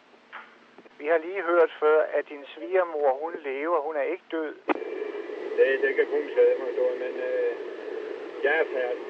Vi 1.00 1.06
har 1.08 1.18
lige 1.18 1.42
hørt 1.42 1.72
før, 1.80 2.02
at 2.02 2.30
din 2.30 2.46
svigermor, 2.46 3.20
hun 3.22 3.34
lever. 3.44 3.80
Hun 3.80 3.96
er 3.96 4.02
ikke 4.02 4.24
død. 4.32 4.56
Det, 5.58 5.82
det 5.82 5.96
kan 5.96 6.06
kun 6.06 6.30
skade 6.32 6.56
mig, 6.60 6.72
dog, 6.78 6.92
men 7.04 7.14
øh, 7.30 7.52
jeg 8.44 8.60
er 8.60 8.66
færdig. 8.74 9.06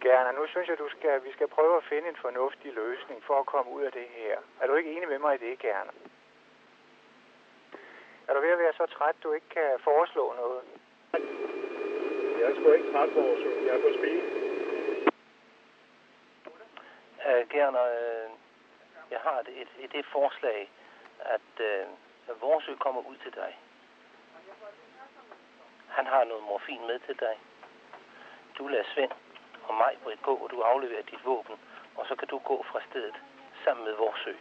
Gerne. 0.00 0.38
Nu 0.38 0.46
synes 0.46 0.68
jeg, 0.68 0.78
du 0.78 0.88
skal, 0.88 1.24
vi 1.24 1.32
skal 1.32 1.48
prøve 1.48 1.76
at 1.76 1.84
finde 1.84 2.08
en 2.08 2.16
fornuftig 2.16 2.72
løsning 2.72 3.24
for 3.24 3.36
at 3.40 3.46
komme 3.46 3.72
ud 3.72 3.82
af 3.82 3.92
det 3.92 4.08
her. 4.10 4.36
Er 4.60 4.66
du 4.66 4.74
ikke 4.74 4.92
enig 4.92 5.08
med 5.08 5.18
mig 5.18 5.34
i 5.34 5.50
det, 5.50 5.58
Gerne? 5.58 5.90
Er 8.28 8.34
du 8.34 8.40
ved 8.40 8.50
at 8.50 8.58
være 8.58 8.72
så 8.72 8.86
træt, 8.86 9.16
du 9.22 9.32
ikke 9.32 9.48
kan 9.48 9.70
foreslå 9.84 10.34
noget? 10.36 10.62
Jeg 12.44 12.52
er 12.52 12.56
sgu 12.56 12.72
ikke 12.72 12.92
træt 12.92 13.10
på 13.12 13.20
Jeg 13.66 13.74
er 13.76 13.80
på 13.80 13.90
speed. 13.98 14.20
Øh, 17.26 17.40
uh, 17.40 17.48
gerne, 17.50 17.78
øh, 17.78 18.30
jeg 19.10 19.20
har 19.20 19.40
et, 19.40 19.48
et, 19.62 19.68
et, 19.84 19.92
et 19.94 20.06
forslag, 20.06 20.70
at 21.20 21.50
øh, 21.60 21.86
at 22.28 22.40
vores 22.40 22.68
ø 22.68 22.74
kommer 22.74 23.02
ud 23.10 23.16
til 23.16 23.34
dig. 23.34 23.58
Han 25.88 26.06
har 26.06 26.24
noget 26.24 26.42
morfin 26.42 26.86
med 26.86 26.98
til 26.98 27.20
dig. 27.20 27.38
Du 28.58 28.68
lader 28.68 28.84
Svend 28.94 29.12
og 29.68 29.74
mig, 29.74 29.98
på 30.02 30.10
et 30.10 30.22
gå, 30.22 30.34
og 30.34 30.50
du 30.50 30.60
afleverer 30.60 31.02
dit 31.02 31.24
våben, 31.24 31.56
og 31.96 32.06
så 32.06 32.16
kan 32.16 32.28
du 32.28 32.38
gå 32.38 32.62
fra 32.62 32.80
stedet 32.90 33.14
sammen 33.64 33.84
med 33.84 33.94
vores 33.94 34.26
ø. 34.26 34.34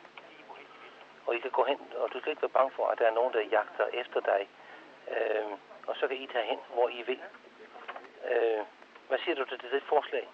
Og 1.25 1.35
I 1.35 1.39
kan 1.39 1.51
gå 1.51 1.63
hen, 1.63 1.79
og 1.95 2.13
du 2.13 2.19
skal 2.19 2.29
ikke 2.29 2.41
være 2.41 2.57
bange 2.59 2.71
for, 2.71 2.87
at 2.87 2.99
der 2.99 3.05
er 3.07 3.13
nogen, 3.13 3.33
der 3.33 3.41
jagter 3.41 3.85
efter 3.93 4.19
dig. 4.19 4.49
Øh, 5.15 5.51
og 5.87 5.95
så 5.95 6.07
kan 6.07 6.17
I 6.17 6.27
tage 6.27 6.45
hen, 6.45 6.59
hvor 6.73 6.89
I 6.89 7.01
vil. 7.01 7.21
Øh, 8.31 8.61
hvad 9.07 9.17
siger 9.23 9.35
du 9.35 9.45
til 9.45 9.57
det 9.57 9.83
forslag? 9.89 10.27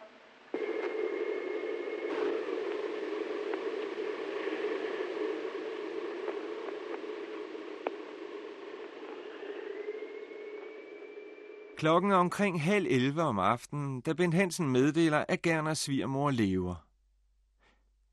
Klokken 11.80 12.12
er 12.12 12.16
omkring 12.16 12.62
halv 12.62 12.86
11 12.90 13.22
om 13.22 13.40
aftenen, 13.40 14.02
da 14.02 14.14
Bent 14.14 14.34
Hansen 14.34 14.70
meddeler, 14.70 15.26
at 15.28 15.42
Gerners 15.42 15.78
svigermor 15.78 16.32
lever. 16.32 16.76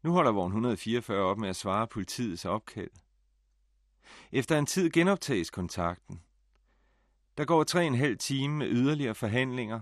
Nu 0.02 0.12
holder 0.12 0.32
vogn 0.32 0.50
144 0.50 1.18
op 1.18 1.38
med 1.38 1.48
at 1.48 1.56
svare 1.56 1.86
politiets 1.86 2.44
opkald. 2.44 2.90
Efter 4.32 4.58
en 4.58 4.66
tid 4.66 4.90
genoptages 4.90 5.50
kontakten. 5.50 6.22
Der 7.39 7.45
går 7.45 7.64
tre 7.64 7.87
en 7.87 7.95
halv 7.95 8.18
time 8.18 8.57
med 8.57 8.66
yderligere 8.70 9.14
forhandlinger. 9.14 9.80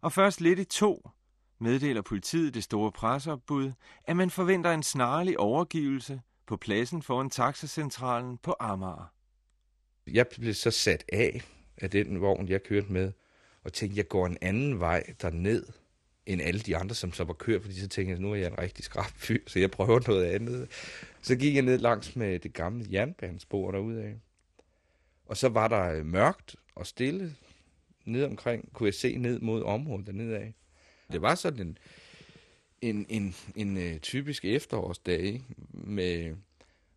Og 0.00 0.12
først 0.12 0.40
lidt 0.40 0.58
i 0.58 0.64
to 0.64 1.10
meddeler 1.58 2.02
politiet 2.02 2.54
det 2.54 2.64
store 2.64 2.92
presseopbud, 2.92 3.72
at 4.04 4.16
man 4.16 4.30
forventer 4.30 4.70
en 4.72 4.82
snarlig 4.82 5.38
overgivelse 5.38 6.20
på 6.46 6.56
pladsen 6.56 7.02
foran 7.02 7.30
taxacentralen 7.30 8.38
på 8.38 8.54
Amager. 8.60 9.12
Jeg 10.06 10.26
blev 10.28 10.54
så 10.54 10.70
sat 10.70 11.04
af 11.12 11.42
af 11.76 11.90
den 11.90 12.20
vogn, 12.20 12.48
jeg 12.48 12.62
kørte 12.62 12.92
med, 12.92 13.12
og 13.64 13.72
tænkte, 13.72 13.98
jeg 13.98 14.08
går 14.08 14.26
en 14.26 14.38
anden 14.40 14.80
vej 14.80 15.14
derned, 15.22 15.66
end 16.26 16.42
alle 16.42 16.60
de 16.60 16.76
andre, 16.76 16.94
som 16.94 17.12
så 17.12 17.24
var 17.24 17.32
kørt, 17.32 17.62
fordi 17.62 17.80
så 17.80 17.88
tænkte 17.88 18.12
jeg, 18.12 18.20
nu 18.20 18.32
er 18.32 18.36
jeg 18.36 18.46
en 18.46 18.58
rigtig 18.58 18.84
skrab 18.84 19.10
fyr, 19.16 19.38
så 19.46 19.58
jeg 19.58 19.70
prøver 19.70 20.00
noget 20.06 20.24
andet. 20.24 20.68
Så 21.22 21.36
gik 21.36 21.54
jeg 21.54 21.62
ned 21.62 21.78
langs 21.78 22.16
med 22.16 22.38
det 22.38 22.52
gamle 22.52 22.86
jernbanespor 22.92 23.70
derude 23.70 24.02
af. 24.02 24.20
Og 25.26 25.36
så 25.36 25.48
var 25.48 25.68
der 25.68 26.02
mørkt 26.02 26.56
og 26.74 26.86
stille 26.86 27.36
ned 28.04 28.24
omkring, 28.24 28.72
kunne 28.72 28.86
jeg 28.86 28.94
se 28.94 29.16
ned 29.16 29.40
mod 29.40 29.62
området 29.62 30.06
dernede 30.06 30.36
af. 30.36 30.54
Det 31.12 31.22
var 31.22 31.34
sådan 31.34 31.60
en, 31.60 31.78
en, 32.82 33.06
en, 33.08 33.34
en, 33.56 33.76
en 33.76 34.00
typisk 34.00 34.44
efterårsdag, 34.44 35.20
ikke? 35.20 35.44
med 35.72 36.36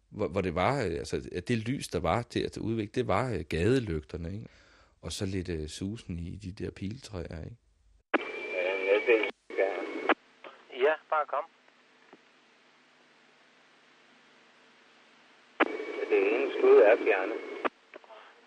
hvor, 0.10 0.28
hvor 0.28 0.42
det 0.42 0.56
var, 0.56 0.78
altså 0.80 1.30
at 1.32 1.48
det 1.48 1.58
lys, 1.58 1.88
der 1.88 2.00
var 2.00 2.22
til 2.22 2.40
at 2.40 2.58
udvikle, 2.58 2.92
det 2.96 3.08
var 3.08 3.44
gadelygterne, 3.44 4.34
ikke? 4.34 4.46
Og 5.02 5.12
så 5.12 5.26
lidt 5.26 5.50
uh, 5.50 5.68
susen 5.68 6.20
i 6.20 6.36
de 6.36 6.52
der 6.52 6.72
piletræer, 6.72 7.44
ikke? 7.44 7.56
Ja, 10.74 10.94
bare 11.10 11.26
kom. 11.28 11.44
Det 16.10 16.20
ene 16.34 16.52
skud 16.58 16.78
er 16.86 16.98
fjernet. 17.06 17.47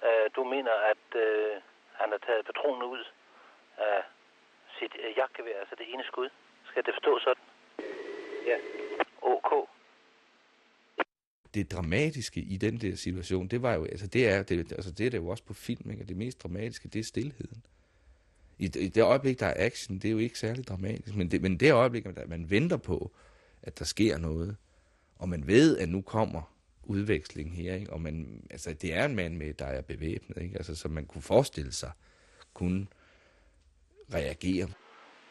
Uh, 0.06 0.26
du 0.36 0.42
mener, 0.44 0.74
at 0.92 1.06
uh, 1.24 1.54
han 2.00 2.08
har 2.14 2.20
taget 2.26 2.46
patronen 2.46 2.82
ud 2.82 3.02
af 3.78 3.98
sit 4.78 4.92
uh, 4.94 5.16
jagtgevær, 5.16 5.60
altså 5.60 5.74
det 5.78 5.86
ene 5.92 6.04
skud? 6.04 6.28
Skal 6.68 6.84
det 6.86 6.94
forstå 6.94 7.18
sådan? 7.18 7.44
Ja. 8.46 8.58
OK. 9.22 9.68
Det 11.54 11.72
dramatiske 11.72 12.40
i 12.40 12.56
den 12.56 12.76
der 12.80 12.96
situation, 12.96 13.48
det 13.48 13.62
var 13.62 13.74
jo, 13.74 13.84
altså 13.84 14.06
det 14.06 14.28
er 14.28 14.42
det, 14.42 14.72
altså 14.72 14.92
det 14.92 15.06
er 15.06 15.10
det 15.10 15.18
jo 15.18 15.28
også 15.28 15.44
på 15.44 15.54
film, 15.54 15.90
ikke? 15.90 16.04
det 16.04 16.16
mest 16.16 16.42
dramatiske, 16.42 16.88
det 16.88 16.98
er 16.98 17.04
stillheden. 17.04 17.62
I, 18.58 18.64
I 18.64 18.88
det 18.88 19.02
øjeblik, 19.02 19.40
der 19.40 19.46
er 19.46 19.66
action, 19.66 19.98
det 19.98 20.04
er 20.04 20.12
jo 20.12 20.18
ikke 20.18 20.38
særlig 20.38 20.68
dramatisk, 20.68 21.16
men 21.16 21.30
det, 21.30 21.42
men 21.42 21.60
det 21.60 21.72
øjeblik, 21.72 22.06
at 22.06 22.28
man 22.28 22.50
venter 22.50 22.76
på, 22.76 23.10
at 23.62 23.78
der 23.78 23.84
sker 23.84 24.18
noget, 24.18 24.56
og 25.18 25.28
man 25.28 25.46
ved, 25.46 25.78
at 25.78 25.88
nu 25.88 26.02
kommer 26.02 26.42
udveksling 26.94 27.48
her, 27.58 27.72
ikke? 27.80 27.92
og 27.94 28.00
man, 28.06 28.16
altså, 28.54 28.68
det 28.82 28.90
er 28.98 29.04
en 29.04 29.16
mand 29.20 29.34
med, 29.42 29.50
der 29.62 29.70
er 29.78 29.82
bevæbnet, 29.92 30.36
ikke? 30.44 30.56
Altså, 30.60 30.72
så 30.80 30.86
man 30.88 31.06
kunne 31.10 31.26
forestille 31.34 31.74
sig, 31.82 31.92
kunne 32.58 32.82
reagere. 34.18 34.66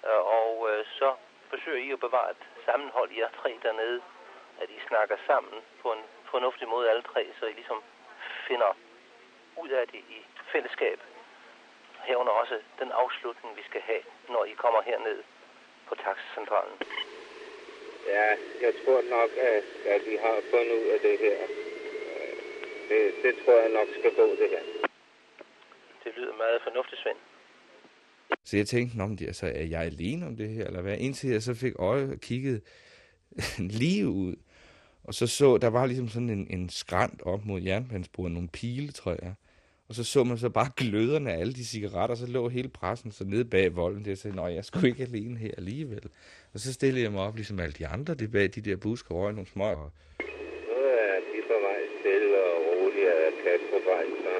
Øh, 0.07 0.23
og 0.39 0.51
øh, 0.69 0.79
så 0.99 1.09
forsøger 1.51 1.81
I 1.87 1.89
at 1.95 2.03
bevare 2.07 2.29
et 2.35 2.43
sammenhold, 2.67 3.09
I 3.17 3.19
er 3.27 3.31
tre 3.41 3.51
dernede, 3.65 3.99
at 4.61 4.69
I 4.77 4.79
snakker 4.89 5.17
sammen 5.29 5.55
på 5.83 5.87
en 5.97 6.03
fornuftig 6.31 6.67
måde 6.73 6.85
alle 6.91 7.05
tre, 7.11 7.21
så 7.39 7.43
I 7.51 7.53
ligesom 7.59 7.79
finder 8.47 8.71
ud 9.61 9.69
af 9.79 9.85
det 9.93 10.01
i 10.17 10.19
fællesskab. 10.51 10.99
Herunder 12.07 12.33
også 12.41 12.57
den 12.81 12.91
afslutning, 13.01 13.49
vi 13.59 13.63
skal 13.69 13.81
have, 13.89 14.03
når 14.33 14.43
I 14.51 14.53
kommer 14.63 14.81
herned 14.89 15.19
på 15.87 15.93
taxacentralen. 16.05 16.77
Ja, 18.15 18.29
jeg 18.65 18.73
tror 18.81 19.01
nok, 19.15 19.31
at, 19.53 19.65
at 19.93 20.01
vi 20.09 20.15
har 20.25 20.37
fundet 20.51 20.75
ud 20.81 20.87
af 20.95 20.99
det 21.07 21.15
her. 21.25 21.37
Det, 22.89 23.01
det 23.23 23.33
tror 23.41 23.61
jeg 23.63 23.71
nok 23.79 23.87
skal 23.99 24.11
gå, 24.19 24.25
det 24.41 24.49
her. 24.53 24.63
Det 26.03 26.11
lyder 26.17 26.35
meget 26.37 26.59
fornuftigt, 26.67 27.01
Svend. 27.01 27.17
Så 28.43 28.57
jeg 28.57 28.67
tænkte, 28.67 29.01
om 29.01 29.17
det, 29.17 29.25
altså, 29.27 29.45
er 29.45 29.63
jeg 29.63 29.81
alene 29.81 30.25
om 30.25 30.35
det 30.35 30.49
her, 30.49 30.65
eller 30.65 30.81
hvad? 30.81 30.97
Indtil 30.97 31.29
jeg 31.29 31.41
så 31.41 31.53
fik 31.53 31.73
øje 31.79 32.03
og 32.11 32.19
kiggede 32.19 32.61
lige 33.81 34.07
ud, 34.07 34.35
og 35.03 35.13
så 35.13 35.27
så, 35.27 35.57
der 35.57 35.67
var 35.67 35.85
ligesom 35.85 36.07
sådan 36.07 36.29
en, 36.29 36.47
en 36.49 36.69
skrant 36.69 37.21
op 37.21 37.45
mod 37.45 37.61
jernbanesporet, 37.61 38.31
nogle 38.31 38.49
piletræer. 38.49 39.33
Og 39.89 39.95
så 39.95 40.03
så 40.03 40.23
man 40.23 40.37
så 40.37 40.49
bare 40.49 40.69
gløderne 40.81 41.31
af 41.33 41.37
alle 41.41 41.53
de 41.53 41.65
cigaretter, 41.65 42.13
og 42.15 42.21
så 42.23 42.27
lå 42.27 42.49
hele 42.49 42.69
pressen 42.79 43.11
så 43.11 43.23
nede 43.33 43.45
bag 43.45 43.75
volden. 43.75 44.05
Det 44.05 44.19
sagde, 44.19 44.35
nej, 44.35 44.51
jeg 44.57 44.65
skulle 44.65 44.89
ikke 44.91 45.03
alene 45.09 45.37
her 45.45 45.53
alligevel. 45.61 46.05
Og 46.53 46.59
så 46.63 46.73
stillede 46.73 47.03
jeg 47.05 47.11
mig 47.11 47.23
op, 47.27 47.35
ligesom 47.35 47.59
alle 47.59 47.75
de 47.79 47.87
andre, 47.95 48.13
det 48.21 48.31
bag 48.31 48.45
de 48.55 48.61
der 48.67 48.77
busker 48.85 49.15
og 49.15 49.33
nogle 49.33 49.51
små. 49.55 49.69
Og... 49.83 49.89
Nu 50.69 50.77
er 51.05 51.19
de 51.31 51.39
på 51.51 51.57
vej 51.67 51.79
stille 51.99 52.35
og 52.49 52.55
roligt 52.67 53.09
af 53.25 53.31
plads 53.41 53.63
på 53.73 53.79
vej, 53.89 54.05
så 54.23 54.33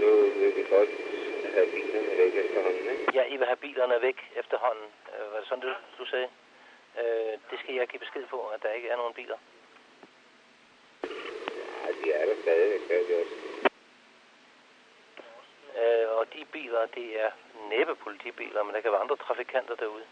nu 0.00 0.08
vil 0.40 0.52
vi 0.58 0.62
godt 0.74 0.92
have 1.54 1.66
bilerne 1.74 2.12
væk 2.20 2.32
efterhånden, 2.44 2.84
ikke? 2.92 3.04
Ja, 3.18 3.24
I 3.32 3.36
vil 3.38 3.46
have 3.52 3.62
bilerne 3.66 3.96
væk 4.08 4.18
efterhånden. 4.42 4.88
Øh, 5.12 5.24
var 5.32 5.38
det 5.40 5.46
sådan, 5.48 5.64
du, 5.66 5.70
du 6.00 6.04
sagde? 6.12 6.28
Øh, 7.00 7.32
det 7.50 7.56
skal 7.62 7.74
jeg 7.80 7.86
give 7.90 8.02
besked 8.04 8.24
på, 8.34 8.38
at 8.54 8.60
der 8.64 8.70
ikke 8.78 8.88
er 8.94 8.96
nogen 9.02 9.14
biler. 9.20 9.38
Nej, 11.80 11.90
de 12.00 12.06
er 12.18 12.24
der 12.28 12.36
stadigvæk, 12.44 12.82
kan 12.88 13.00
de 13.08 13.14
også. 13.22 13.69
Øh, 15.82 16.06
og 16.18 16.24
de 16.34 16.40
biler, 16.52 16.82
det 16.98 17.08
er 17.24 17.30
næppe 17.72 17.94
politibiler, 18.04 18.60
men 18.64 18.72
der 18.74 18.80
kan 18.80 18.92
være 18.92 19.04
andre 19.06 19.16
trafikanter 19.26 19.74
derude. 19.82 20.06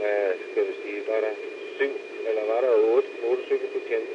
Hvad 0.00 0.32
skal 0.50 0.62
vi 0.68 0.74
sige? 0.82 0.98
Var 1.10 1.20
der 1.26 1.34
syv, 1.76 1.92
eller 2.28 2.42
var 2.52 2.60
der 2.64 2.72
otte 2.94 3.08
motorcykelbetjente? 3.22 4.12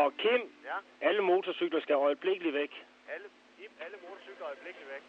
Og 0.00 0.06
Kim, 0.22 0.42
ja? 0.70 0.76
alle 1.08 1.22
motorcykler 1.22 1.80
skal 1.80 1.94
øjeblikkeligt 1.94 2.54
væk. 2.54 2.72
Alle, 3.14 3.26
alle 3.84 3.96
motorcykler 4.04 4.44
er 4.46 4.50
øjeblikkeligt 4.52 4.90
væk. 4.94 5.02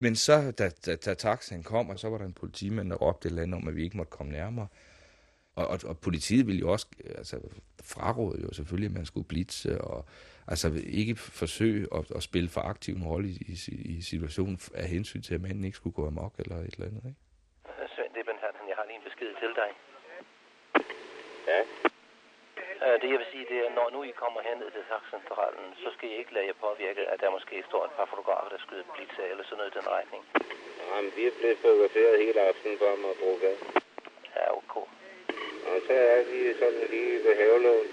Men 0.00 0.16
så, 0.16 0.36
da, 0.58 0.66
da, 0.86 0.96
da 0.96 1.14
taxaen 1.14 1.62
kom, 1.62 1.90
og 1.90 1.98
så 1.98 2.08
var 2.08 2.18
der 2.18 2.24
en 2.24 2.34
politimand, 2.34 2.90
der 2.90 2.96
råbte 2.96 3.26
et 3.26 3.30
eller 3.30 3.42
andet 3.42 3.56
om, 3.60 3.68
at 3.68 3.76
vi 3.76 3.82
ikke 3.82 3.96
måtte 3.96 4.10
komme 4.10 4.32
nærmere. 4.32 4.68
Og, 5.56 5.66
og, 5.66 5.78
og 5.90 5.98
politiet 5.98 6.46
ville 6.46 6.60
jo 6.60 6.72
også, 6.72 6.86
altså 7.20 7.36
fraråde 7.92 8.42
jo 8.42 8.52
selvfølgelig, 8.52 8.90
at 8.90 8.96
man 9.00 9.06
skulle 9.06 9.28
blitse, 9.32 9.80
og 9.80 10.04
altså 10.48 10.68
ikke 10.86 11.14
forsøge 11.16 11.82
at, 11.98 12.04
at 12.16 12.22
spille 12.22 12.48
for 12.48 12.60
aktiv 12.60 12.94
en 12.94 13.06
rolle 13.12 13.28
i, 13.28 13.36
i, 13.48 13.56
i 13.96 14.02
situationen 14.02 14.58
af 14.74 14.86
hensyn 14.94 15.22
til, 15.22 15.34
at 15.34 15.40
manden 15.40 15.64
ikke 15.64 15.76
skulle 15.76 15.96
gå 16.00 16.06
amok 16.06 16.34
eller 16.38 16.56
et 16.56 16.74
eller 16.76 16.86
andet, 16.90 17.04
ikke? 17.10 17.20
Svend, 17.94 18.10
det 18.14 18.20
er 18.20 18.28
Bent 18.30 18.42
Hansen. 18.44 18.66
Jeg 18.70 18.76
har 18.80 18.86
lige 18.88 18.98
en 19.00 19.06
besked 19.08 19.30
til 19.42 19.50
dig. 19.60 19.70
Ja. 21.50 21.60
Øh, 22.84 22.94
det 23.00 23.08
jeg 23.12 23.18
vil 23.22 23.30
sige, 23.34 23.46
det 23.52 23.58
er, 23.64 23.70
når 23.78 23.86
nu 23.94 24.00
I 24.10 24.12
kommer 24.22 24.40
herned 24.48 24.68
til 24.76 24.84
taxcentralen, 24.92 25.66
så 25.82 25.88
skal 25.94 26.06
I 26.12 26.14
ikke 26.20 26.32
lade 26.36 26.46
jer 26.50 26.58
påvirke, 26.66 27.02
at 27.12 27.18
der 27.22 27.30
måske 27.36 27.56
står 27.70 27.82
et 27.88 27.94
par 27.98 28.08
fotografer, 28.12 28.48
der 28.54 28.60
skyder 28.64 28.86
blitz 28.94 29.16
af, 29.24 29.28
eller 29.32 29.44
sådan 29.44 29.58
noget 29.60 29.72
i 29.72 29.78
den 29.78 29.88
retning. 29.96 30.22
Jamen, 30.90 31.10
vi 31.16 31.22
er 31.30 31.34
blevet 31.38 31.58
fotograferet 31.64 32.14
hele 32.24 32.38
aftenen 32.48 32.76
for 32.82 32.90
mig 33.02 33.10
at 33.14 33.20
bruge 33.22 33.38
gas. 33.44 33.60
Ja, 34.36 34.46
ok. 34.60 34.74
Og 35.70 35.78
så 35.86 35.92
er 35.92 36.22
vi 36.30 36.38
sådan 36.60 36.84
lige 36.90 37.14
ved 37.24 37.34
havelån. 37.40 37.86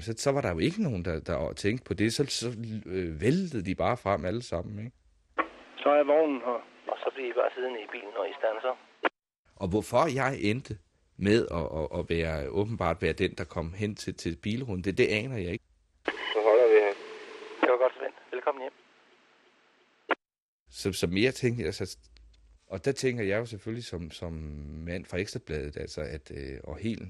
Så, 0.00 0.14
så 0.16 0.32
var 0.32 0.40
der 0.40 0.52
jo 0.52 0.58
ikke 0.58 0.82
nogen, 0.82 1.04
der, 1.04 1.20
der 1.20 1.52
tænkte 1.52 1.84
på 1.84 1.94
det. 1.94 2.14
Så, 2.14 2.26
så 2.26 2.48
øh, 2.86 3.20
væltede 3.20 3.64
de 3.64 3.74
bare 3.74 3.96
frem 3.96 4.24
alle 4.24 4.42
sammen, 4.42 4.78
ikke? 4.78 4.96
Så 5.82 5.88
er 5.88 6.04
vognen 6.04 6.40
her. 6.40 6.60
Og 6.92 6.96
så 7.02 7.10
bliver 7.14 7.30
I 7.30 7.32
bare 7.32 7.50
siddende 7.54 7.80
i 7.82 7.86
bilen, 7.92 8.12
når 8.14 8.24
I 8.24 8.34
standser. 8.40 8.74
Og 9.56 9.68
hvorfor 9.68 10.04
jeg 10.20 10.32
endte 10.50 10.74
med 11.16 11.40
at, 11.58 11.66
at, 11.80 11.86
at 11.98 12.04
være, 12.14 12.48
åbenbart 12.48 13.02
være 13.02 13.12
den, 13.12 13.34
der 13.38 13.44
kom 13.44 13.72
hen 13.72 13.94
til, 13.94 14.14
til 14.14 14.36
bilrunden, 14.42 14.84
det, 14.84 14.98
det 14.98 15.08
aner 15.08 15.36
jeg 15.36 15.52
ikke. 15.52 15.64
Så 16.06 16.38
holder 16.48 16.66
vi 16.72 16.76
her. 16.84 16.94
Det 17.60 17.68
var 17.72 17.78
godt, 17.78 17.92
Svend. 17.98 18.12
Velkommen 18.32 18.62
hjem. 18.62 18.72
Så, 20.70 20.92
så 20.92 21.06
mere 21.06 21.32
tænkte 21.32 21.60
jeg, 21.60 21.66
altså, 21.66 21.98
og 22.72 22.84
der 22.84 22.92
tænker 22.92 23.24
jeg 23.24 23.38
jo 23.38 23.46
selvfølgelig 23.46 23.84
som, 23.84 24.10
som 24.10 24.32
mand 24.86 25.04
fra 25.04 25.18
Ekstrabladet, 25.18 25.76
altså 25.76 26.00
at, 26.00 26.32
øh, 26.34 26.58
og 26.64 26.76
helt 26.76 27.02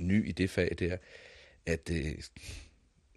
ny 0.00 0.28
i 0.28 0.32
det 0.32 0.50
fag 0.50 0.70
der, 0.78 0.96
at 1.66 1.90
øh, 1.96 2.12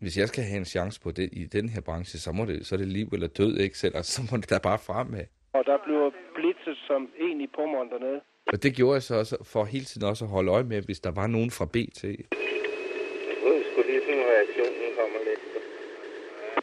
hvis 0.01 0.17
jeg 0.17 0.27
skal 0.27 0.43
have 0.43 0.57
en 0.57 0.65
chance 0.65 1.01
på 1.01 1.11
det 1.11 1.29
i 1.31 1.45
den 1.45 1.69
her 1.69 1.81
branche, 1.81 2.19
så, 2.19 2.31
må 2.31 2.45
det, 2.45 2.65
så 2.65 2.75
er 2.75 2.77
det 2.77 2.87
liv 2.87 3.07
eller 3.13 3.27
død, 3.27 3.57
ikke? 3.57 3.77
Selv, 3.77 3.95
altså, 3.95 4.11
så 4.11 4.21
må 4.31 4.37
det 4.41 4.49
da 4.49 4.57
bare 4.57 4.79
fremad. 4.79 5.25
Og 5.53 5.63
der 5.65 5.77
bliver 5.85 6.11
blitzet 6.35 6.77
som 6.87 7.09
en 7.19 7.41
i 7.41 7.47
pummeren 7.55 7.89
dernede. 7.89 8.21
Og 8.53 8.63
det 8.63 8.75
gjorde 8.75 8.93
jeg 8.93 9.03
så 9.03 9.15
også 9.15 9.43
for 9.43 9.65
hele 9.65 9.85
tiden 9.85 10.07
også 10.07 10.25
at 10.25 10.31
holde 10.31 10.51
øje 10.51 10.63
med, 10.63 10.81
hvis 10.81 10.99
der 10.99 11.11
var 11.11 11.27
nogen 11.27 11.51
fra 11.51 11.65
BT. 11.65 12.03
Jeg 12.03 12.25
skulle 13.69 13.87
lige 13.91 14.01
sådan, 14.07 14.23
reaktionen 14.33 14.89
kommer 14.99 15.19
lidt. 15.29 15.41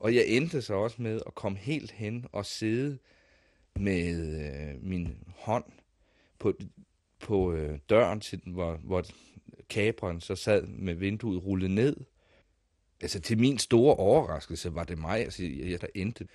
Og 0.01 0.15
jeg 0.15 0.25
endte 0.27 0.63
så 0.63 0.75
også 0.75 1.03
med 1.03 1.21
at 1.27 1.35
komme 1.35 1.59
helt 1.59 1.91
hen 1.91 2.27
og 2.33 2.47
sidde 2.47 2.99
med 3.77 4.05
øh, 4.45 4.83
min 4.83 5.19
hånd 5.37 5.65
på, 6.39 6.53
på 7.21 7.53
øh, 7.53 7.79
døren, 7.91 8.21
til, 8.21 8.45
den, 8.45 8.53
hvor, 8.53 8.73
hvor 8.85 9.03
kabreren 9.71 10.21
så 10.21 10.37
sad 10.37 10.67
med 10.67 10.95
vinduet 10.95 11.45
rullet 11.47 11.71
ned. 11.71 11.97
Altså 13.03 13.21
til 13.21 13.39
min 13.39 13.59
store 13.59 13.97
overraskelse 13.97 14.75
var 14.75 14.85
det 14.85 14.99
mig, 14.99 15.19
altså 15.21 15.43
jeg 15.71 15.81
der 15.81 15.87
endte 15.95 16.29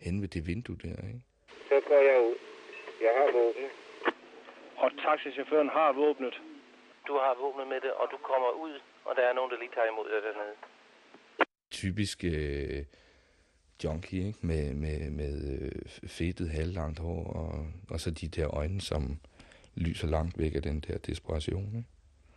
hen 0.00 0.20
ved 0.22 0.28
det 0.28 0.46
vindue 0.46 0.76
der, 0.82 1.06
ikke? 1.06 1.20
Så 1.68 1.80
går 1.88 2.00
jeg 2.10 2.18
ud. 2.28 2.36
Jeg 3.00 3.12
har 3.18 3.28
våbnet. 3.38 3.70
Og 4.76 4.90
taxichaufføren 5.04 5.68
har 5.68 5.92
våbnet. 5.92 6.34
Du 7.08 7.12
har 7.12 7.34
våbnet 7.42 7.66
med 7.68 7.80
det, 7.80 7.92
og 7.92 8.06
du 8.12 8.16
kommer 8.30 8.50
ud, 8.64 8.80
og 9.04 9.16
der 9.16 9.22
er 9.22 9.32
nogen, 9.32 9.50
der 9.50 9.58
lige 9.58 9.70
tager 9.74 9.88
imod 9.92 10.06
dig 10.12 10.22
dernede. 10.28 10.54
Typisk 11.70 12.24
øh, 12.24 12.84
junkie, 13.84 14.26
ikke? 14.26 14.38
Med, 14.42 14.74
med, 14.74 15.10
med 15.10 15.60
øh, 15.60 16.08
fedtet 16.08 16.50
halvlangt 16.50 16.98
hår, 16.98 17.24
og, 17.24 17.66
og 17.90 18.00
så 18.00 18.10
de 18.10 18.28
der 18.28 18.54
øjne, 18.54 18.80
som 18.80 19.18
lyser 19.74 20.08
langt 20.08 20.38
væk 20.38 20.54
af 20.54 20.62
den 20.62 20.80
der 20.80 20.98
desperation, 20.98 21.66
ikke? 21.76 21.88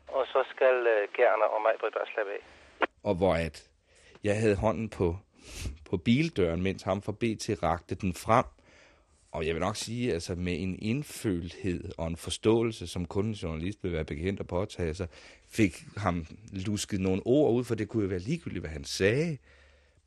Og 0.07 0.25
så 0.25 0.43
skal 0.49 0.75
øh, 0.93 1.07
Gerner 1.17 1.45
og 1.45 1.61
mig 1.61 1.73
bare 1.81 2.07
slappe 2.13 2.31
af. 2.31 2.41
Og 3.03 3.15
hvor 3.15 3.33
at 3.33 3.69
jeg 4.23 4.39
havde 4.39 4.55
hånden 4.55 4.89
på, 4.89 5.17
på 5.89 5.97
bildøren, 5.97 6.61
mens 6.61 6.83
ham 6.83 7.01
fra 7.01 7.11
BT 7.11 7.63
rakte 7.63 7.95
den 7.95 8.13
frem. 8.13 8.45
Og 9.31 9.47
jeg 9.47 9.55
vil 9.55 9.61
nok 9.61 9.75
sige, 9.75 10.13
altså 10.13 10.35
med 10.35 10.61
en 10.61 10.79
indfølthed 10.81 11.91
og 11.97 12.07
en 12.07 12.17
forståelse, 12.17 12.87
som 12.87 13.05
kun 13.05 13.25
en 13.25 13.33
journalist 13.33 13.83
vil 13.83 13.93
være 13.93 14.05
bekendt 14.05 14.39
at 14.39 14.47
påtage 14.47 14.93
sig, 14.93 15.07
fik 15.49 15.73
ham 15.97 16.25
lusket 16.65 16.99
nogle 16.99 17.21
ord 17.25 17.53
ud, 17.53 17.63
for 17.63 17.75
det 17.75 17.89
kunne 17.89 18.03
jo 18.03 18.09
være 18.09 18.19
ligegyldigt, 18.19 18.61
hvad 18.61 18.71
han 18.71 18.83
sagde. 18.83 19.37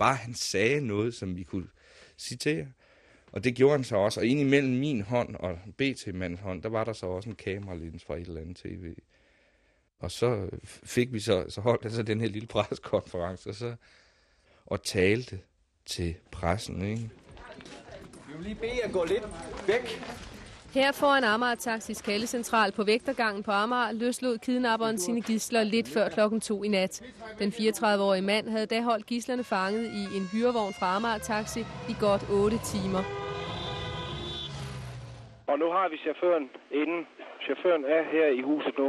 Bare 0.00 0.14
han 0.14 0.34
sagde 0.34 0.80
noget, 0.80 1.14
som 1.14 1.36
vi 1.36 1.42
kunne 1.42 1.68
citere. 2.18 2.66
Og 3.32 3.44
det 3.44 3.54
gjorde 3.54 3.76
han 3.76 3.84
så 3.84 3.96
også. 3.96 4.20
Og 4.20 4.26
ind 4.26 4.40
imellem 4.40 4.72
min 4.72 5.00
hånd 5.00 5.36
og 5.36 5.58
BT-mandens 5.76 6.40
hånd, 6.40 6.62
der 6.62 6.68
var 6.68 6.84
der 6.84 6.92
så 6.92 7.06
også 7.06 7.28
en 7.28 7.36
kameralins 7.36 8.04
fra 8.04 8.16
et 8.16 8.26
eller 8.26 8.40
andet 8.40 8.56
tv. 8.56 8.94
Og 9.98 10.10
så 10.10 10.50
fik 10.64 11.12
vi 11.12 11.20
så, 11.20 11.44
så 11.48 11.60
holdt 11.60 11.84
altså 11.84 12.02
den 12.02 12.20
her 12.20 12.28
lille 12.28 12.48
preskonference, 12.48 13.48
og 13.48 13.54
så 13.54 13.74
og 14.66 14.82
talte 14.82 15.40
til 15.86 16.14
pressen, 16.30 16.82
ikke? 16.82 17.10
Vi 18.28 18.36
vil 18.36 18.44
lige 18.44 18.54
bede 18.54 18.80
jer 18.84 18.92
gå 18.92 19.04
lidt 19.04 19.24
væk. 19.66 20.02
Her 20.74 20.92
foran 20.92 21.24
Amager 21.24 21.54
Taxis 21.54 22.02
kaldecentral 22.02 22.72
på 22.72 22.84
Vægtergangen 22.84 23.42
på 23.42 23.50
Amager 23.50 23.92
løslod 23.92 24.38
kidnapperen 24.38 24.98
sine 24.98 25.22
gisler 25.22 25.62
lidt 25.62 25.88
før 25.94 26.08
klokken 26.08 26.40
to 26.40 26.62
i 26.62 26.68
nat. 26.68 27.02
Den 27.38 27.50
34-årige 27.50 28.22
mand 28.22 28.48
havde 28.48 28.66
da 28.66 28.80
holdt 28.80 29.06
gislerne 29.06 29.44
fanget 29.44 29.84
i 30.00 30.02
en 30.16 30.24
hyrevogn 30.32 30.74
fra 30.78 30.96
Amager 30.96 31.18
Taxi 31.18 31.60
i 31.92 31.94
godt 32.00 32.22
8 32.30 32.56
timer. 32.72 33.02
Og 35.46 35.58
nu 35.58 35.66
har 35.76 35.88
vi 35.88 35.96
chaufføren 35.96 36.50
inden. 36.70 37.06
Chaufføren 37.44 37.84
er 37.84 38.02
her 38.02 38.26
i 38.26 38.40
huset 38.40 38.78
nu. 38.78 38.88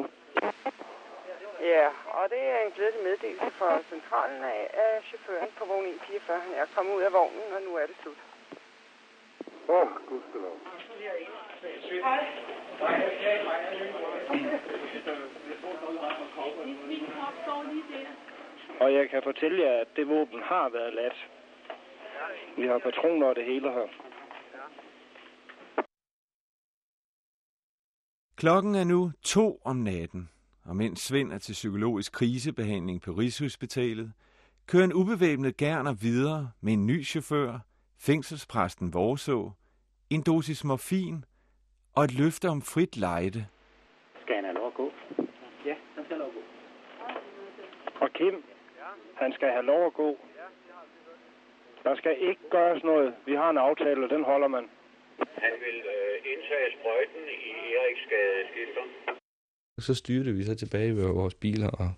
Ja, 1.73 1.87
og 2.17 2.23
det 2.33 2.41
er 2.53 2.59
en 2.65 2.71
glædelig 2.75 3.03
meddelelse 3.09 3.49
fra 3.59 3.69
centralen 3.93 4.43
af, 4.43 4.61
at 4.83 5.03
chaufføren 5.09 5.49
på 5.59 5.63
vogn 5.65 5.85
144 5.85 6.39
han 6.45 6.53
er 6.61 6.65
kommet 6.75 6.91
ud 6.97 7.01
af 7.01 7.13
vognen, 7.13 7.47
og 7.55 7.61
nu 7.67 7.71
er 7.81 7.85
det 7.89 7.95
slut. 8.01 8.19
Åh, 9.69 9.81
oh, 9.81 9.87
gudskelov. 10.09 10.55
Og 18.79 18.93
jeg 18.93 19.09
kan 19.09 19.21
fortælle 19.23 19.63
jer, 19.63 19.81
at 19.81 19.87
det 19.95 20.07
våben 20.07 20.41
har 20.43 20.69
været 20.69 20.93
ladt. 20.93 21.29
Vi 22.57 22.67
har 22.67 22.79
patroner 22.79 23.27
og 23.27 23.35
det 23.35 23.45
hele 23.45 23.71
her. 23.71 23.87
Klokken 28.35 28.75
er 28.75 28.83
nu 28.83 29.11
to 29.23 29.61
om 29.65 29.75
natten, 29.75 30.29
og 30.65 30.75
mens 30.75 30.99
Svend 30.99 31.33
er 31.33 31.37
til 31.37 31.53
psykologisk 31.53 32.11
krisebehandling 32.13 33.01
på 33.01 33.11
Rigshospitalet, 33.11 34.13
kører 34.67 34.83
en 34.83 34.93
ubevæbnet 34.93 35.57
Gerner 35.57 35.93
videre 35.93 36.51
med 36.61 36.73
en 36.73 36.85
ny 36.85 37.05
chauffør, 37.05 37.59
fængselspræsten 37.99 38.93
Vorså, 38.93 39.51
en 40.09 40.23
dosis 40.23 40.63
morfin 40.63 41.25
og 41.95 42.03
et 42.03 42.13
løfte 42.13 42.47
om 42.49 42.61
frit 42.61 42.97
lejde. 42.97 43.45
Skal 44.21 44.35
han 44.35 44.45
have 44.45 44.55
lov 44.55 44.67
at 44.67 44.73
gå? 44.73 44.91
Ja, 45.65 45.75
han 45.95 46.03
skal 46.05 46.17
have 46.17 46.23
lov 46.23 46.27
at 46.27 46.33
gå. 46.33 46.43
Og 48.03 48.09
Kim, 48.13 48.43
han 49.15 49.33
skal 49.33 49.49
have 49.49 49.65
lov 49.65 49.85
at 49.85 49.93
gå. 49.93 50.17
Der 51.83 51.95
skal 51.95 52.15
ikke 52.29 52.41
gøres 52.51 52.83
noget. 52.83 53.13
Vi 53.25 53.33
har 53.33 53.49
en 53.49 53.57
aftale, 53.57 54.03
og 54.03 54.09
den 54.09 54.23
holder 54.23 54.47
man. 54.47 54.65
Han 55.17 55.53
vil 55.65 55.77
øh, 55.95 56.31
indtage 56.33 56.67
sprøjten 56.77 57.23
i 57.49 57.53
Eriksgade 57.79 58.41
skifter. 58.51 58.83
Så 59.79 59.93
styrte 59.95 60.31
vi 60.31 60.43
så 60.43 60.55
tilbage 60.55 60.95
ved 60.95 61.03
vores 61.03 61.35
biler, 61.35 61.69
og 61.69 61.89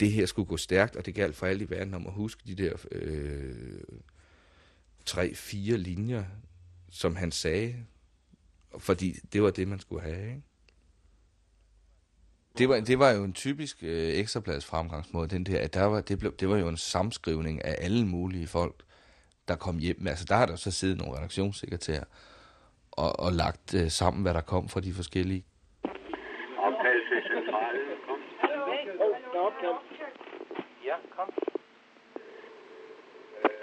det 0.00 0.12
her 0.12 0.26
skulle 0.26 0.48
gå 0.48 0.56
stærkt, 0.56 0.96
og 0.96 1.06
det 1.06 1.14
galt 1.14 1.36
for 1.36 1.46
alle 1.46 1.64
i 1.64 1.70
verden 1.70 1.94
om 1.94 2.06
at 2.06 2.12
huske 2.12 2.42
de 2.46 2.54
der 2.54 2.86
øh, 2.92 3.98
tre-fire 5.06 5.76
linjer, 5.76 6.24
som 6.94 7.16
han 7.16 7.30
sagde, 7.30 7.74
fordi 8.78 9.12
det 9.32 9.42
var 9.42 9.50
det, 9.50 9.68
man 9.68 9.80
skulle 9.80 10.02
have. 10.02 10.28
Ikke? 10.28 10.42
Det 12.58 12.68
var, 12.68 12.80
det 12.80 12.98
var 12.98 13.10
jo 13.10 13.24
en 13.24 13.32
typisk 13.32 13.82
øh, 13.82 14.08
ekstraplads 14.12 14.66
fremgangsmåde, 14.66 15.28
den 15.28 15.44
der, 15.46 15.60
at 15.60 15.74
der 15.74 15.84
var, 15.84 16.00
det, 16.00 16.18
blev, 16.18 16.36
det 16.36 16.48
var 16.48 16.56
jo 16.56 16.68
en 16.68 16.76
samskrivning 16.76 17.64
af 17.64 17.74
alle 17.78 18.06
mulige 18.06 18.46
folk, 18.46 18.74
der 19.48 19.56
kom 19.56 19.78
hjem. 19.78 20.06
Altså 20.06 20.24
der 20.28 20.34
har 20.34 20.46
der 20.46 20.56
så 20.56 20.70
siddet 20.70 20.98
nogle 20.98 21.16
redaktionssekretærer 21.16 22.04
og, 22.92 23.20
og 23.20 23.32
lagt 23.32 23.74
øh, 23.74 23.90
sammen, 23.90 24.22
hvad 24.22 24.34
der 24.34 24.40
kom 24.40 24.68
fra 24.68 24.80
de 24.80 24.92
forskellige. 24.92 25.44
Opkald 26.66 27.00
til 27.10 27.20
centralen. 27.32 27.82
Kom. 28.06 28.18
Der 29.32 29.38
er 29.38 29.44
opkald. 29.46 29.78
Ja, 30.84 30.96
kom. 31.16 31.28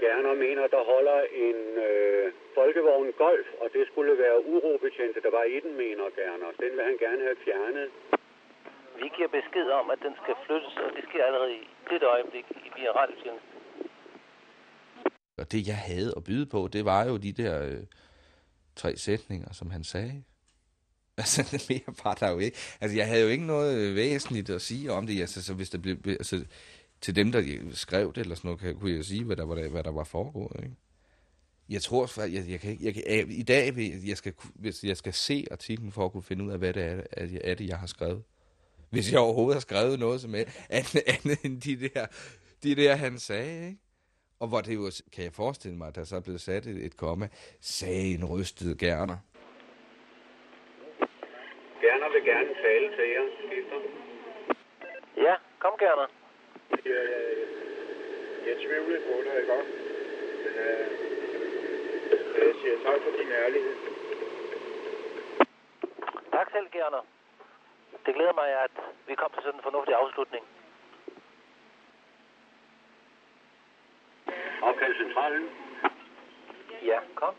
Gerner 0.03 0.33
mener, 0.45 0.65
der 0.75 0.83
holder 0.93 1.19
en 1.47 1.59
øh, 1.87 2.25
folkevogn 2.57 3.11
golf, 3.25 3.47
og 3.61 3.67
det 3.75 3.83
skulle 3.91 4.13
være 4.23 4.37
urobetjente, 4.53 5.19
der 5.25 5.31
var 5.37 5.45
i 5.55 5.57
den, 5.63 5.73
mener 5.83 6.05
Gerner. 6.17 6.49
Den 6.63 6.71
vil 6.77 6.83
han 6.89 6.97
gerne 7.05 7.21
have 7.27 7.39
fjernet. 7.45 7.87
Vi 9.01 9.07
giver 9.15 9.31
besked 9.39 9.67
om, 9.79 9.85
at 9.93 9.99
den 10.05 10.13
skal 10.21 10.35
flyttes, 10.45 10.73
og 10.85 10.89
det 10.97 11.03
sker 11.09 11.23
allerede 11.29 11.53
i 11.61 11.63
det 11.91 12.03
øjeblik 12.15 12.45
i 12.67 12.69
via 12.77 12.91
radiotjeneste. 12.99 13.51
Og 15.41 15.45
det, 15.51 15.67
jeg 15.71 15.79
havde 15.91 16.11
at 16.17 16.23
byde 16.23 16.47
på, 16.55 16.59
det 16.75 16.83
var 16.85 17.01
jo 17.09 17.15
de 17.17 17.31
der 17.41 17.53
øh, 17.69 17.83
tre 18.75 18.91
sætninger, 18.97 19.49
som 19.59 19.67
han 19.75 19.83
sagde. 19.83 20.17
Altså, 21.17 21.41
mere 21.69 21.95
var 22.03 22.13
der 22.13 22.31
jo 22.31 22.39
ikke. 22.39 22.57
Altså, 22.81 22.97
jeg 22.97 23.07
havde 23.07 23.21
jo 23.21 23.27
ikke 23.27 23.45
noget 23.45 23.77
øh, 23.77 23.95
væsentligt 23.95 24.49
at 24.49 24.61
sige 24.61 24.91
om 24.91 25.07
det. 25.07 25.21
Altså, 25.21 25.43
så 25.43 25.53
hvis 25.53 25.69
der 25.69 25.77
blev, 25.77 25.97
altså, 26.05 26.45
til 27.01 27.15
dem, 27.15 27.31
der 27.31 27.41
skrev 27.71 28.13
det 28.13 28.21
eller 28.21 28.35
sådan 28.35 28.47
noget, 28.47 28.59
kan, 28.59 28.79
kunne 28.79 28.95
jeg 28.95 29.05
sige, 29.05 29.23
hvad 29.23 29.35
der 29.35 29.45
var, 29.45 29.69
hvad 29.69 29.83
der 29.83 29.91
var 29.91 30.03
foregået. 30.03 30.63
Ikke? 30.63 30.75
Jeg 31.69 31.81
tror, 31.81 32.21
jeg, 32.21 32.43
jeg 32.49 32.59
kan 32.59 32.77
jeg 32.81 32.93
kan, 32.93 33.03
i 33.29 33.43
dag, 33.43 33.73
jeg 34.07 34.17
skal, 34.17 34.33
hvis 34.55 34.83
jeg 34.83 34.97
skal 34.97 35.13
se 35.13 35.45
artiklen 35.51 35.91
for 35.91 36.05
at 36.05 36.11
kunne 36.11 36.23
finde 36.23 36.45
ud 36.45 36.51
af, 36.51 36.57
hvad 36.57 36.73
det 36.73 36.83
er, 36.83 37.03
er, 37.11 37.27
er 37.43 37.55
det, 37.55 37.67
jeg 37.67 37.77
har 37.77 37.87
skrevet. 37.87 38.23
Hvis 38.89 39.11
jeg 39.11 39.19
overhovedet 39.19 39.55
har 39.55 39.61
skrevet 39.61 39.99
noget 39.99 40.21
som 40.21 40.35
er 40.35 40.43
andet, 40.69 41.03
andet 41.13 41.37
end 41.45 41.61
de 41.61 41.89
der, 41.89 42.05
de 42.63 42.75
der, 42.75 42.95
han 42.95 43.19
sagde, 43.19 43.67
ikke? 43.67 43.79
Og 44.39 44.47
hvor 44.47 44.61
det 44.61 44.75
jo, 44.75 44.91
kan 45.13 45.23
jeg 45.23 45.33
forestille 45.33 45.77
mig, 45.77 45.87
at 45.87 45.95
der 45.95 46.03
så 46.03 46.15
er 46.15 46.21
blevet 46.21 46.41
sat 46.41 46.65
et, 46.65 46.85
et 46.85 46.97
komma, 46.97 47.27
sagde 47.59 48.13
en 48.13 48.25
rystet 48.25 48.77
gerner. 48.77 49.17
Gerner 51.81 52.09
vil 52.13 52.23
gerne 52.31 52.53
tale 52.65 52.87
til 52.95 53.05
jer, 53.13 53.25
skifter. 53.37 53.79
Ja, 55.17 55.35
kom 55.59 55.73
Gerner. 55.79 56.20
Jeg, 56.71 56.81
jeg, 56.85 57.23
jeg 58.47 58.55
tvivlede 58.57 59.01
på 59.07 59.13
dig, 59.25 59.39
ikke 59.41 59.53
også? 59.53 59.71
Men 60.43 60.53
øh, 60.67 60.85
jeg 62.37 62.55
siger 62.61 62.75
tak 62.85 63.01
for 63.03 63.11
din 63.17 63.31
ærlighed. 63.31 63.75
Tak 66.31 66.51
selv, 66.51 66.67
Gerner. 66.71 67.05
Det 68.05 68.15
glæder 68.15 68.33
mig, 68.33 68.49
at 68.65 68.71
vi 69.07 69.15
kom 69.15 69.31
til 69.33 69.43
sådan 69.43 69.59
en 69.59 69.63
fornuftig 69.63 69.95
afslutning. 69.95 70.45
Opkald 74.61 74.95
centralen. 74.97 75.49
Ja, 76.85 76.99
kom. 77.15 77.35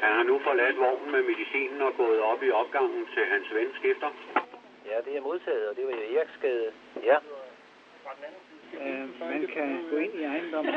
Han 0.00 0.12
har 0.12 0.22
nu 0.22 0.38
forladt 0.38 0.76
vognen 0.78 1.10
med 1.12 1.22
medicinen 1.22 1.82
og 1.82 1.92
gået 1.96 2.20
op 2.20 2.42
i 2.42 2.50
opgangen 2.50 3.06
til 3.14 3.24
hans 3.26 3.54
ven 3.54 3.70
skifter. 3.74 4.10
Ja, 4.86 5.00
det 5.04 5.16
er 5.16 5.20
modtaget, 5.20 5.68
og 5.68 5.76
det 5.76 5.86
var 5.86 5.92
jo 5.92 6.16
Eriksgade. 6.16 6.72
Ja. 7.02 7.16
Øh, 8.80 9.20
man 9.20 9.46
kan 9.54 9.84
gå 9.90 9.96
ind 9.96 10.14
i 10.14 10.24
ejendommen 10.24 10.74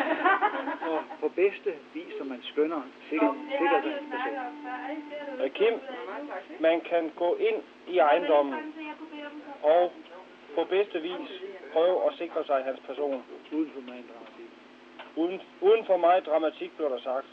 og 0.81 1.03
på 1.19 1.27
bedste 1.27 1.73
vis, 1.93 2.13
som 2.17 2.27
man 2.27 2.39
skønner, 2.43 2.81
sikkert, 3.09 3.35
sikkert 3.59 3.83
Øh, 5.43 5.49
Kim, 5.51 5.73
man 6.59 6.81
kan 6.81 7.11
gå 7.15 7.35
ind 7.35 7.61
i 7.87 7.97
ejendommen 7.97 8.73
og 9.63 9.91
på 10.55 10.63
bedste 10.63 11.01
vis 11.01 11.29
prøve 11.73 12.07
at 12.07 12.17
sikre 12.17 12.45
sig 12.45 12.63
hans 12.63 12.79
person. 12.79 13.23
uden 13.51 13.71
for 13.73 13.81
mig 13.81 14.03
dramatik. 14.09 14.49
Uden, 15.15 15.41
uden 15.61 15.85
for 15.85 15.97
mig 15.97 16.25
dramatik, 16.25 16.71
bliver 16.75 16.89
der 16.89 16.99
sagt. 16.99 17.27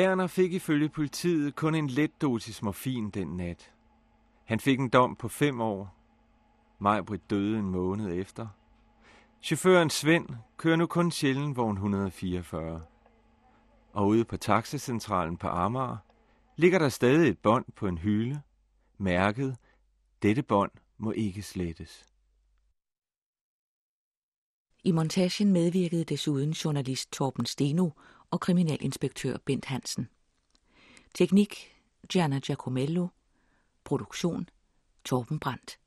Gerner 0.00 0.26
fik 0.26 0.52
ifølge 0.52 0.88
politiet 0.88 1.54
kun 1.54 1.74
en 1.74 1.86
let 1.86 2.22
dosis 2.22 2.62
morfin 2.62 3.10
den 3.10 3.28
nat. 3.36 3.72
Han 4.44 4.60
fik 4.60 4.78
en 4.80 4.88
dom 4.88 5.16
på 5.16 5.28
fem 5.28 5.60
år. 5.60 5.96
Majbrit 6.78 7.30
døde 7.30 7.58
en 7.58 7.70
måned 7.70 8.14
efter. 8.14 8.48
Chaufføren 9.42 9.90
Svend 9.90 10.28
kører 10.56 10.76
nu 10.76 10.86
kun 10.86 11.10
sjældent 11.10 11.56
vogn 11.56 11.76
144. 11.76 12.82
Og 13.92 14.06
ude 14.06 14.24
på 14.24 14.36
taxacentralen 14.36 15.36
på 15.36 15.48
Amager 15.48 15.96
ligger 16.56 16.78
der 16.78 16.88
stadig 16.88 17.28
et 17.28 17.38
bånd 17.38 17.64
på 17.76 17.86
en 17.86 17.98
hylde, 17.98 18.40
mærket, 18.98 19.56
dette 20.22 20.42
bånd 20.42 20.70
må 20.98 21.10
ikke 21.10 21.42
slettes. 21.42 22.06
I 24.84 24.92
montagen 24.92 25.52
medvirkede 25.52 26.04
desuden 26.04 26.50
journalist 26.50 27.12
Torben 27.12 27.46
Steno 27.46 27.90
og 28.30 28.40
kriminalinspektør 28.40 29.36
Bent 29.44 29.64
Hansen. 29.64 30.08
Teknik 31.14 31.76
Gianna 32.08 32.38
Giacomello. 32.38 33.08
Produktion 33.84 34.48
Torben 35.04 35.38
Brandt. 35.38 35.78